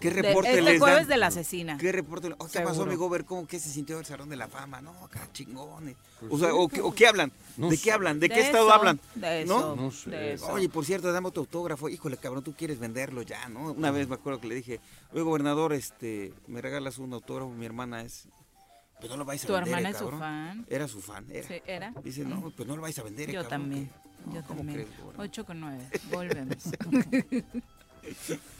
[0.00, 1.08] ¿Qué De- reporte este les jueves dan?
[1.08, 1.76] de la asesina.
[1.76, 2.30] ¿Qué reporte?
[2.50, 3.24] ¿Qué pasó, mi gober?
[3.26, 4.80] ¿Cómo que se sintió el Salón de la Fama?
[4.80, 5.90] No, acá chingón.
[5.90, 5.96] eh.
[6.20, 7.30] Pues o sea, o, qué- o qué hablan?
[7.58, 8.18] No ¿De qué hablan?
[8.18, 8.98] ¿De, De qué estado eso, hablan?
[9.14, 9.58] de ¿No?
[9.58, 10.10] eso, No sé.
[10.10, 10.46] de eso.
[10.52, 11.88] Oye, por cierto, dame tu autógrafo.
[11.90, 13.72] Híjole, cabrón, tú quieres venderlo ya, ¿no?
[13.72, 14.80] Una vez me acuerdo que le dije,
[15.12, 18.26] oye, gobernador, este, me regalas un autógrafo, mi hermana es...
[19.00, 20.20] Pues no lo vais a ¿Tu vender, hermana eh, es su cabrón".
[20.20, 20.66] fan?
[20.68, 21.46] Era su fan, era.
[21.48, 21.92] Sí, ¿era?
[22.02, 23.86] Dice, no, pues no lo vais a vender, eh, Yo cabrón, también.
[23.86, 24.74] que- Yo ¿cómo también.
[24.84, 25.26] crees, gobernador?
[25.26, 25.88] 8 con 9.
[26.10, 26.56] Volvemos.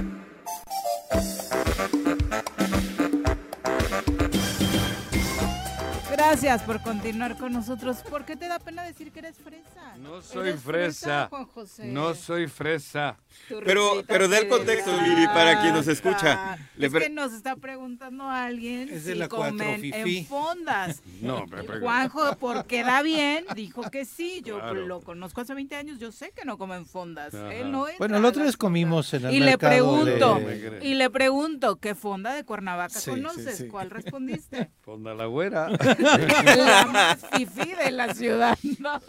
[6.23, 8.03] Gracias por continuar con nosotros.
[8.07, 9.97] ¿Por qué te da pena decir que eres fresa?
[9.99, 11.27] No soy ¿Eres fresa.
[11.31, 11.85] Juan José?
[11.87, 13.17] No soy fresa.
[13.65, 16.59] Pero, pero da el contexto, Viri, para quien nos escucha.
[16.77, 21.01] Le Es que nos está preguntando a alguien Es de si la comen en fondas.
[21.21, 21.79] No, me pregunto.
[21.81, 24.41] Juanjo, porque da bien, dijo que sí.
[24.45, 24.85] Yo Claro.
[24.85, 27.33] lo conozco hace 20 años, yo sé que no comen fondas.
[27.33, 31.09] Él no Bueno, el otro vez comimos en el y le pregunto, de- y le
[31.09, 33.57] pregunto, ¿qué fonda de Cuernavaca Sí, sí, conoces?
[33.57, 33.67] sí.
[33.67, 34.69] ¿Cuál respondiste?
[34.81, 35.69] Fonda la güera.
[36.17, 38.57] la más fifí de la ciudad.
[38.79, 39.01] ¿no?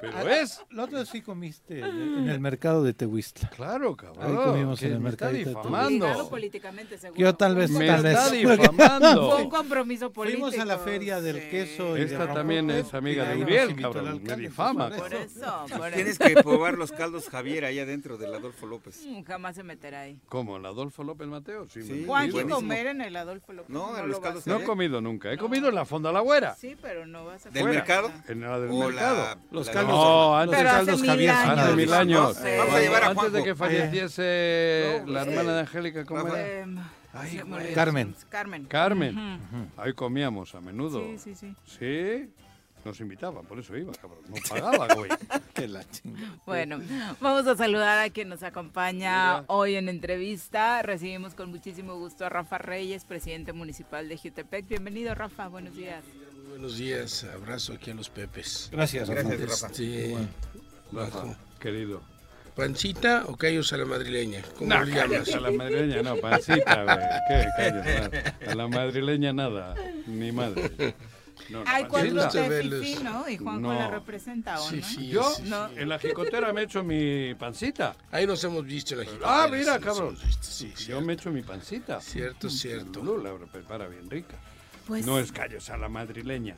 [0.00, 0.60] Pero es.
[0.70, 3.48] La otra sí comiste en el mercado de Tehuistla.
[3.50, 4.26] Claro, cabrón.
[4.26, 6.06] Ahí comimos en el me mercadito de difamando.
[6.06, 7.20] Ligado políticamente, seguro.
[7.20, 8.12] Yo tal vez, Me tal vez.
[8.16, 9.30] está difamando.
[9.32, 10.46] Fue un compromiso político.
[10.46, 13.80] Fuimos a la feria del queso y de Esta también rompope, es amiga de Uriel,
[13.80, 14.04] cabrón.
[14.04, 14.88] Me alcalde, difama.
[14.88, 16.24] pues, Por eso, por Tienes eso.
[16.24, 19.04] que probar los caldos Javier allá dentro del Adolfo López.
[19.06, 20.18] Mm, Jamás se meterá ahí.
[20.28, 20.56] ¿Cómo?
[20.58, 21.66] ¿El Adolfo López Mateo?
[21.66, 22.30] Sí, Sí, me Juan.
[22.30, 23.70] ¿quiere comer en el Adolfo López?
[23.70, 24.46] No, en lo los caldos.
[24.46, 25.32] No he comido nunca.
[25.32, 26.54] He comido en la Fonda la güera.
[26.54, 27.76] Sí, pero no vas a ¿Del comer.
[27.78, 28.10] mercado?
[28.28, 29.40] En la del mercado.
[29.50, 29.87] Los caldos-
[30.36, 31.58] antes, Pero hace caldos mil Javier, años.
[31.58, 32.36] hace mil años.
[32.36, 32.58] No sé.
[32.58, 36.60] Vamos a llevar a Antes de que falleciese la hermana de Angélica, ¿cómo era?
[36.60, 36.78] Em,
[37.12, 37.40] Ay.
[37.74, 38.14] Carmen.
[38.28, 38.64] Carmen.
[38.66, 39.40] Carmen.
[39.76, 41.00] Ahí comíamos a menudo.
[41.16, 41.54] Sí, sí, sí.
[41.78, 42.30] Sí.
[42.84, 44.20] Nos invitaban, por eso iba, cabrón.
[44.28, 45.10] No pagaba, güey.
[45.52, 46.36] Que la chinga.
[46.46, 46.78] Bueno,
[47.20, 50.80] vamos a saludar a quien nos acompaña hoy en entrevista.
[50.82, 54.68] Recibimos con muchísimo gusto a Rafa Reyes, presidente municipal de Jutepec.
[54.68, 55.48] Bienvenido, Rafa.
[55.48, 56.04] Buenos días.
[56.58, 58.68] Buenos días, abrazo aquí a los Pepes.
[58.72, 59.22] Gracias, Rafa.
[59.22, 59.66] Gracias, Rafa.
[59.72, 60.16] Este,
[60.92, 61.36] Rafa, Bajo.
[61.60, 62.02] querido.
[62.56, 64.42] ¿Pancita o callos a la madrileña?
[64.58, 65.32] ¿Cómo No, le llamas?
[65.32, 66.96] a la madrileña, no, pancita, güey.
[67.28, 67.46] ¿Qué?
[67.56, 69.76] Calles, a la madrileña nada,
[70.08, 70.96] ni madre.
[71.48, 72.28] No, no, Hay cuatro.
[72.28, 73.28] Fifi, ¿no?
[73.28, 73.74] Y Juanjo No.
[73.74, 74.84] la representa, ¿o Sí, no?
[74.88, 75.68] sí, Yo, sí, No.
[75.76, 77.94] en la jicotera me he hecho mi pancita.
[78.10, 80.16] Ahí nos hemos visto en la Ah, jicotera, mira, sí, cabrón.
[80.16, 81.00] Yo cierto.
[81.02, 82.00] me he hecho mi pancita.
[82.00, 83.00] Cierto, cierto.
[83.00, 84.34] Lulu la prepara bien rica.
[84.88, 86.56] Pues No es callos a la madrileña.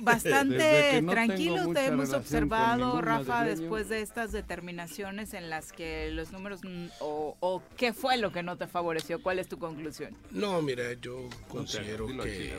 [0.00, 3.60] bastante no tranquilo te hemos observado, Rafa, madrileño.
[3.60, 6.60] después de estas determinaciones en las que los números
[7.00, 9.22] o, o qué fue lo que no te favoreció.
[9.22, 10.16] ¿Cuál es tu conclusión?
[10.30, 12.58] No, mira, yo considero que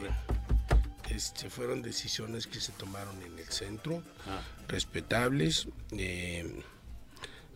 [1.09, 4.41] este, fueron decisiones que se tomaron en el centro, Ah.
[4.68, 5.68] respetables.
[5.91, 6.64] eh,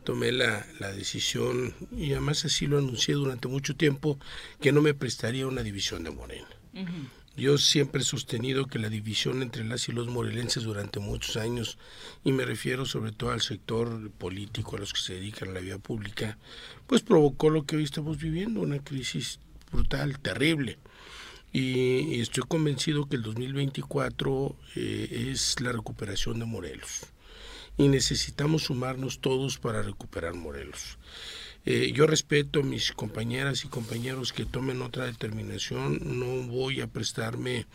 [0.03, 4.19] tomé la, la decisión, y además así lo anuncié durante mucho tiempo,
[4.61, 6.47] que no me prestaría una división de Morena.
[7.37, 11.77] Yo siempre he sostenido que la división entre las y los morelenses durante muchos años,
[12.23, 15.59] y me refiero sobre todo al sector político, a los que se dedican a la
[15.59, 16.37] vida pública,
[16.87, 20.77] pues provocó lo que hoy estamos viviendo, una crisis brutal, terrible.
[21.51, 27.07] Y, estoy convencido que el 2024 eh, es la recuperación de Morelos.
[27.77, 30.97] Y necesitamos sumarnos todos para recuperar Morelos.
[31.67, 36.87] Eh, yo respeto a mis compañeras y compañeros que tomen otra determinación, no voy a
[36.87, 37.65] prestarme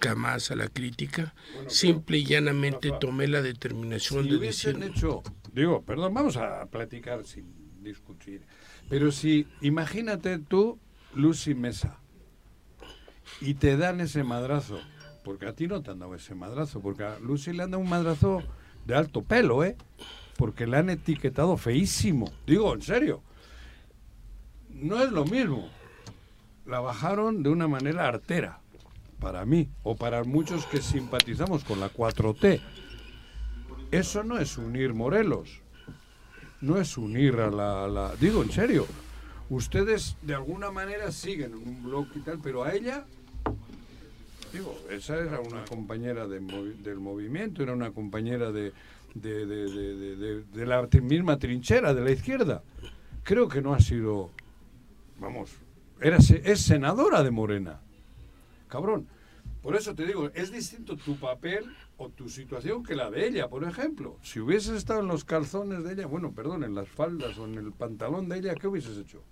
[0.00, 1.32] jamás a la crítica,
[1.68, 4.96] simple y llanamente tomé la determinación Si de hubiesen decir...
[4.96, 5.22] hecho,
[5.52, 7.46] digo, perdón, vamos a platicar sin
[7.84, 8.42] discutir,
[8.88, 10.80] pero si, imagínate tú,
[11.14, 12.00] Lucy Mesa,
[13.40, 14.80] y te dan ese madrazo,
[15.22, 17.82] porque a ti no te han dado ese madrazo, porque a Lucy le han dado
[17.82, 18.42] un madrazo
[18.86, 19.76] de alto pelo, ¿eh?
[20.36, 23.22] Porque le han etiquetado feísimo, digo, en serio.
[24.80, 25.68] No es lo mismo.
[26.66, 28.60] La bajaron de una manera artera,
[29.20, 32.60] para mí, o para muchos que simpatizamos con la 4T.
[33.90, 35.60] Eso no es unir Morelos.
[36.60, 38.86] No es unir a la, Digo, en serio.
[39.48, 43.04] Ustedes de alguna manera siguen en un bloque y tal, pero a ella...
[44.52, 48.72] Digo, esa era una compañera del movimiento, era una compañera de,
[49.14, 52.62] de, la misma trinchera de la izquierda.
[53.22, 54.30] Creo que no ha sido...
[55.18, 55.50] Vamos,
[56.00, 57.80] era, es senadora de Morena.
[58.68, 59.08] Cabrón.
[59.62, 61.64] Por eso te digo, es distinto tu papel
[61.96, 64.16] o tu situación que la de ella, por ejemplo.
[64.22, 67.54] Si hubieses estado en los calzones de ella, bueno, perdón, en las faldas o en
[67.54, 69.24] el pantalón de ella, ¿qué hubieses hecho?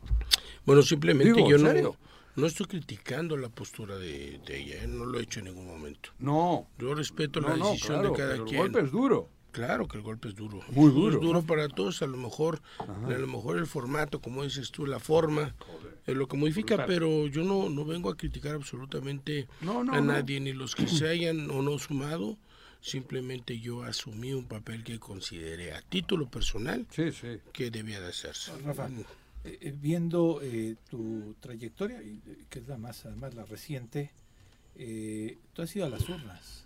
[0.66, 1.96] Bueno, simplemente Digo, yo ¿en no,
[2.34, 4.88] no estoy criticando la postura de, de ella, ¿eh?
[4.88, 6.10] no lo he hecho en ningún momento.
[6.18, 6.66] No.
[6.78, 8.60] Yo respeto No, la no, decisión claro, de cada pero el quien.
[8.60, 9.28] golpe es duro.
[9.54, 10.60] Claro que el golpe es duro.
[10.72, 11.18] Muy Es duro.
[11.20, 14.98] duro para todos, a lo mejor, a lo mejor el formato, como dices tú, la
[14.98, 15.54] forma,
[16.06, 16.86] es lo que modifica, Brutal.
[16.94, 20.12] pero yo no, no vengo a criticar absolutamente No, no, a no.
[20.12, 22.36] nadie, ni los que se hayan o no sumado.
[22.80, 27.38] Simplemente yo asumí un papel que consideré a título personal Sí, sí.
[27.52, 28.52] que debía de hacerse.
[28.62, 28.88] Rafa,
[29.44, 32.18] eh, eh, viendo eh, tu trayectoria, eh,
[32.50, 34.10] que es la más, además la reciente,
[34.76, 36.63] eh, tú has ido a las urnas.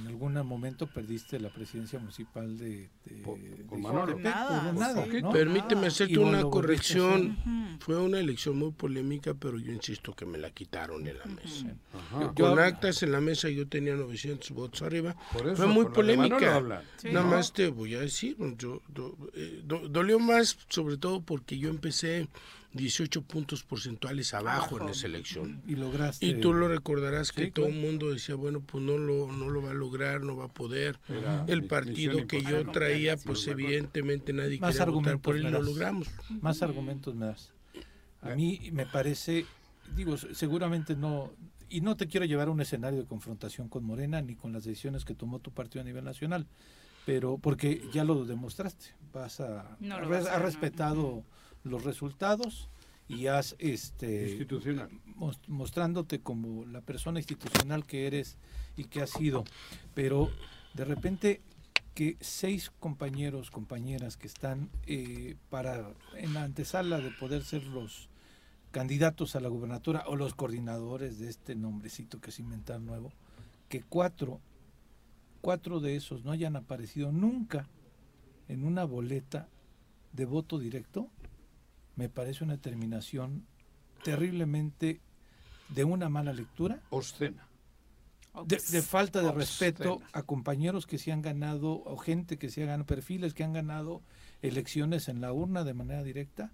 [0.00, 4.12] En algún momento perdiste la presidencia municipal de, de, de Manolo.
[4.18, 5.32] Ixtepec por nada, ¿no?
[5.32, 7.36] Permíteme hacerte una corrección.
[7.40, 7.78] hacer.
[7.80, 11.66] Fue una elección muy polémica, pero yo insisto que me la quitaron en la mesa.
[11.92, 12.32] Ajá.
[12.34, 15.16] Con actas en la mesa yo tenía 900 votos arriba.
[15.32, 16.82] Por eso, Fue muy polémica.
[16.98, 17.08] Sí.
[17.08, 17.32] Nada ¿No?
[17.32, 21.70] más te voy a decir, yo, do- eh, do- dolió más sobre todo porque yo
[21.70, 22.28] empecé
[22.74, 25.62] 18 puntos porcentuales abajo en esa elección.
[25.66, 26.24] Y lograste.
[26.26, 27.80] Y tú lo recordarás que Sí, todo claro.
[27.80, 30.52] el mundo decía, bueno, pues no lo, no lo va a lograr, no va a
[30.52, 30.98] poder.
[31.08, 35.50] Era el partido que yo traía, pues evidentemente nadie Más quería votar por él y
[35.50, 36.08] lo logramos.
[36.40, 37.52] Más argumentos me das.
[38.22, 39.44] A mí me parece,
[39.96, 41.32] digo, se- seguramente no,
[41.68, 44.64] y no te quiero llevar a un escenario de confrontación con Morena ni con las
[44.64, 46.46] decisiones que tomó tu partido a nivel nacional,
[47.04, 50.60] pero porque ya lo demostraste, vas a, No a lo re- vas a has hacer,
[51.20, 51.24] ¿no?
[51.64, 52.68] Los resultados
[53.08, 54.90] y has este Institucional.
[55.16, 58.36] mos- mostrándote como la persona institucional que eres
[58.76, 59.44] y que has sido,
[59.94, 60.30] pero
[60.74, 61.40] de repente
[61.94, 68.08] que seis compañeros, compañeras que están eh, para en la antesala de poder ser los
[68.70, 73.12] candidatos a la gubernatura o los coordinadores de este nombrecito que se inventaron nuevo,
[73.68, 74.40] que cuatro,
[75.42, 77.68] cuatro de esos no hayan aparecido nunca
[78.48, 79.48] en una boleta
[80.14, 81.08] de voto directo,
[82.02, 83.46] me parece una terminación
[84.02, 85.00] terriblemente
[85.68, 86.80] de una mala lectura.
[86.90, 87.46] Obscena.
[88.44, 92.62] De, de falta de respeto a compañeros que se han ganado, o gente que se
[92.64, 94.02] ha ganado, perfiles que han ganado
[94.40, 96.50] elecciones en la urna de manera directa,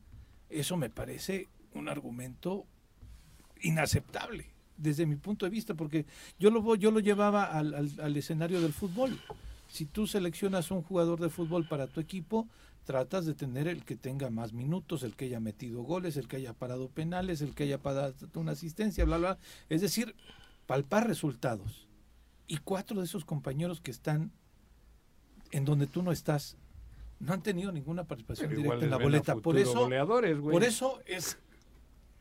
[0.51, 2.67] eso me parece un argumento
[3.63, 6.05] inaceptable desde mi punto de vista, porque
[6.39, 9.19] yo lo, voy- yo lo llevaba al, al- al escenario del fútbol.
[9.71, 12.47] Si tú seleccionas un jugador de fútbol para tu equipo,
[12.89, 16.37] tratas de tener el que tenga más minutos, el que haya metido goles, el que
[16.37, 19.39] haya parado penales, el que haya parado una asistencia, bla, bla.
[19.69, 20.17] Es decir,
[20.67, 21.87] palpar resultados.
[22.47, 24.33] Y cuatro de esos compañeros que están
[25.51, 26.57] en donde tú no estás,
[27.21, 29.37] no han tenido ninguna participación Pero directa en la boleta.
[29.37, 31.37] Por eso, goleadores, por eso es,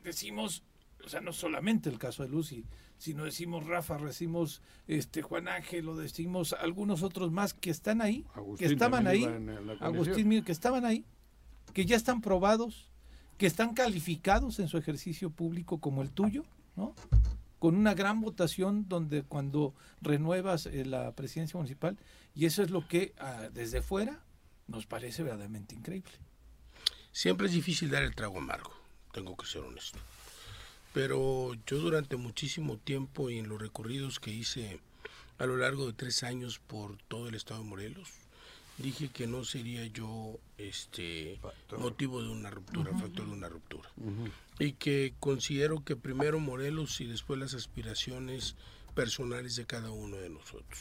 [0.03, 0.64] decimos,
[1.07, 2.65] o sea, no solamente el caso de Lucy,
[2.97, 8.25] sino decimos Rafa, decimos este Juan Ángel, lo decimos algunos otros más que están ahí,
[8.35, 9.25] Agustín que estaban ahí.
[9.79, 11.05] Agustín Mío, que estaban ahí,
[11.73, 12.89] que ya están probados,
[13.38, 16.43] que están calificados en su ejercicio público como el tuyo,
[16.75, 16.93] ¿no?
[17.57, 21.97] Con una gran votación donde cuando renuevas eh, la presidencia municipal,
[22.35, 24.25] y eso es lo que ah, desde fuera
[24.67, 26.11] nos parece verdaderamente increíble.
[27.13, 28.73] Siempre es difícil dar el trago amargo,
[29.13, 29.99] tengo que ser honesto.
[30.93, 34.80] Pero yo durante muchísimo tiempo y en los recorridos que hice
[35.38, 38.09] a lo largo de tres años por todo el estado de Morelos,
[38.80, 41.39] dije que no sería yo este
[41.77, 42.99] motivo de una ruptura, Ujú.
[42.99, 43.89] factor de una ruptura.
[44.59, 48.55] Y que considero que primero Morelos y después las aspiraciones
[48.95, 50.80] personales de cada uno de nosotros.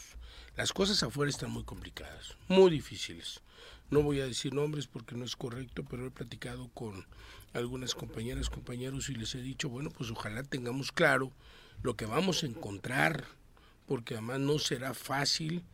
[0.57, 3.41] Las cosas afuera están muy complicadas, muy difíciles.
[3.91, 7.05] No voy a decir nombres porque no es correcto, pero he platicado con
[7.57, 11.33] algunas compañeras, compañeros y les he dicho, bueno, pues ojalá tengamos claro
[11.83, 13.24] lo que vamos a encontrar,
[13.87, 15.65] porque además no será fácil,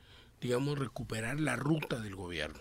[0.40, 2.60] digamos, recuperar la ruta del gobierno.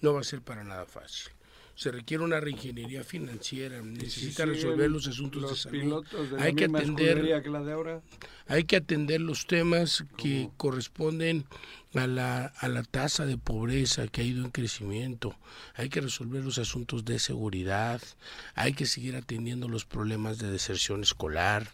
[0.00, 1.32] No va a ser para nada fácil.
[1.74, 6.04] Se requiere una reingeniería financiera, necesita resolver los asuntos de salud.
[6.06, 8.02] de Hay que atender que la de ahora.
[8.46, 11.46] hay que atender los temas que corresponden
[11.94, 15.34] a la, a la tasa de pobreza que ha ido en crecimiento.
[15.74, 18.00] Hay que resolver los asuntos de seguridad.
[18.54, 21.68] Hay que seguir atendiendo los problemas de deserción escolar.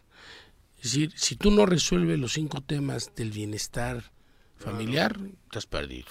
[0.79, 4.13] Es decir, si tú no resuelves los cinco temas del bienestar
[4.57, 6.07] familiar, estás perdido.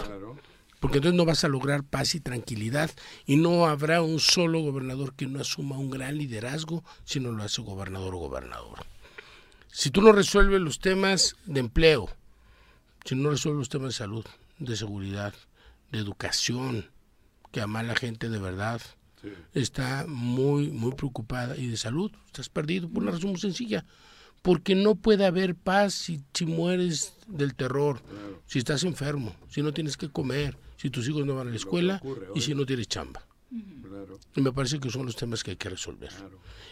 [0.79, 2.91] Porque entonces no vas a lograr paz y tranquilidad
[3.25, 7.43] y no habrá un solo gobernador que no asuma un gran liderazgo si no lo
[7.43, 8.85] hace gobernador o gobernador.
[9.71, 12.09] Si tú no resuelves los temas de empleo,
[13.05, 14.25] si no resuelves los temas de salud,
[14.59, 15.33] de seguridad,
[15.91, 16.89] de educación,
[17.51, 18.81] que además la gente de verdad
[19.53, 23.85] está muy, muy preocupada, y de salud, estás perdido por una razón muy sencilla,
[24.41, 28.01] porque no puede haber paz si, si mueres del terror,
[28.45, 31.57] si estás enfermo, si no tienes que comer, si tus hijos no van a la
[31.57, 32.01] escuela
[32.33, 33.27] y si no tienes chamba.
[33.81, 34.19] Claro.
[34.35, 36.11] Y me parece que son los temas que hay que resolver.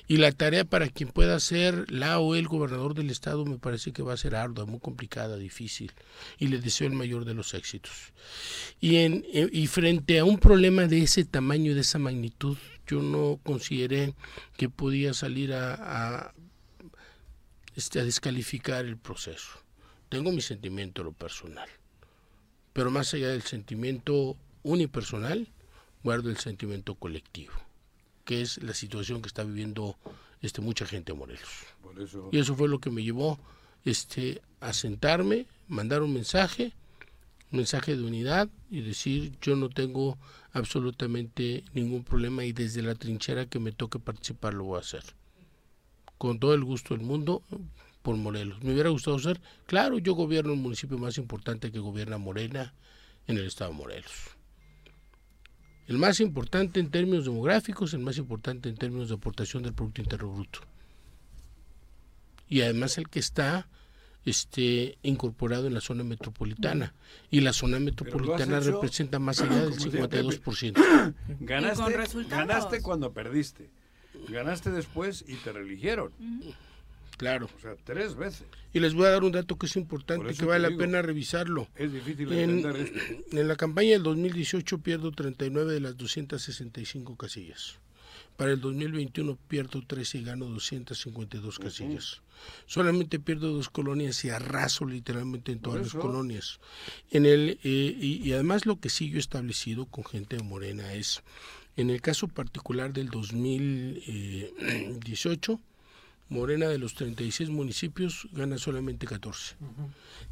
[0.08, 3.94] Y la tarea para quien pueda ser la o el gobernador del estado me parece
[3.94, 5.94] que va a ser ardua, muy complicada, difícil.
[6.38, 8.14] Y le deseo el mayor de los éxitos.
[8.82, 12.58] Y, en, eh, y frente a un problema de ese tamaño y de esa magnitud,
[12.86, 14.14] yo no consideré
[14.58, 15.76] que podía salir a,
[16.28, 16.34] a,
[17.76, 19.52] este, a descalificar el proceso.
[20.10, 21.70] Tengo mi sentimiento en lo personal.
[22.76, 25.48] Pero más allá del sentimiento unipersonal,
[26.04, 27.54] guardo el sentimiento colectivo.
[28.26, 29.96] que es la situación que está viviendo
[30.42, 31.50] este mucha gente en Morelos.
[31.82, 32.28] Por eso.
[32.34, 33.40] Y eso fue lo que me llevó
[33.86, 36.74] este a sentarme, mandar un mensaje,
[37.52, 40.18] un mensaje de unidad y decir yo no tengo
[40.52, 45.04] absolutamente ningún problema y desde la trinchera que me toque participar lo voy a hacer.
[46.18, 47.42] Con todo el gusto del mundo
[48.06, 48.64] por Morelos.
[48.64, 52.76] Me hubiera gustado ser, claro, yo gobierno el municipio más importante que gobierna Morena
[53.26, 54.38] en el estado de Morelos.
[55.88, 60.02] El más importante en términos demográficos, el más importante en términos de aportación del Producto
[60.02, 60.60] Interno Bruto.
[62.48, 63.68] Y además el que está
[64.24, 66.94] este, incorporado en la zona metropolitana.
[67.32, 70.22] Y la zona metropolitana representa más allá del como decía
[70.74, 71.14] 52%.
[71.40, 73.72] Ganaste, ganaste cuando perdiste.
[74.30, 76.12] Ganaste después y te religieron.
[77.18, 77.50] Claro.
[77.56, 78.46] O sea, tres veces.
[78.74, 81.02] Y les voy a dar un dato que es Por importante, que vale la pena
[81.02, 81.68] revisarlo.
[81.76, 83.00] Es difícil En, entender esto.
[83.40, 87.80] en la campaña del 2018 pierdo 39 de las 265 casillas.
[88.38, 92.22] Para el 2021 pierdo 13 y gano 252 casillas.
[92.66, 96.60] Solamente pierdo dos colonias y arraso literalmente en todas las colonias.
[97.12, 100.44] En el, eh, y, y además lo que sí yo he establecido con gente de
[100.44, 101.24] Morena es,
[101.78, 105.62] en el caso particular del 2018,
[106.28, 109.56] Morena de los 36 municipios gana solamente 14.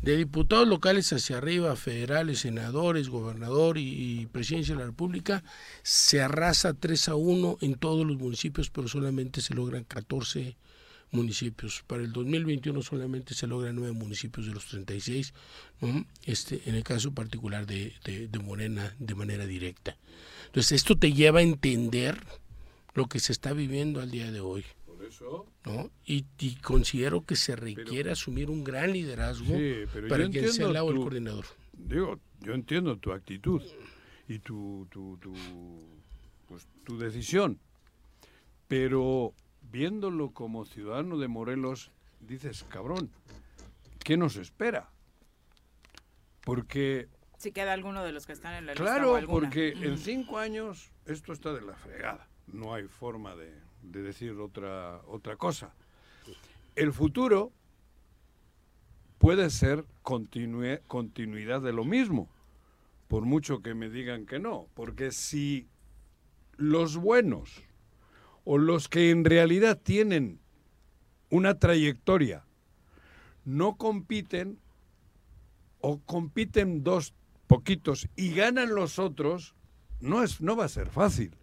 [0.02, 5.44] De diputados locales hacia arriba, federales, senadores, gobernador y, y presidencia de la República,
[5.84, 10.56] se arrasa 3 a 1 en todos los municipios, pero solamente se logran 14
[11.12, 11.84] municipios.
[11.86, 15.34] Para el 2021 solamente se logran 9 municipios de los 36,
[15.82, 16.06] ¿no?
[16.26, 19.96] este, en el caso particular de, de- de Morena de manera directa.
[20.48, 22.20] Entonces esto te lleva a entender
[22.96, 24.66] lo que se está viviendo al día de hoy.
[25.14, 25.46] Eso.
[25.66, 25.92] ¿no?
[26.06, 30.68] Y, y considero que se requiere asumir un gran liderazgo Sí, pero para quien sea
[30.68, 31.46] el lado del coordinador.
[31.74, 33.62] Digo, yo entiendo tu actitud
[34.28, 35.34] y tu, tu, tu,
[36.48, 37.60] pues, tu decisión,
[38.68, 39.34] pero
[39.72, 43.12] viéndolo como ciudadano de Morelos, dices, cabrón,
[44.04, 44.90] ¿qué nos espera?
[46.42, 47.08] Porque,
[47.38, 50.38] Si queda alguno de los que están en la lista o claro, porque en cinco
[50.40, 52.28] años esto está de la fregada.
[52.48, 53.54] No hay forma de,
[53.84, 55.74] de decir otra, otra cosa.
[56.76, 57.52] El futuro
[59.18, 62.30] puede ser continuidad de lo mismo,
[63.08, 65.68] por mucho que me digan que no, porque si
[66.58, 67.62] los buenos
[68.44, 70.40] o los que en realidad tienen
[71.30, 72.46] una trayectoria
[73.46, 74.60] no compiten
[75.80, 77.14] o compiten dos
[77.48, 79.54] poquitos y ganan los otros,
[80.00, 81.36] no, es, no va a ser fácil,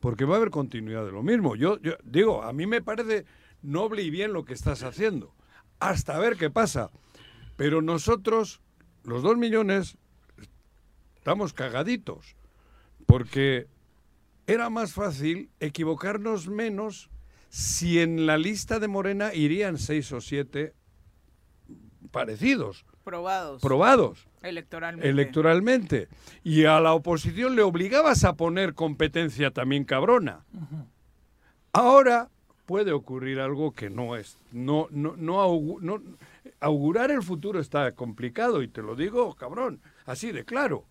[0.00, 1.56] porque va a haber continuidad de lo mismo.
[1.56, 3.24] Yo, yo digo, a mí me parece
[3.62, 5.34] noble y bien lo que estás haciendo,
[5.80, 6.90] hasta ver qué pasa.
[7.56, 8.60] Pero nosotros,
[9.04, 9.96] los dos millones,
[11.16, 12.36] estamos cagaditos,
[13.06, 13.66] porque
[14.46, 17.10] era más fácil equivocarnos menos
[17.48, 20.74] si en la lista de Morena irían seis o siete
[22.10, 23.62] parecidos, Probados.
[23.62, 25.08] probados Electoralmente.
[25.08, 26.08] electoralmente.
[26.44, 30.44] Y a la oposición le obligabas a poner competencia también cabrona.
[31.72, 32.28] Ahora
[32.64, 34.38] puede ocurrir algo que no es.
[34.52, 36.02] No, no, no, no-
[36.60, 40.84] augurar el futuro está complicado y te lo digo, cabrón, así de claro.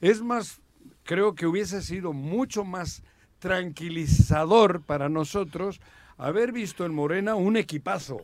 [0.00, 0.60] Es más,
[1.02, 3.02] creo que hubiese sido mucho más
[3.40, 5.80] tranquilizador para nosotros
[6.16, 8.22] haber visto en Morena un equipazo,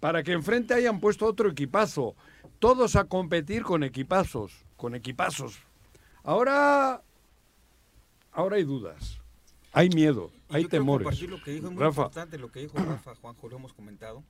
[0.00, 2.14] para que enfrente hayan puesto otro equipazo,
[2.58, 5.58] todos a competir con equipazos, con equipazos.
[6.24, 7.02] Ahora,
[8.32, 9.18] ahora hay dudas,
[9.72, 11.20] hay miedo, hay yo temores.
[11.22, 14.22] lo que dijo, es muy Rafa, importante lo que dijo Rafa, Juanjo, lo hemos comentado.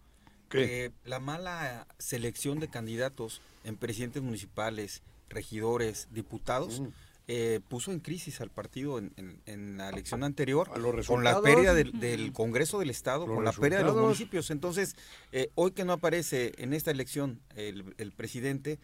[0.48, 6.86] Que la mala selección de candidatos en presidentes municipales, regidores, diputados, Mm.
[7.28, 10.68] Eh, puso en crisis al partido en, en- en la elección anterior
[11.14, 14.50] con la pérdida del, del Congreso del Estado, con la pérdida de los municipios.
[14.50, 14.96] Entonces,
[15.32, 18.78] eh, hoy que no aparece en esta elección el, el presidente,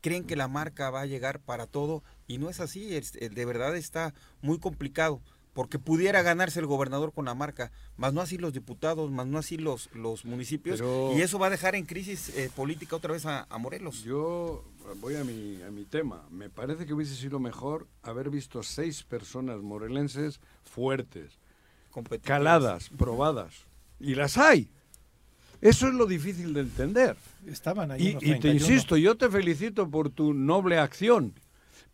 [0.00, 3.28] creen que la marca va a llegar para todo y no es así, es- eh,
[3.28, 5.20] de verdad está muy complicado.
[5.54, 9.36] Porque pudiera ganarse el gobernador con la marca, más no así los diputados, más no
[9.36, 13.12] así los, los municipios, Pero- y eso va a dejar en crisis eh, política otra
[13.12, 14.02] vez a, a Morelos.
[14.02, 14.64] Yo
[15.00, 16.24] voy a mi, a mi tema.
[16.30, 21.38] Me parece que hubiese sido mejor haber visto seis personas morelenses fuertes,
[22.22, 23.66] caladas, probadas.
[24.00, 24.68] Y las hay.
[25.60, 27.16] Eso es lo difícil de entender.
[27.46, 28.54] Estaban ahí Y, y te 31.
[28.54, 31.34] insisto, yo te felicito por tu noble acción.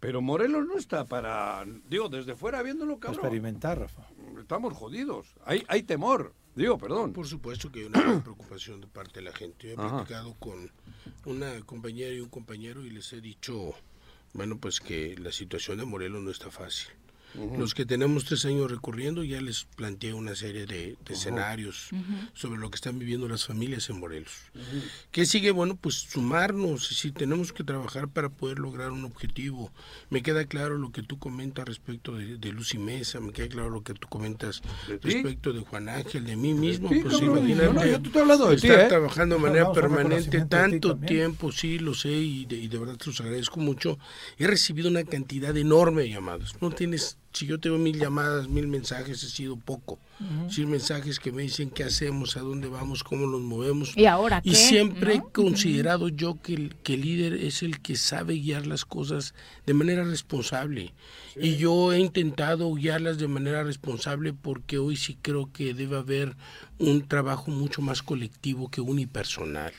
[0.00, 3.20] Pero Morelos no está para, digo, desde fuera viéndolo, cabrón.
[3.20, 4.02] experimentar, Rafa.
[4.40, 5.26] Estamos jodidos.
[5.44, 6.32] Hay, hay temor.
[6.58, 7.12] Digo, perdón.
[7.12, 9.68] Por supuesto que hay una gran preocupación de parte de la gente.
[9.68, 10.72] Yo he platicado con
[11.24, 13.74] una compañera y un compañero y les he dicho,
[14.32, 16.88] bueno, pues que la situación de Morelos no está fácil.
[17.56, 21.90] Los que tenemos tres años recorriendo ya les planteé una serie de, de escenarios
[22.34, 24.32] sobre lo que están viviendo las familias en Morelos.
[25.10, 25.50] ¿Qué sigue?
[25.50, 29.70] Bueno, pues sumarnos, si tenemos que trabajar para poder lograr un objetivo.
[30.10, 33.70] Me queda claro lo que tú comentas respecto de, de Lucy Mesa, me queda claro
[33.70, 34.62] lo que tú comentas
[35.02, 36.88] respecto de Juan Ángel, de mí mismo.
[36.88, 38.88] pues imagínate, no, yo te hablando de estar ¿eh?
[38.88, 43.06] trabajando de manera permanente tanto tiempo, sí, lo sé, y de, y de verdad te
[43.06, 43.98] los agradezco mucho.
[44.38, 46.60] He recibido una cantidad enorme de llamadas.
[46.60, 49.98] No tienes, si yo tengo mil llamadas, mil mensajes, ha sido poco.
[50.20, 50.50] Ujú.
[50.50, 53.92] Sí, mensajes que me dicen qué hacemos, a dónde vamos, cómo nos movemos.
[53.96, 54.56] ¿Y ahora Y qué?
[54.56, 55.28] siempre ¿No?
[55.28, 59.34] he considerado yo que el, que el líder es el que sabe guiar las cosas
[59.66, 60.92] de manera responsable.
[61.36, 66.34] Y yo he intentado guiarlas de manera responsable porque hoy sí creo que debe haber
[66.78, 69.72] un trabajo mucho más colectivo que unipersonal.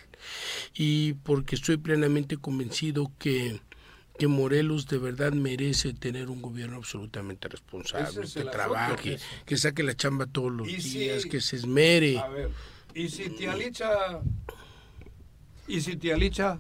[0.74, 3.60] Y porque estoy plenamente convencido que
[4.20, 9.82] que Morelos de verdad merece tener un gobierno absolutamente responsable, es que trabaje, que saque
[9.82, 12.18] la chamba todos los si- días, que se esmere.
[12.20, 12.50] A ver,
[12.94, 14.20] ¿y si te alicha?
[15.68, 16.60] ¿Y si te alicha?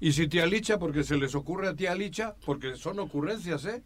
[0.00, 2.34] ¿Y si te alicha porque se les ocurre a ti alicha?
[2.46, 3.82] Porque son ocurrencias, ¿eh?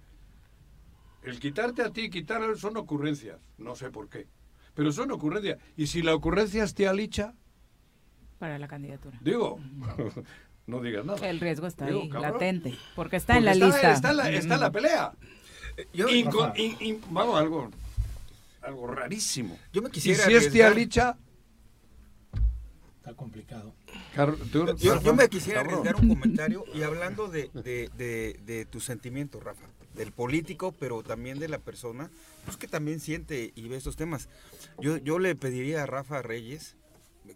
[1.25, 3.39] El quitarte a ti, quitar a él son ocurrencias.
[3.59, 4.27] No sé por qué.
[4.75, 5.59] Pero son ocurrencias.
[5.77, 7.35] ¿Y si la ocurrencia es te alicha?
[8.39, 9.19] Para la candidatura.
[9.23, 9.59] Digo,
[10.73, 11.29] no digas nada.
[11.31, 12.33] El riesgo está Digo, ahí, cabrón.
[12.33, 13.93] latente, porque está Porque en la está, lista.
[13.93, 14.73] Está, en la, está en la Mm.
[14.73, 15.13] pelea.
[15.95, 17.71] Yo- in- in- vamos, algo,
[18.61, 19.59] algo rarísimo.
[19.73, 21.17] Yo me quisiera Y si es arriesgar- alicha,
[22.99, 23.75] Está complicado.
[24.15, 28.39] Car- tú- Yo, Rafa, yo me quisiera arriesgar un comentario y hablando de, de, de,
[28.47, 29.67] de tus sentimientos, Rafa,
[29.97, 32.11] del político, pero también de la persona,
[32.45, 34.29] pues que también siente y ve estos temas.
[34.79, 36.77] Yo, yo le pediría a Rafa Reyes,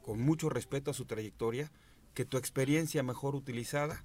[0.05, 1.73] con mucho respeto a su trayectoria,
[2.17, 4.03] que tu experiencia mejor utilizada,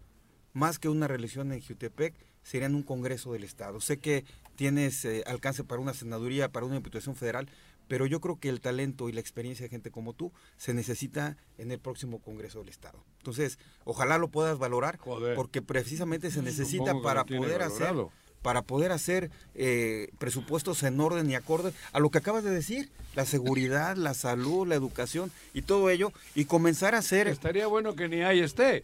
[0.51, 2.13] más que una reelección en Jutepec,
[2.43, 3.79] sería en un Congreso del Estado.
[3.79, 4.25] Sé que
[4.57, 7.47] tienes eh, alcance para una senaduría, para una diputación federal,
[7.87, 11.37] pero yo creo que el talento y la experiencia de gente como tú se necesita
[11.57, 13.01] en el próximo Congreso del Estado.
[13.19, 14.99] Entonces, ojalá lo puedas valorar,
[15.37, 17.95] porque precisamente se necesita para poder hacer.
[18.41, 22.89] Para poder hacer eh, presupuestos en orden y acorde a lo que acabas de decir,
[23.15, 27.27] la seguridad, la salud, la educación y todo ello, y comenzar a hacer...
[27.27, 28.83] Estaría bueno que ni ahí esté.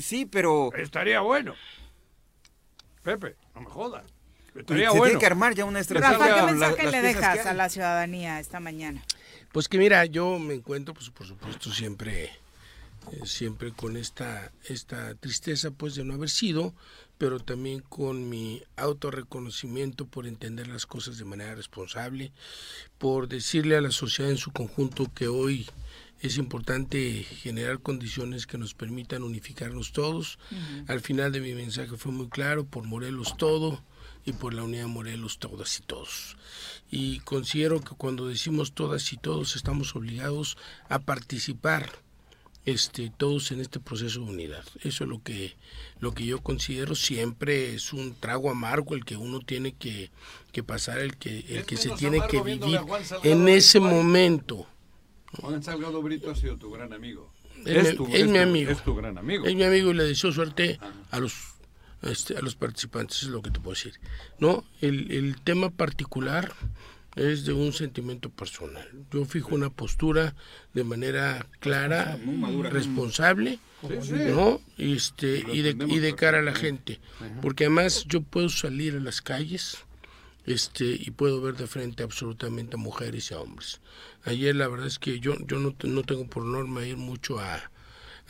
[0.00, 0.72] sí, pero...
[0.74, 1.54] Estaría bueno.
[3.02, 4.04] Pepe, no me jodas.
[4.52, 5.18] Se Estaría tiene bueno.
[5.18, 6.18] que armar ya una estrategia.
[6.18, 9.02] Rafa, ¿qué La- mensaje las le dejas a la ciudadanía esta mañana?
[9.52, 12.24] Pues que mira, yo me encuentro, pues por supuesto, siempre,
[13.12, 16.74] eh, siempre con esta, esta tristeza, pues de no haber sido,
[17.20, 22.32] pero también con mi autorreconocimiento por entender las cosas de manera responsable,
[22.96, 25.66] por decirle a la sociedad en su conjunto que hoy
[26.22, 30.38] es importante generar condiciones que nos permitan unificarnos todos.
[30.86, 33.84] Al final de mi mensaje fue muy claro, por Morelos todo
[34.24, 36.38] y por la unidad Morelos todas y todos.
[36.90, 40.56] Y considero que cuando decimos todas y todos estamos obligados
[40.88, 42.00] a participar
[42.66, 44.64] este, todos en este proceso de unidad.
[44.82, 45.56] Eso es lo que,
[45.98, 50.10] lo que yo considero siempre es un trago amargo el que uno tiene que,
[50.52, 52.78] que pasar, el que, el Es que se tiene que vivir
[53.22, 54.66] en ese momento.
[55.40, 57.32] Juan Salgado Brito ha sido tu gran amigo.
[57.64, 58.70] Es, tu, mi, es mi tu- amigo.
[58.70, 59.46] Es tu gran amigo.
[59.46, 60.78] Es mi amigo y le deseo suerte
[61.10, 61.34] a los
[62.02, 63.92] este, a los participantes, es lo que te puedo decir.
[64.38, 66.52] No, el, el tema particular
[67.16, 68.88] es de un sentimiento personal.
[69.10, 70.34] Yo fijo una postura
[70.74, 72.18] de manera clara,
[72.70, 73.58] responsable.
[73.82, 74.60] ¿no?
[74.76, 77.00] Y Este, y, de, y de cara a la gente.
[77.42, 79.78] Porque además yo puedo salir a las calles
[80.46, 83.80] este, y puedo ver de frente absolutamente a mujeres y a hombres.
[84.24, 87.69] Ayer la verdad es que yo, yo no, no tengo por norma ir mucho a,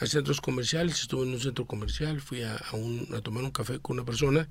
[0.00, 3.50] a centros comerciales, estuve en un centro comercial, fui a, a un- a tomar un
[3.50, 4.48] café con una persona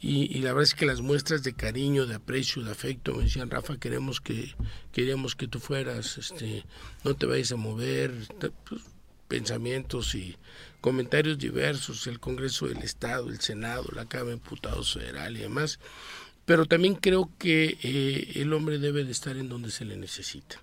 [0.00, 3.50] y, la verdad es que las muestras de cariño, de aprecio, de afecto me decían,
[3.50, 4.54] Rafa, queremos que,
[4.92, 6.64] queríamos que tú fueras, este,
[7.04, 8.12] no te vayas a mover,
[8.68, 8.82] pues,
[9.28, 10.36] pensamientos y
[10.80, 15.80] comentarios diversos, el Congreso del Estado, el Senado, la Cámara de Diputados Federal y demás,
[16.44, 20.62] pero también creo que eh, el hombre debe de estar en donde se le necesita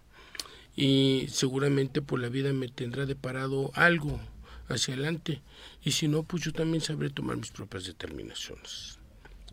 [0.75, 4.19] y seguramente por la vida me tendrá deparado algo
[4.69, 5.41] hacia adelante
[5.83, 8.97] y si no pues yo también sabré tomar mis propias determinaciones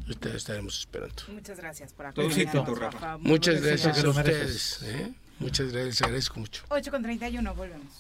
[0.09, 3.19] Esta- estaremos esperando Muchas gracias por Todo acompañarnos, Rafa.
[3.19, 5.13] Muchas gracias a ustedes ¿eh?
[5.39, 7.93] muchas gracias agradezco mucho 8 con 31, volvemos.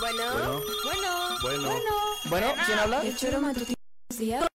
[0.00, 0.60] Bueno, Bueno.
[1.42, 1.80] bueno, Bueno.
[2.30, 3.02] Bueno, ¿quién habla?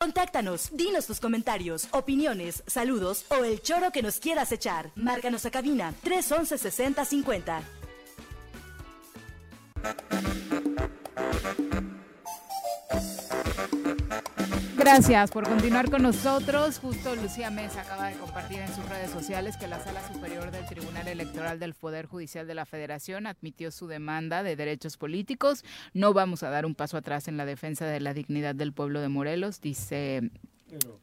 [0.01, 4.91] Contáctanos, dinos tus comentarios, opiniones, saludos o el choro que nos quieras echar.
[4.97, 7.63] Márcanos a cabina 311 6050.
[14.83, 16.79] Gracias por continuar con nosotros.
[16.81, 20.67] Justo Lucía Mesa acaba de compartir en sus redes sociales que la Sala Superior del
[20.67, 25.65] Tribunal Electoral del Poder Judicial de la Federación admitió su demanda de derechos políticos.
[25.95, 29.01] No vamos a dar un paso atrás en la defensa de la dignidad del pueblo
[29.01, 30.31] de Morelos, dice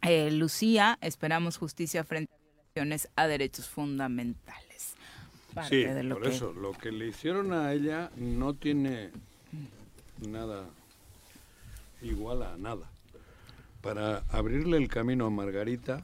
[0.02, 0.98] eh, Lucía.
[1.02, 2.38] Esperamos justicia frente a
[2.76, 4.68] violaciones a derechos fundamentales.
[4.70, 9.12] Sí, Parte de lo por que- eso, lo que le hicieron a ella no tiene
[10.28, 10.66] nada
[12.02, 12.89] igual a nada.
[13.82, 16.02] Para abrirle el camino a Margarita,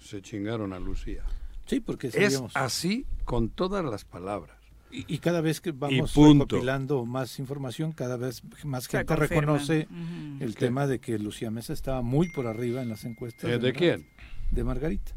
[0.00, 1.24] se chingaron a Lucía.
[1.66, 4.56] Sí, porque Es así con todas las palabras.
[4.90, 9.26] Y, y cada vez que vamos recopilando más información, cada vez más Se gente confirma.
[9.28, 9.86] reconoce
[10.40, 10.60] el ¿Qué?
[10.66, 13.60] tema de que Lucía Mesa estaba muy por arriba en las encuestas.
[13.60, 14.08] ¿de quién?
[14.50, 15.12] De Margarita.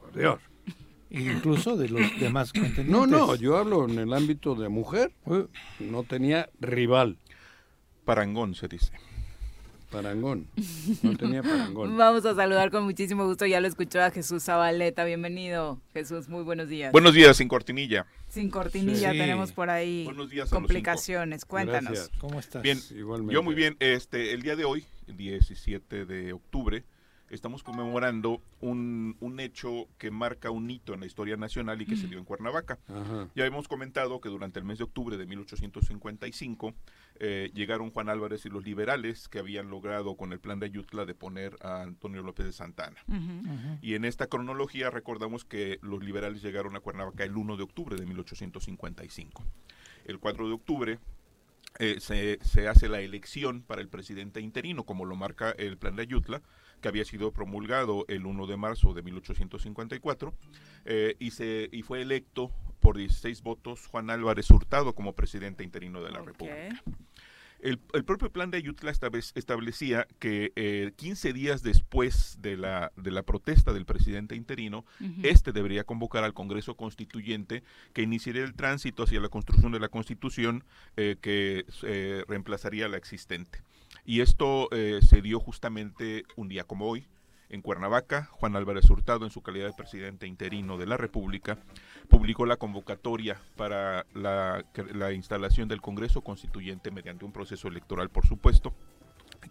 [0.00, 0.38] Por Dios.
[1.10, 2.90] Incluso de los demás contendientes.
[2.92, 5.12] No, no, yo hablo en el ámbito de mujer.
[5.80, 7.18] No tenía rival.
[8.04, 8.92] Parangón se dice.
[9.90, 10.48] Parangón.
[11.02, 11.96] No tenía parangón.
[11.98, 13.46] Vamos a saludar con muchísimo gusto.
[13.46, 15.04] Ya lo escuchó a Jesús Zabaleta.
[15.04, 16.28] Bienvenido, Jesús.
[16.28, 16.92] Muy buenos días.
[16.92, 18.06] Buenos días, sin cortinilla.
[18.28, 19.18] Sin cortinilla Sí.
[19.18, 21.44] tenemos por ahí Buenos días complicaciones.
[21.44, 21.92] Cuéntanos.
[21.92, 22.10] Gracias.
[22.18, 22.62] ¿Cómo estás?
[22.62, 23.34] Bien, Igualmente.
[23.34, 23.76] yo muy bien.
[23.78, 26.84] Este, el día de hoy, 17 de octubre,
[27.30, 31.96] estamos conmemorando un, un hecho que marca un hito en la historia nacional y que
[31.96, 32.78] se dio en Cuernavaca.
[32.88, 33.28] Ajá.
[33.34, 36.74] Ya hemos comentado que durante el mes de octubre de 1855
[37.18, 41.04] eh, llegaron Juan Álvarez y los liberales que habían logrado con el plan de Ayutla
[41.04, 42.96] de poner a Antonio López de Santana.
[43.80, 47.96] Y en esta cronología recordamos que los liberales llegaron a Cuernavaca el 1 de octubre
[47.96, 49.44] de 1855.
[50.04, 50.98] El 4 de octubre
[51.78, 55.96] eh, se, se hace la elección para el presidente interino, como lo marca el plan
[55.96, 56.42] de Ayutla,
[56.80, 60.34] que había sido promulgado el 1 de marzo de 1854,
[60.84, 62.50] eh, y, se, y fue electo
[62.80, 66.82] por 16 votos Juan Álvarez Hurtado como presidente interino de la República.
[67.60, 68.92] El, el propio plan de Ayutla
[69.34, 74.84] establecía que eh, 15 días después de la, de la protesta del presidente interino,
[75.22, 77.62] este debería convocar al Congreso Constituyente
[77.92, 80.64] que iniciaría el tránsito hacia la construcción de la Constitución
[80.96, 83.62] eh, que eh, reemplazaría la existente.
[84.06, 87.04] Y esto eh, se dio justamente un día como hoy,
[87.48, 91.58] en Cuernavaca, Juan Álvarez Hurtado, en su calidad de presidente interino de la República,
[92.08, 94.64] publicó la convocatoria para la,
[95.12, 98.72] instalación del Congreso Constituyente mediante un proceso electoral, por supuesto,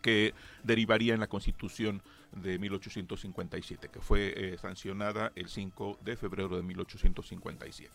[0.02, 0.34] que
[0.64, 2.02] derivaría en la Constitución
[2.32, 7.92] de 1857, que fue eh, sancionada el 5 de febrero de 1857.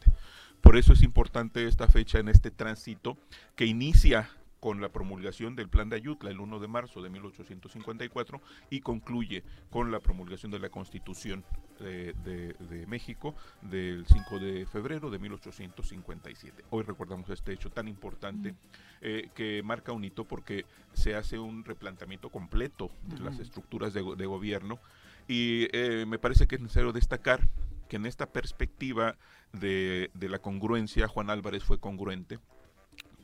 [0.60, 3.16] Por eso es importante esta fecha en este tránsito
[3.54, 4.30] que inicia
[4.60, 9.42] con la promulgación del Plan de Ayutla el 1 de marzo de 1854 y concluye
[9.70, 11.44] con la promulgación de la Constitución
[11.78, 16.64] de, de- de México del 5 de febrero de 1857.
[16.70, 18.54] Hoy recordamos este hecho tan importante
[19.00, 24.02] eh, que marca un hito porque se hace un replanteamiento completo de las estructuras de,
[24.02, 24.78] go- de gobierno
[25.26, 27.48] y eh, me parece que es necesario destacar
[27.88, 29.16] que en esta perspectiva
[29.52, 32.38] de, de la congruencia Juan Álvarez fue congruente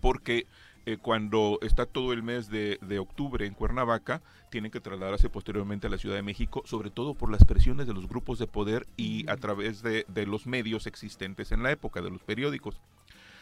[0.00, 0.46] porque
[0.86, 5.88] eh, cuando está todo el mes de, de octubre en Cuernavaca, tienen que trasladarse posteriormente
[5.88, 8.86] a la Ciudad de México, sobre todo por las presiones de los grupos de poder
[8.96, 12.80] y a través de, de los medios existentes en la época, de los periódicos.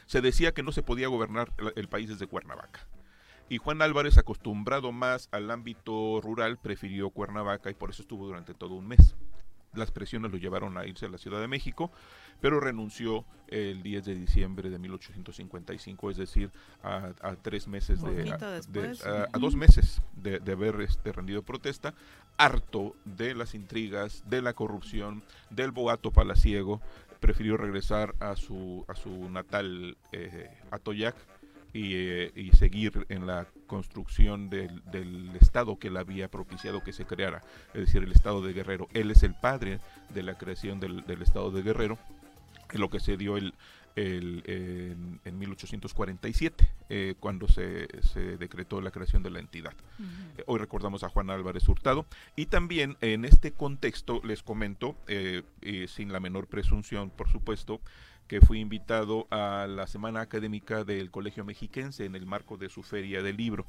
[0.06, 2.88] Se decía que no se podía gobernar el, el país desde Cuernavaca.
[3.50, 8.54] Y Juan Álvarez, acostumbrado más al ámbito rural, prefirió Cuernavaca y por eso estuvo durante
[8.54, 9.14] todo un mes.
[9.74, 11.90] Las presiones lo llevaron a irse a la Ciudad de México,
[12.40, 16.50] pero renunció el 10 de diciembre de 1855, es decir,
[16.82, 19.04] a, a tres meses de, a- de- después.
[19.06, 19.40] a- a Ujú.
[19.40, 21.94] dos meses de, de haber este, rendido protesta,
[22.36, 26.80] harto de las intrigas, de la corrupción, del boato palaciego,
[27.20, 31.14] prefirió regresar a su, a su natal eh, Atoyac
[31.72, 36.92] y, eh, y seguir en la construcción del, del Estado que él había propiciado que
[36.92, 37.40] se creara,
[37.72, 38.88] es decir, el Estado de Guerrero.
[38.94, 39.80] Él es el padre
[40.12, 41.98] de la creación del, del Estado de Guerrero,
[42.72, 43.54] lo que se dio el,
[43.96, 49.72] el- en, en 1847, eh, cuando se, se decretó la creación de la entidad.
[50.38, 55.42] Eh, Hoy recordamos a Juan Álvarez Hurtado y también en este contexto les comento, eh,
[55.62, 57.80] eh, sin la menor presunción, por supuesto,
[58.26, 62.82] que fui invitado a la Semana Académica del Colegio Mexiquense en el marco de su
[62.82, 63.66] Feria del Libro.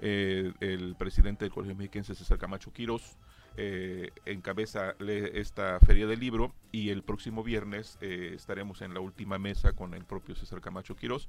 [0.00, 3.16] Eh, el presidente del Colegio Mexiquense, César Camacho Quirós,
[3.60, 9.36] eh, encabeza esta Feria del Libro y el próximo viernes eh, estaremos en la última
[9.36, 11.28] mesa con el propio César Camacho Quirós,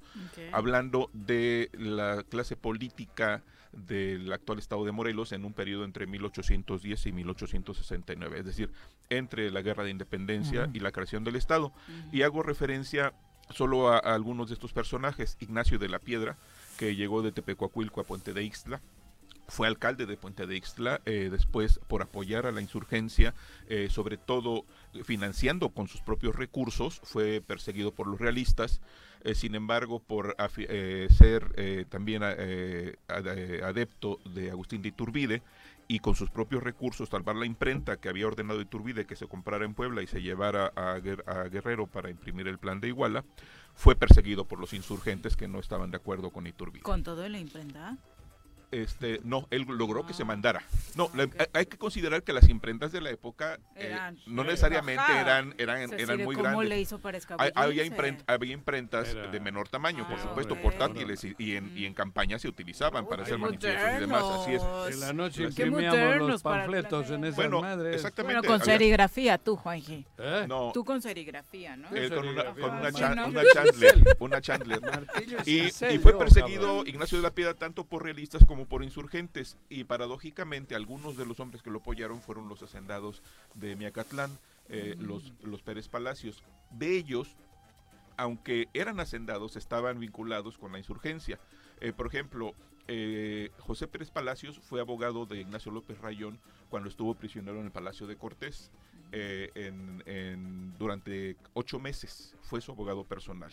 [0.52, 3.42] hablando de la clase política
[3.72, 8.72] del actual estado de Morelos en un periodo entre 1810 y 1869, es decir,
[9.10, 11.74] entre la guerra de independencia y la creación del estado.
[12.12, 13.12] Y hago referencia
[13.50, 16.38] solo a, a algunos de estos personajes, Ignacio de la Piedra,
[16.78, 18.82] que llegó de Tepecuacuilco a Puente de Ixtla,
[19.50, 23.34] fue alcalde de Puente de Ixtla, eh, después por apoyar a la insurgencia,
[23.68, 24.66] eh, sobre todo
[25.04, 28.82] financiando con sus propios recursos, fue perseguido por los realistas,
[29.24, 30.36] eh, sin embargo, por
[31.10, 35.42] ser también adepto de Agustín de Iturbide,
[35.92, 39.66] y con sus propios recursos salvar la imprenta que había ordenado Iturbide que se comprara
[39.66, 43.26] en Puebla y se llevara a, a, Guerrero para imprimir el plan de Iguala,
[43.74, 46.84] fue perseguido por los insurgentes que no estaban de acuerdo con Iturbide.
[46.84, 47.98] ¿Con todo en la imprenta?
[48.72, 50.64] Este, no, él logró que se mandara.
[50.96, 51.12] No,
[51.54, 53.96] hay que considerar que las imprentas de la época eh,
[54.28, 56.70] no necesariamente eran eran, eran muy grandes.
[56.70, 57.20] Le hizo para
[57.56, 57.84] había,
[58.28, 62.48] había imprentas de menor tamaño, por ah, supuesto, portátiles y, en, y en campaña se
[62.48, 64.24] utilizaban para hacer manifiestos y demás.
[64.24, 64.64] Así es.
[64.94, 67.96] En la noche imprimíamos los panfletos en esas bueno, madres.
[67.96, 68.48] Exactamente.
[68.48, 70.06] Bueno, con serigrafía, tú, Juanji.
[70.18, 70.46] ¿Eh?
[70.48, 70.72] No.
[70.74, 71.88] Tú con serigrafía, ¿no?
[71.94, 74.16] Eh, con una, con una, una Chandler.
[74.20, 74.80] Una Chandler.
[75.46, 79.84] y, y fue perseguido Ignacio de la Piedra tanto por realistas como por insurgentes y
[79.84, 83.22] paradójicamente algunos de los hombres que lo apoyaron fueron los hacendados
[83.54, 84.32] de Miacatlán,
[84.70, 86.44] eh, los, los Pérez Palacios.
[86.72, 87.36] De ellos,
[88.18, 91.40] aunque eran hacendados, estaban vinculados con la insurgencia.
[91.82, 92.54] Eh, por ejemplo,
[92.88, 97.72] eh, José Pérez Palacios fue abogado de Ignacio López Rayón cuando estuvo prisionero en el
[97.72, 98.72] Palacio de Cortés.
[99.12, 103.52] en, durante ocho meses fue su abogado personal.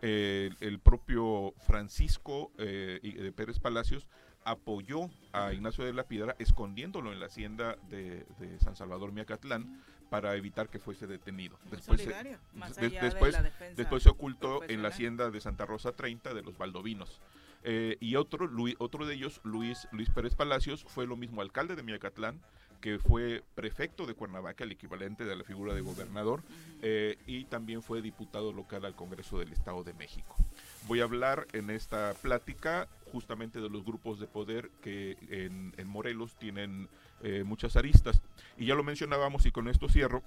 [0.00, 4.08] el propio Francisco de Pérez Palacios
[4.44, 8.24] apoyó a Ignacio de la Piedra escondiéndolo en la hacienda de,
[8.60, 11.58] San Salvador Miacatlán para evitar que fuese detenido.
[11.70, 13.36] Después, se, después,
[13.74, 17.20] después se ocultó en la hacienda de Santa Rosa 30 de los Valdovinos.
[17.64, 21.82] Eh, y otro, otro de ellos, Luis, Luis Pérez Palacios, fue lo mismo alcalde de
[21.82, 22.40] Miacatlán,
[22.82, 26.42] que fue prefecto de Cuernavaca, el equivalente de la figura de gobernador,
[26.82, 30.36] eh, y también fue diputado local al Congreso del Estado de México.
[30.86, 36.36] Voy a hablar en esta plática justamente de los grupos de poder que en, Morelos
[36.36, 36.88] tienen
[37.22, 38.20] eh, muchas aristas.
[38.58, 40.22] Y ya lo mencionábamos y con esto cierro,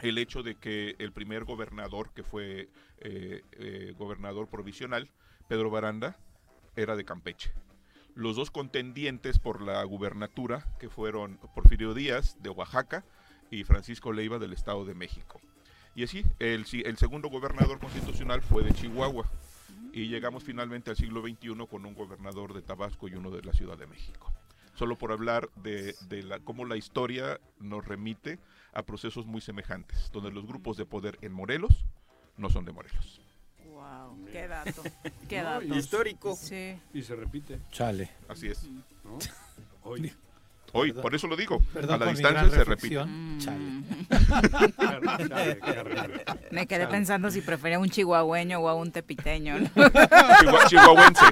[0.00, 2.68] el hecho de que el primer gobernador, que fue
[3.00, 5.08] eh, gobernador provisional,
[5.48, 6.16] Pedro Baranda,
[6.76, 7.52] era de Campeche
[8.18, 13.04] los dos contendientes por la gubernatura, que fueron Porfirio Díaz de Oaxaca
[13.48, 15.40] y Francisco Leiva del Estado de México.
[15.94, 19.30] Y así, el, el segundo gobernador constitucional fue de Chihuahua.
[19.92, 23.52] Y llegamos finalmente al siglo XXI con un gobernador de Tabasco y uno de la
[23.52, 24.32] Ciudad de México.
[24.74, 28.38] Solo por hablar de, de la, cómo la historia nos remite
[28.72, 31.84] a procesos muy semejantes, donde los grupos de poder en Morelos
[32.36, 33.20] no son de Morelos.
[33.66, 34.82] Wow, qué dato.
[35.28, 35.74] Qué dato.
[35.74, 36.36] Histórico.
[36.36, 36.78] Sí.
[36.92, 37.60] Y se repite.
[37.70, 38.10] Chale.
[38.28, 38.68] Así es.
[39.04, 39.18] ¿No?
[39.82, 40.12] Hoy.
[40.72, 41.62] Hoy, por eso lo digo.
[41.74, 43.02] a la distancia se repite.
[43.04, 43.38] Mm.
[46.50, 49.60] Me quedé pensando si prefería un chihuahueño o a un tepiteño.
[49.60, 49.68] ¿no?
[50.68, 51.24] chihuahuense.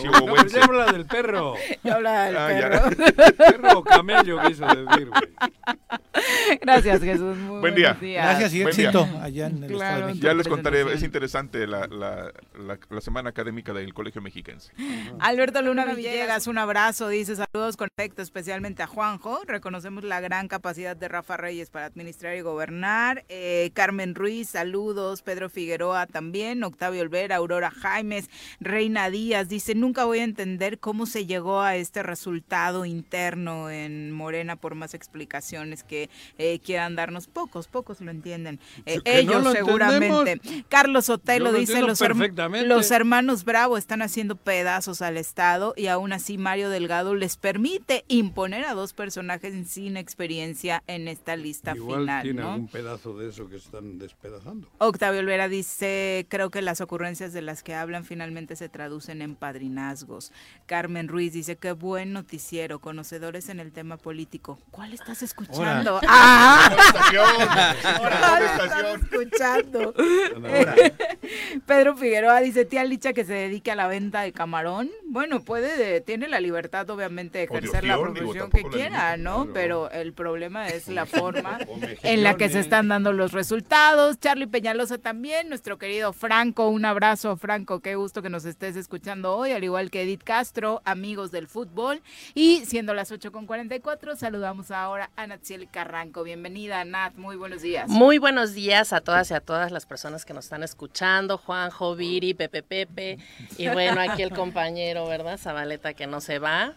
[0.00, 0.58] Chihuahuense.
[0.58, 1.54] No, habla del perro.
[1.82, 2.90] Yo hablaba del Ah, perro.
[3.36, 5.22] Perro o camello, quiso decir, güey.
[6.60, 7.36] Gracias, Jesús.
[7.36, 7.94] Muy Buen día.
[7.94, 8.24] días.
[8.24, 8.90] Gracias y Buen día.
[8.90, 10.26] éxito allá en el Claro, Estado de México.
[10.26, 14.72] Ya les contaré, es interesante la, la, la, la semana académica del Colegio Mexiquense.
[15.20, 19.40] Alberto Luna Villegas, un abrazo, dice saludos con afecto especialmente a Juanjo.
[19.46, 23.24] Reconocemos la gran capacidad de Rafa Reyes para administrar y gobernar.
[23.28, 25.22] Eh, Carmen Ruiz, saludos.
[25.22, 26.62] Pedro Figueroa también.
[26.64, 28.28] Octavio Olvera, Aurora Jaimes,
[28.60, 34.12] Reina Díaz, dice, nunca voy a entender cómo se llegó a este resultado interno en
[34.12, 36.01] Morena por más explicaciones que
[36.38, 37.26] eh, quieran darnos.
[37.26, 38.60] Pocos, pocos lo entienden.
[38.86, 40.40] Eh, no ellos lo seguramente.
[40.68, 42.66] Carlos Sotelo lo dice, los, herma- perfectamente.
[42.68, 48.04] los hermanos Bravo están haciendo pedazos al Estado y aún así Mario Delgado les permite
[48.08, 52.52] imponer a dos personajes sin experiencia en esta lista Igual final, tiene ¿no?
[52.52, 54.68] algún pedazo de eso que están despedazando.
[54.78, 59.34] Octavio Olvera dice, creo que las ocurrencias de las que hablan finalmente se traducen en
[59.34, 60.32] padrinazgos.
[60.66, 64.58] Carmen Ruiz dice, qué buen noticiero, conocedores en el tema político.
[64.70, 65.91] ¿Cuál estás escuchando?
[66.06, 66.70] ¡Ah!
[71.66, 74.90] Pedro Figueroa dice, tía Licha que se dedique a la venta de camarón.
[75.06, 79.48] Bueno, puede, de- tiene la libertad obviamente de ejercer la profesión que quiera, limita, ¿no?
[79.52, 81.58] Pero el problema es la forma
[82.02, 84.18] en la que se están dando los resultados.
[84.20, 89.36] Charlie Peñalosa también, nuestro querido Franco, un abrazo Franco, qué gusto que nos estés escuchando
[89.36, 92.02] hoy, al igual que Edith Castro, amigos del fútbol.
[92.34, 96.22] Y siendo las 8.44, saludamos ahora a Natsiel Carranco.
[96.22, 97.88] Bienvenida, Nat, muy buenos días.
[97.88, 101.96] Muy buenos días a todas y a todas las personas que nos están escuchando, Juanjo,
[101.96, 103.18] Viri, Pepe Pepe,
[103.58, 105.38] y bueno, aquí el compañero, ¿verdad?
[105.38, 106.74] Zabaleta que no se va.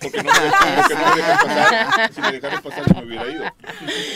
[0.00, 0.46] Porque no me,
[0.80, 2.12] porque no me dejan pasar.
[2.14, 3.44] Si me dejaran pasar, me hubiera ido.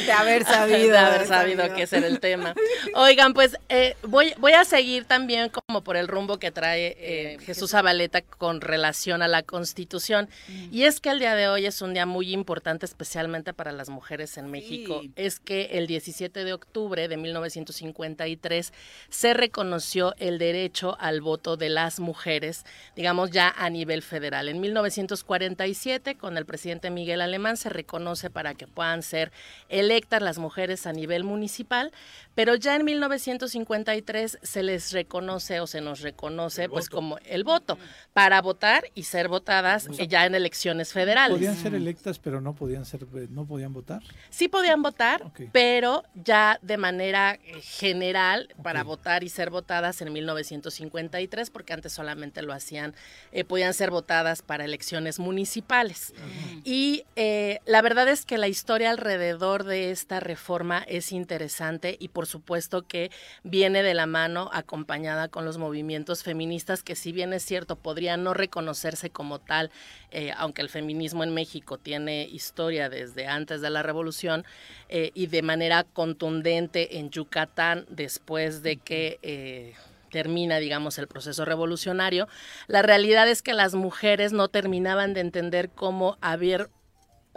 [0.06, 0.92] De haber sabido.
[0.92, 2.54] De haber sabido que ese era el tema.
[2.94, 7.38] Oigan, pues eh, voy, voy a seguir también como por el rumbo que trae eh,
[7.44, 10.30] Jesús Zabaleta con relación a la Constitución.
[10.70, 13.89] Y es que el día de hoy es un día muy importante, especialmente para las
[13.90, 15.02] mujeres en México.
[15.16, 18.72] Es que el 17 de octubre de 1953
[19.08, 22.64] se reconoció el derecho al voto de las mujeres,
[22.96, 24.48] digamos ya a nivel federal.
[24.48, 29.32] En 1947, con el presidente Miguel Alemán, se reconoce para que puedan ser
[29.68, 31.92] electas las mujeres a nivel municipal,
[32.40, 37.76] pero ya en 1953 se les reconoce o se nos reconoce pues como el voto
[38.14, 41.36] para votar y ser votadas ya en elecciones federales.
[41.36, 44.02] Podían ser electas, pero no podían ser, eh, no podían votar.
[44.30, 50.10] Sí podían votar, pero ya de manera eh, general para votar y ser votadas en
[50.10, 52.94] 1953, porque antes solamente lo hacían,
[53.32, 56.14] eh, podían ser votadas para elecciones municipales.
[56.64, 62.08] Y eh, la verdad es que la historia alrededor de esta reforma es interesante y
[62.08, 63.10] por supuesto que
[63.44, 68.24] viene de la mano acompañada con los movimientos feministas que si bien es cierto podrían
[68.24, 69.70] no reconocerse como tal,
[70.10, 74.44] eh, aunque el feminismo en México tiene historia desde antes de la revolución
[74.88, 79.18] eh, y de manera contundente en Yucatán después de que...
[79.22, 79.74] eh,
[80.10, 82.26] termina, digamos, el proceso revolucionario,
[82.66, 86.68] la realidad es que las mujeres no terminaban de entender cómo haber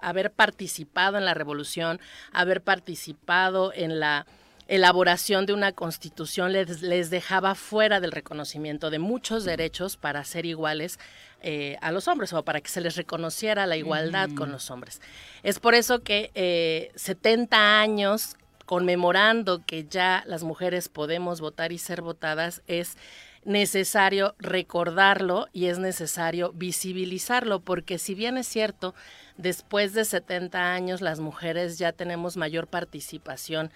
[0.02, 1.99] haber participado en la revolución,
[2.32, 4.26] haber participado en la
[4.68, 10.45] elaboración de una constitución les, les dejaba fuera del reconocimiento de muchos derechos para ser
[10.45, 10.99] iguales
[11.41, 15.02] eh, a los hombres o para que se les reconociera la igualdad con los hombres.
[15.44, 21.80] Es por eso que eh, 70 años conmemorando que ya las mujeres podemos votar y
[21.80, 22.98] ser votadas es
[23.44, 28.95] necesario recordarlo y es necesario visibilizarlo, porque si bien es cierto,
[29.38, 33.69] después de 70 años las mujeres ya tenemos mayor participación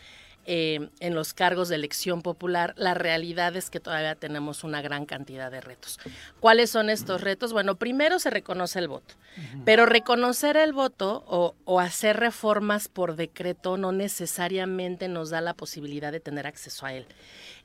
[0.49, 5.05] eh, en los cargos de elección popular, la realidad es que todavía tenemos una gran
[5.05, 5.99] cantidad de retos.
[6.39, 7.51] ¿Cuáles son estos retos?
[7.51, 9.15] Bueno, primero se reconoce el voto,
[9.65, 15.53] pero reconocer el voto o, o hacer reformas por decreto no necesariamente nos da la
[15.53, 17.05] posibilidad de tener acceso a él.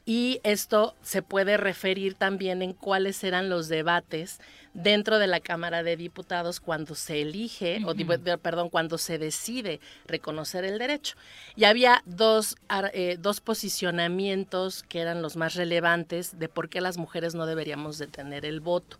[0.05, 4.41] Y esto se puede referir también en cuáles eran los debates
[4.75, 9.79] dentro de la Cámara de Diputados cuando se elige, o de- perdón, cuando se decide
[10.07, 11.15] reconocer el derecho.
[11.55, 12.57] Y había dos,
[12.95, 17.99] eh, dos posicionamientos que eran los más relevantes de por qué las mujeres no deberíamos
[17.99, 18.99] de tener el voto.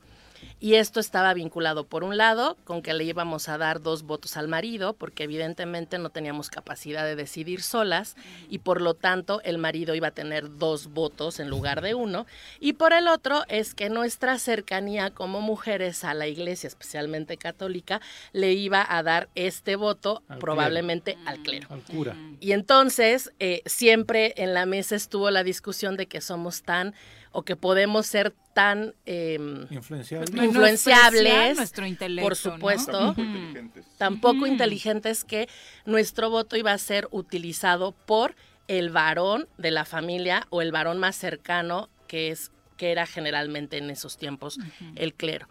[0.61, 4.37] Y esto estaba vinculado, por un lado, con que le íbamos a dar dos votos
[4.37, 8.17] al marido, porque evidentemente no teníamos capacidad de decidir solas,
[8.49, 12.27] y por lo tanto el marido iba a tener dos votos en lugar de uno.
[12.61, 18.01] Y por el otro es que nuestra cercanía como mujeres a la iglesia, especialmente católica,
[18.33, 21.69] le iba a dar este voto Al probablemente al clero.
[21.71, 22.17] Al cura.
[22.41, 26.95] Y entonces eh, siempre en la mesa estuvo la discusión de que somos tan
[27.33, 30.31] o que podemos ser tan em, Influenciables.
[30.45, 32.53] influenciables, nuestro intelecto, por ¿no?
[32.53, 33.85] supuesto, Tampoco inteligentes.
[33.99, 35.49] tampoco inteligentes que
[35.87, 38.35] nuestro voto iba a ser utilizado por
[38.69, 43.79] el varón de la familia o el varón más cercano que es que era generalmente
[43.79, 44.59] en esos tiempos
[44.97, 45.49] el clero.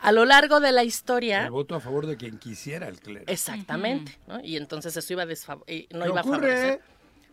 [0.00, 3.24] A lo largo de la historia, El voto a favor de quien quisiera el clero.
[3.28, 4.40] exactamente, ¿no?
[4.42, 6.80] y entonces eso iba a y no ¿Qué iba a favorecer.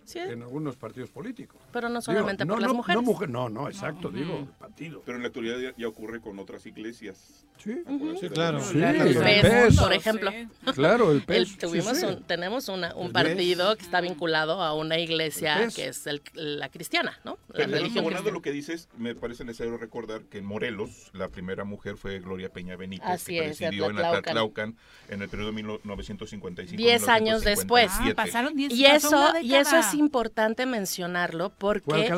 [0.09, 1.61] Sí, en algunos partidos políticos.
[1.71, 2.95] pero no Digo, solamente no, por las no, mujeres.
[3.01, 5.01] No, mujer- no, no, exacto, digo, partido.
[5.05, 7.45] Pero en la actualidad ya, ya ocurre con otras iglesias.
[7.57, 7.75] Sí,
[8.21, 8.61] Sí, claro.
[8.61, 9.77] Sí, el el PES, PES.
[9.79, 10.31] por ejemplo.
[10.75, 11.47] Claro, el El- PES.
[11.49, 12.05] sí, tuvimos sí.
[12.05, 16.07] un- tenemos una- un El partido que está vinculado a una iglesia El que es
[16.07, 17.37] el- la cristiana, ¿no?
[17.49, 18.31] La Pero religión cristiana.
[18.31, 22.49] lo que dices, me parece necesario recordar que en Morelos la primera mujer fue Gloria
[22.49, 24.17] Peña Benítez, Así que es, presidió en Atlatlaucan.
[24.19, 24.77] Atlatlaucan
[25.09, 26.77] en el periodo 1955.
[26.77, 27.91] Diez años después.
[27.93, 32.09] Ah, pasaron 10 Y eso, y eso es importante mencionarlo porque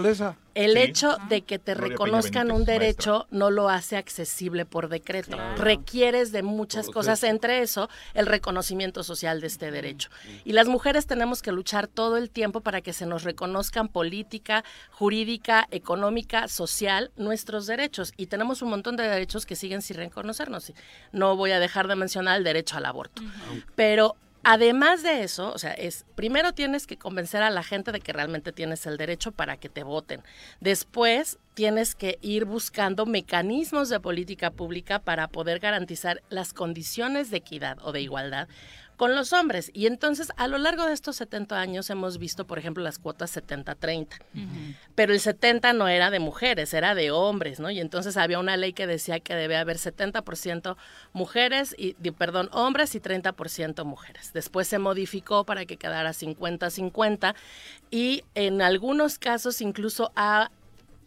[0.53, 0.79] el Sí.
[0.79, 5.37] hecho de que te Gloria reconozcan Benítez, un derecho no lo hace accesible por decreto.
[5.57, 10.09] Requieres de muchas cosas, entre eso el reconocimiento social de este derecho.
[10.43, 14.63] Y las mujeres tenemos que luchar todo el tiempo para que se nos reconozcan política,
[14.91, 18.13] jurídica, económica, social, nuestros derechos.
[18.17, 20.73] Y tenemos un montón de derechos que siguen sin reconocernos.
[21.11, 23.21] No voy a dejar de mencionar el derecho al aborto.
[23.75, 27.99] Pero además de eso, o sea, es primero tienes que convencer a la gente de
[27.99, 30.23] que realmente tienes el derecho para que te voten.
[30.59, 37.37] Después tienes que ir buscando mecanismos de política pública para poder garantizar las condiciones de
[37.37, 38.47] equidad o de igualdad
[39.01, 39.71] con los hombres.
[39.73, 43.35] Y entonces, a lo largo de estos 70 años hemos visto, por ejemplo, las cuotas
[43.35, 44.19] 70-30.
[44.93, 47.71] Pero el 70 no era de mujeres, era de hombres, ¿no?
[47.71, 50.77] Y entonces había una ley que decía que debe haber 70%
[51.13, 54.33] mujeres, y, perdón, hombres y 30% mujeres.
[54.33, 57.33] Después se modificó para que quedara 50-50
[57.89, 60.51] y en algunos casos incluso ha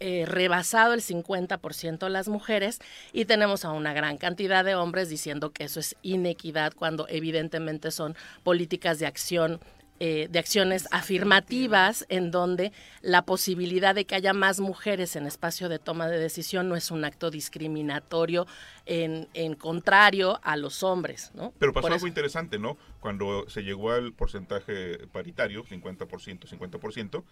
[0.01, 2.81] eh, rebasado el 50% las mujeres
[3.13, 7.91] y tenemos a una gran cantidad de hombres diciendo que eso es inequidad cuando evidentemente
[7.91, 9.61] son políticas de acción.
[10.01, 15.69] eh, de acciones afirmativas en donde la posibilidad de que haya más mujeres en espacio
[15.69, 18.49] de toma de decisión no es un acto discriminatorio
[18.87, 21.53] en, en contrario a los hombres, ¿no?
[21.61, 22.77] Pero pasó algo interesante, ¿no?
[22.99, 27.23] Cuando se llegó al porcentaje paritario, 50%, 50%,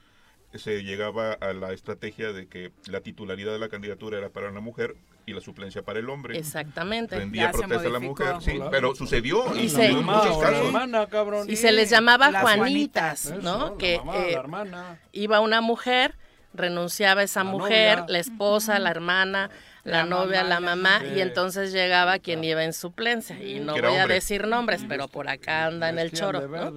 [0.58, 4.60] se llegaba a la estrategia de que la titularidad de la candidatura era para la
[4.60, 4.94] mujer
[5.26, 6.36] y la suplencia para el hombre.
[6.38, 7.16] Exactamente.
[7.16, 10.66] Rendía Ya protesta a la mujer, sí, pero sucedió Y y se- en muchos casos.
[10.66, 11.48] hermana, cabrón.
[11.48, 13.44] Y se les llamaba Las Juanitas, Juanitas.
[13.44, 13.56] ¿no?
[13.66, 14.98] Eso, la que mamá, eh, hermana.
[15.12, 16.16] iba una mujer,
[16.54, 18.12] renunciaba esa La mujer, novia.
[18.12, 19.50] la esposa, la hermana,
[19.84, 23.40] la, La novia, mamá, la mamá, y entonces llegaba quien iba en suplencia.
[23.42, 26.72] Y no voy a decir nombres, pero por acá anda en el choro, de ¿no?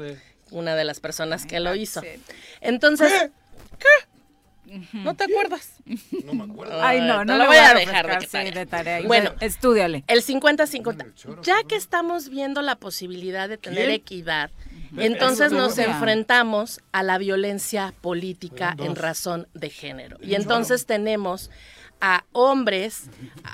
[0.51, 2.01] Una de las personas que lo hizo.
[2.61, 3.31] Entonces, ¿qué?
[4.93, 5.73] ¿No te acuerdas?
[6.25, 6.81] No me acuerdo.
[6.83, 8.51] Ay, no, te no lo voy a dejar de sí, tarea.
[8.51, 9.01] de tarea.
[9.05, 10.03] Bueno, Estúdiale.
[10.07, 11.41] el 50-50.
[11.43, 13.91] Ya que estamos viendo la posibilidad de tener ¿Quién?
[13.91, 14.49] equidad,
[14.97, 15.83] entonces nos no.
[15.83, 20.17] enfrentamos a la violencia política en razón de género.
[20.21, 21.51] Y entonces tenemos
[22.01, 23.03] a hombres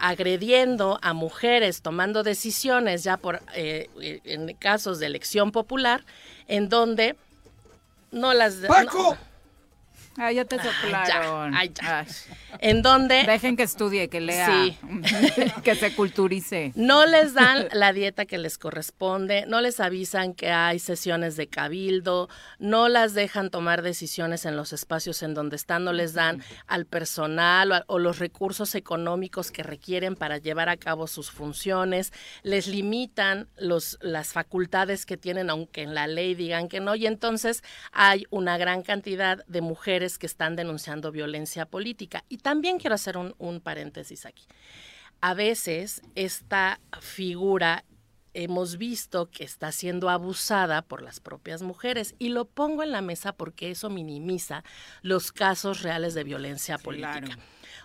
[0.02, 3.90] agrediendo a mujeres, tomando decisiones ya por eh,
[4.24, 6.06] en casos de elección popular,
[6.48, 7.16] en donde
[8.12, 9.18] no las ¡Paco!
[9.20, 9.31] no-
[10.24, 11.56] Ah, ya te Ay, ya, soplaron.
[11.56, 12.00] ay, ya.
[12.00, 12.08] Ay.
[12.60, 14.78] en donde Dejen que estudie, que lea, Sí.
[15.64, 16.74] que se culturice.
[16.76, 21.48] No les dan la dieta que les corresponde, no les avisan que hay sesiones de
[21.48, 22.30] cabildo,
[22.60, 26.86] no las dejan tomar decisiones en los espacios en donde están, no les dan al
[26.86, 32.14] personal o, a- o los recursos económicos que requieren para llevar a cabo sus funciones,
[32.44, 37.08] les limitan los, las facultades que tienen, aunque en la ley digan que no, y
[37.08, 42.24] entonces hay una gran cantidad de mujeres que están denunciando violencia política.
[42.30, 44.46] Y también quiero hacer un, un paréntesis aquí
[45.22, 47.86] a veces esta figura
[48.34, 53.02] hemos visto que está siendo abusada por las propias mujeres y lo pongo en la
[53.02, 54.64] mesa porque eso minimiza
[55.02, 57.38] los casos reales de violencia política.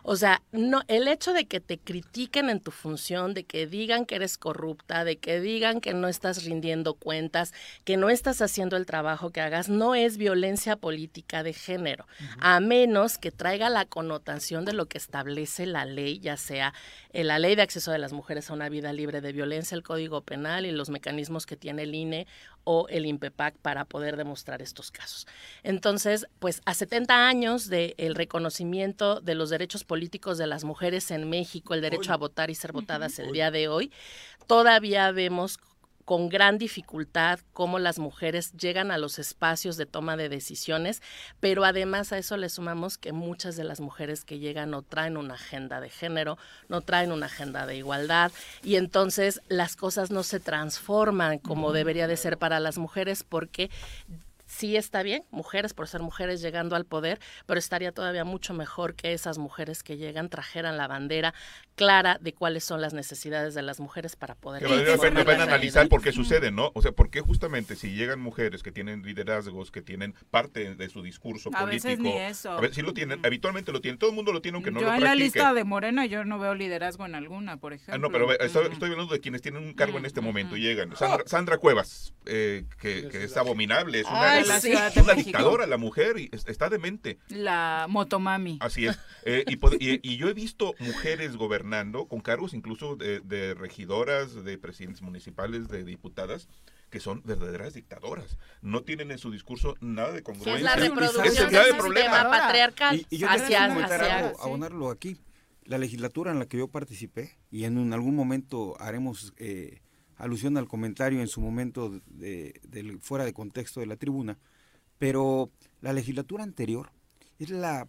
[0.08, 4.06] O sea, no, el hecho de que te critiquen en tu función, de que digan
[4.06, 7.52] que eres corrupta, de que digan que no estás rindiendo cuentas,
[7.84, 12.06] que no estás haciendo el trabajo que hagas, no es violencia política de género,
[12.38, 16.72] a menos que traiga la connotación de lo que establece la ley, ya sea
[17.10, 19.82] eh, la ley de acceso de las mujeres a una vida libre de violencia, el
[19.82, 22.28] Código Penal y los mecanismos que tiene el INE
[22.66, 25.26] o el INPEPAC para poder demostrar estos casos.
[25.62, 31.30] Entonces, pues a 70 años del reconocimiento de los derechos políticos de las mujeres en
[31.30, 33.92] México, el derecho a votar y ser votadas el día de hoy,
[34.48, 35.58] todavía vemos
[36.06, 41.02] con gran dificultad cómo las mujeres llegan a los espacios de toma de decisiones,
[41.40, 45.16] pero además a eso le sumamos que muchas de las mujeres que llegan no traen
[45.16, 46.38] una agenda de género,
[46.68, 48.30] no traen una agenda de igualdad
[48.62, 53.68] y entonces las cosas no se transforman como debería de ser para las mujeres porque
[54.56, 58.94] sí está bien, mujeres por ser mujeres llegando al poder, pero estaría todavía mucho mejor
[58.94, 61.34] que esas mujeres que llegan trajeran la bandera
[61.74, 65.38] clara de cuáles son las necesidades de las mujeres para poder la pena, transformar pena
[65.38, 66.70] la analizar por qué sucede, ¿no?
[66.74, 70.88] O sea, por qué justamente si llegan mujeres que tienen liderazgos, que tienen parte de
[70.88, 71.88] su discurso A político.
[71.88, 72.52] veces ni eso.
[72.52, 74.80] A ver, sí lo tienen, habitualmente lo tienen, todo el mundo lo tiene aunque no
[74.80, 75.24] yo lo en la practique.
[75.24, 77.94] lista de Morena yo no veo liderazgo en alguna, por ejemplo.
[77.94, 80.60] Ah, no, pero estoy, estoy hablando de quienes tienen un cargo en este momento y
[80.62, 80.96] llegan.
[80.96, 85.02] Sandra, Sandra Cuevas, eh, que, que es abominable, es una, Ay, es la Ciudad una
[85.02, 85.24] de México.
[85.38, 87.18] dictadora la mujer y es- está demente.
[87.28, 88.58] La motomami.
[88.60, 88.98] Así es.
[89.24, 94.44] Eh, y, y- y yo he visto mujeres gobernando con cargos incluso de, de regidoras,
[94.44, 96.48] de presidentes municipales, de diputadas,
[96.90, 98.38] que son verdaderas dictadoras.
[98.62, 100.64] No tienen en su discurso nada de congruencia.
[100.64, 102.30] la reproducción es el del grave sistema problema.
[102.30, 104.40] patriarcal Y, y yo hacia- comentar hacia- algo, sí.
[104.42, 105.16] abonarlo aquí.
[105.64, 109.80] La legislatura en la que yo participé, y en un- algún momento haremos eh,
[110.16, 114.38] alusión al comentario en su momento de, fuera de contexto de la tribuna,
[114.98, 116.90] pero la legislatura anterior
[117.38, 117.88] es la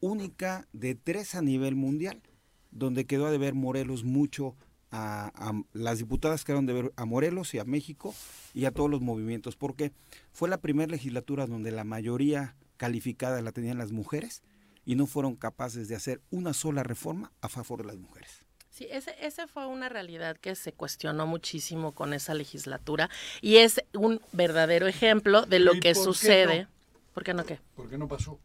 [0.00, 2.22] única de tres a nivel mundial,
[2.70, 4.54] donde quedó a deber Morelos mucho
[4.90, 8.14] a, a las diputadas quedaron de ver a Morelos y a México
[8.54, 9.92] y a todos los movimientos, porque
[10.32, 14.42] fue la primera legislatura donde la mayoría calificada la tenían las mujeres
[14.84, 18.45] y no fueron capaces de hacer una sola reforma a favor de las mujeres.
[18.76, 23.08] Sí, ese, ese fue una realidad que se cuestionó muchísimo con esa legislatura
[23.40, 26.62] y es un verdadero ejemplo de lo ¿Y que por qué sucede.
[26.64, 26.68] no?
[27.14, 27.58] ¿Por qué no qué?
[27.74, 28.38] ¿Por qué no pasó?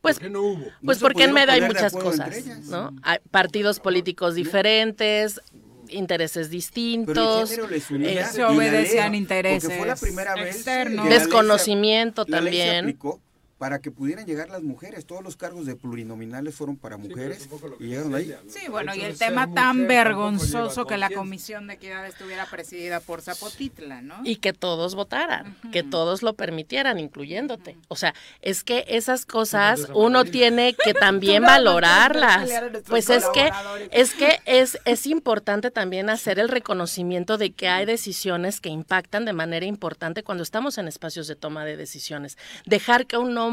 [0.00, 0.66] Pues, ¿Por qué no hubo?
[0.84, 2.46] Pues porque en medio hay muchas cosas.
[2.68, 2.94] ¿no?
[3.02, 5.40] Hay partidos políticos diferentes,
[5.88, 10.90] intereses distintos, eh, Se obedecían porque intereses fue la primera vez externos.
[10.90, 12.84] que la ley se- desconocimiento la ley se también.
[12.84, 13.20] aplicó
[13.58, 15.06] para que pudieran llegar las mujeres.
[15.06, 17.48] Todos los cargos de plurinominales fueron para mujeres
[17.80, 18.34] y llegaron ahí.
[18.48, 21.06] Sí, bueno, y el tema tan vergonzoso que la.
[21.16, 24.20] Comisión de Equidad estuviera presidida por Zapotitla, ¿no?
[24.24, 27.76] y que todos votaran, que todos lo permitieran, incluyéndote.
[27.88, 32.50] O sea, es que esas cosas uno tiene que también valorarlas.
[32.88, 33.50] Pues es que
[33.92, 39.24] es que es es importante también hacer el reconocimiento de que hay decisiones que impactan
[39.24, 42.36] de manera importante cuando estamos en espacios de toma de decisiones.
[42.66, 43.45] Dejar que un hombre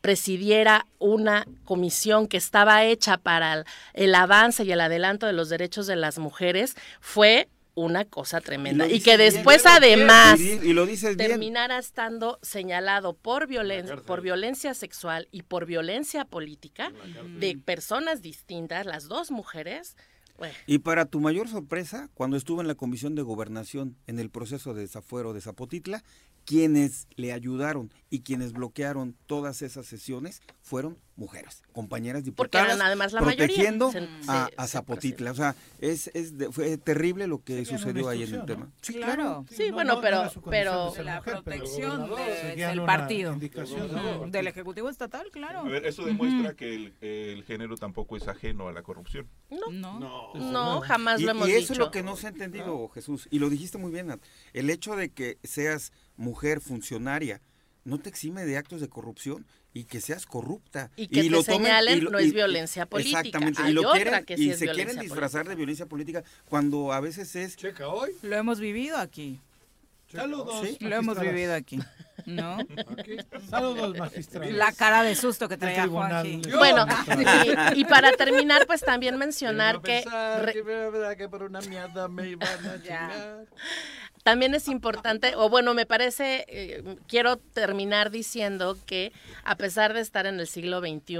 [0.00, 5.48] presidiera una comisión que estaba hecha para el, el avance y el adelanto de los
[5.48, 8.86] derechos de las mujeres fue una cosa tremenda.
[8.88, 11.30] Y, que después, además, y- y lo dices bien.
[11.30, 16.92] terminara estando señalado por, violen por violencia sexual y por violencia política
[17.38, 19.96] de personas distintas, las dos mujeres.
[20.36, 24.30] Bueno, Y para tu mayor sorpresa, cuando estuvo en la Comisión de Gobernación en el
[24.30, 26.02] proceso de desafuero de Zapotitla,
[26.44, 32.82] quienes le ayudaron y quienes bloquearon todas esas sesiones fueron mujeres, compañeras Porque diputadas, eran
[32.82, 33.46] además la mayoría.
[33.46, 35.30] protegiendo Se- a, se- a se Zapotitla.
[35.32, 38.64] O sea, es, es de- fue terrible lo que sucedió ahí en el tema.
[38.66, 38.72] ¿no?
[38.80, 39.44] Sí, Claro.
[39.50, 43.32] Sí, no- bueno, no pero, pero de la mujer, protección de- del partido.
[43.34, 44.30] indicación del.
[44.32, 45.60] Del Ejecutivo Estatal, claro.
[45.60, 49.28] A ver, eso demuestra que el, el género tampoco es ajeno a la corrupción.
[49.50, 50.00] No.
[50.34, 51.72] No, jamás y, lo hemos y eso dicho.
[51.74, 53.28] es lo que no se ha entendido, Jesús.
[53.30, 54.20] Y lo dijiste muy bien, Nat.
[54.54, 57.40] El hecho de que seas mujer funcionaria
[57.82, 60.90] no te exime de actos de corrupción y que seas corrupta.
[60.96, 63.20] Y que te tomen- señalen no es y- violencia política.
[63.20, 63.62] Exactamente.
[63.62, 65.86] Hay y lo otra quieren, que sí y es se quieren violencia disfrazar de violencia
[65.86, 67.56] política cuando a veces es...
[67.56, 68.10] Checa hoy.
[68.22, 69.40] Lo hemos vivido aquí.
[70.12, 70.66] Saludos.
[70.66, 71.78] Sí, lo hemos vivido aquí.
[72.26, 72.58] ¿No?
[73.48, 74.52] Saludos, magistrados.
[74.52, 75.86] La cara de susto que traía.
[75.88, 76.42] Juanji.
[76.56, 76.86] Bueno,
[77.74, 80.04] y, y para terminar, pues también mencionar que
[80.42, 83.44] re- que por una mierda me iban a chingar.
[84.22, 89.12] también es importante, o bueno, me parece, eh, quiero terminar diciendo que
[89.44, 91.16] a pesar de estar en el siglo XXI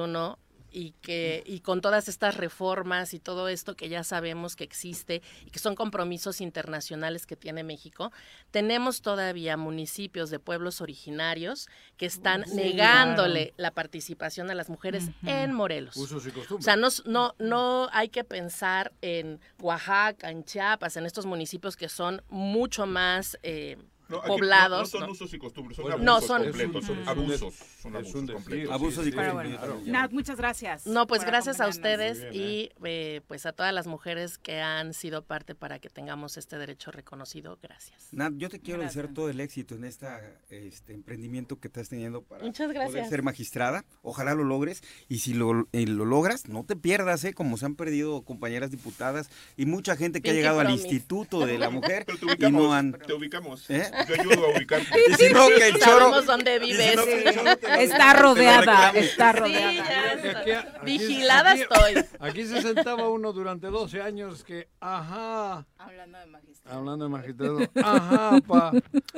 [0.72, 5.22] y que y con todas estas reformas y todo esto que ya sabemos que existe
[5.44, 8.12] y que son compromisos internacionales que tiene México,
[8.50, 15.10] tenemos todavía municipios de pueblos originarios que están Sí, negándole la participación a las mujeres
[15.24, 15.96] en Morelos.
[15.96, 16.60] Usos y costumbres.
[16.60, 21.76] O sea, no, no, no hay que pensar en Oaxaca, en Chiapas, en estos municipios
[21.76, 23.76] que son mucho más eh,
[24.10, 24.78] No, poblados.
[24.78, 25.12] No, no son ¿no?
[25.12, 28.72] usos y costumbres, son Bueno, abusos no, son- completos, son abusos, son abusos completos.
[28.72, 29.32] Abusos y cosas.
[29.32, 30.86] bueno, Nat, muchas gracias.
[30.86, 35.22] No, pues gracias a ustedes y eh, pues a todas las mujeres que han sido
[35.22, 37.58] parte para que tengamos este derecho reconocido.
[37.62, 38.08] Gracias.
[38.12, 38.96] Nat, yo te quiero Gracias.
[39.02, 43.84] desear todo el éxito en este emprendimiento que estás teniendo para Muchas poder ser magistrada.
[44.02, 44.82] Ojalá lo logres.
[45.08, 47.34] Y si lo, eh, lo logras, no te pierdas, ¿eh?
[47.34, 50.70] como se han perdido compañeras diputadas y mucha gente que ha llegado al.
[50.70, 52.92] Instituto de la Mujer Pero te y no han...
[52.92, 53.68] te ubicamos.
[53.70, 53.90] ¿Eh?
[54.08, 54.86] Yo ayudo a ubicarte.
[55.08, 55.98] Y si no, que el choro...
[55.98, 56.96] Sabemos dónde vives.
[56.96, 59.72] no, que el choro te Está rodeada, está Sí, rodeada.
[59.74, 62.04] ya Aquí- aquí- Vigilada aquí- estoy.
[62.20, 66.78] Aquí se sentaba uno durante 12 años que, ajá, Hablando de magistrado.
[66.78, 68.72] hablando de magistrado, ajá, pa.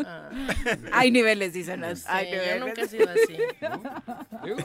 [0.04, 0.30] Ah,
[0.92, 1.82] Hay niveles, dicen.
[1.96, 2.60] sí, Hay yo niveles.
[2.60, 3.38] nunca he sido así.
[4.44, 4.56] Digo,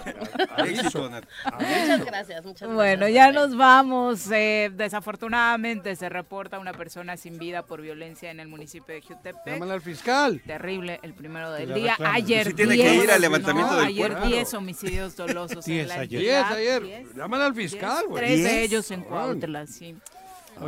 [0.65, 1.25] Éxito, Nat.
[1.53, 2.73] Muchas gracias, muchas gracias.
[2.75, 4.29] Bueno, ya nos vamos.
[4.31, 9.45] Eh, desafortunadamente se reporta una persona sin vida por violencia en el municipio de Jutepec.
[9.45, 10.06] Llámale al fiscal.
[10.45, 11.95] Terrible, el primero del día.
[11.99, 13.77] Ayer Sí tiene 10, que ir al levantamiento ¿no?
[13.79, 14.27] del Ayer cuerpo.
[14.27, 16.19] 10 homicidios dolosos en Diez la ayer.
[16.21, 16.57] Diez entidad.
[16.57, 16.83] ayer.
[16.83, 17.15] Diez.
[17.15, 18.23] Llámale al fiscal, güey.
[18.25, 18.63] Tres de Diez.
[18.63, 19.01] ellos en.
[19.03, 19.95] Cuautla, sí.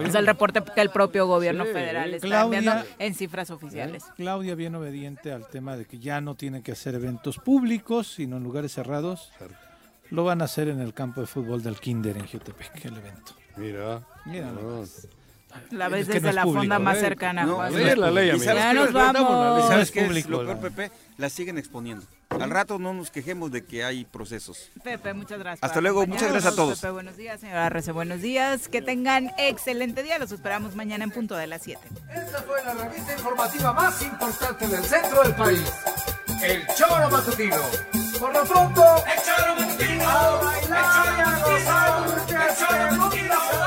[0.05, 1.71] Es el reporte que el propio gobierno Sí.
[1.73, 4.03] federal está Claudia- enviando en cifras oficiales.
[4.17, 8.37] Claudia bien obediente al tema de que ya no tienen que hacer eventos públicos, sino
[8.37, 9.31] en lugares cerrados.
[10.11, 13.33] Lo van a hacer en el campo de fútbol del Kinder en Jutepec, el evento.
[13.57, 14.01] Mira.
[14.25, 14.83] Mira no.
[15.71, 17.43] La Es ves que desde no es la público, fonda más cercana.
[17.43, 17.73] No, Juan.
[17.75, 18.45] Ley es la ley, ¿Y amigo.
[18.45, 19.67] Ya nos vamos.
[19.67, 20.91] ¿Sabes Es qué es lo peor, Pepe?
[21.17, 22.05] La siguen exponiendo.
[22.29, 24.69] Al rato no nos quejemos de que hay procesos.
[24.83, 25.63] Pepe, muchas gracias.
[25.63, 26.43] Hasta luego, muchas acompañarnos.
[26.43, 26.79] gracias a todos.
[26.79, 28.67] Pepe, buenos días, señora Arrece, buenos días.
[28.67, 30.19] Que tengan excelente día.
[30.19, 31.81] Los esperamos mañana en punto de las 7.
[32.13, 35.73] Esta fue la revista informativa más importante del centro del país.
[36.43, 37.57] El Choro Matutino.
[38.19, 40.07] Por lo pronto, el Choro Matutino.
[40.07, 42.05] A bailar a gozar, a.
[42.05, 42.95] El Choro Matutino.
[42.95, 43.29] El Choro Matutino.
[43.29, 43.58] El Choro Matutino.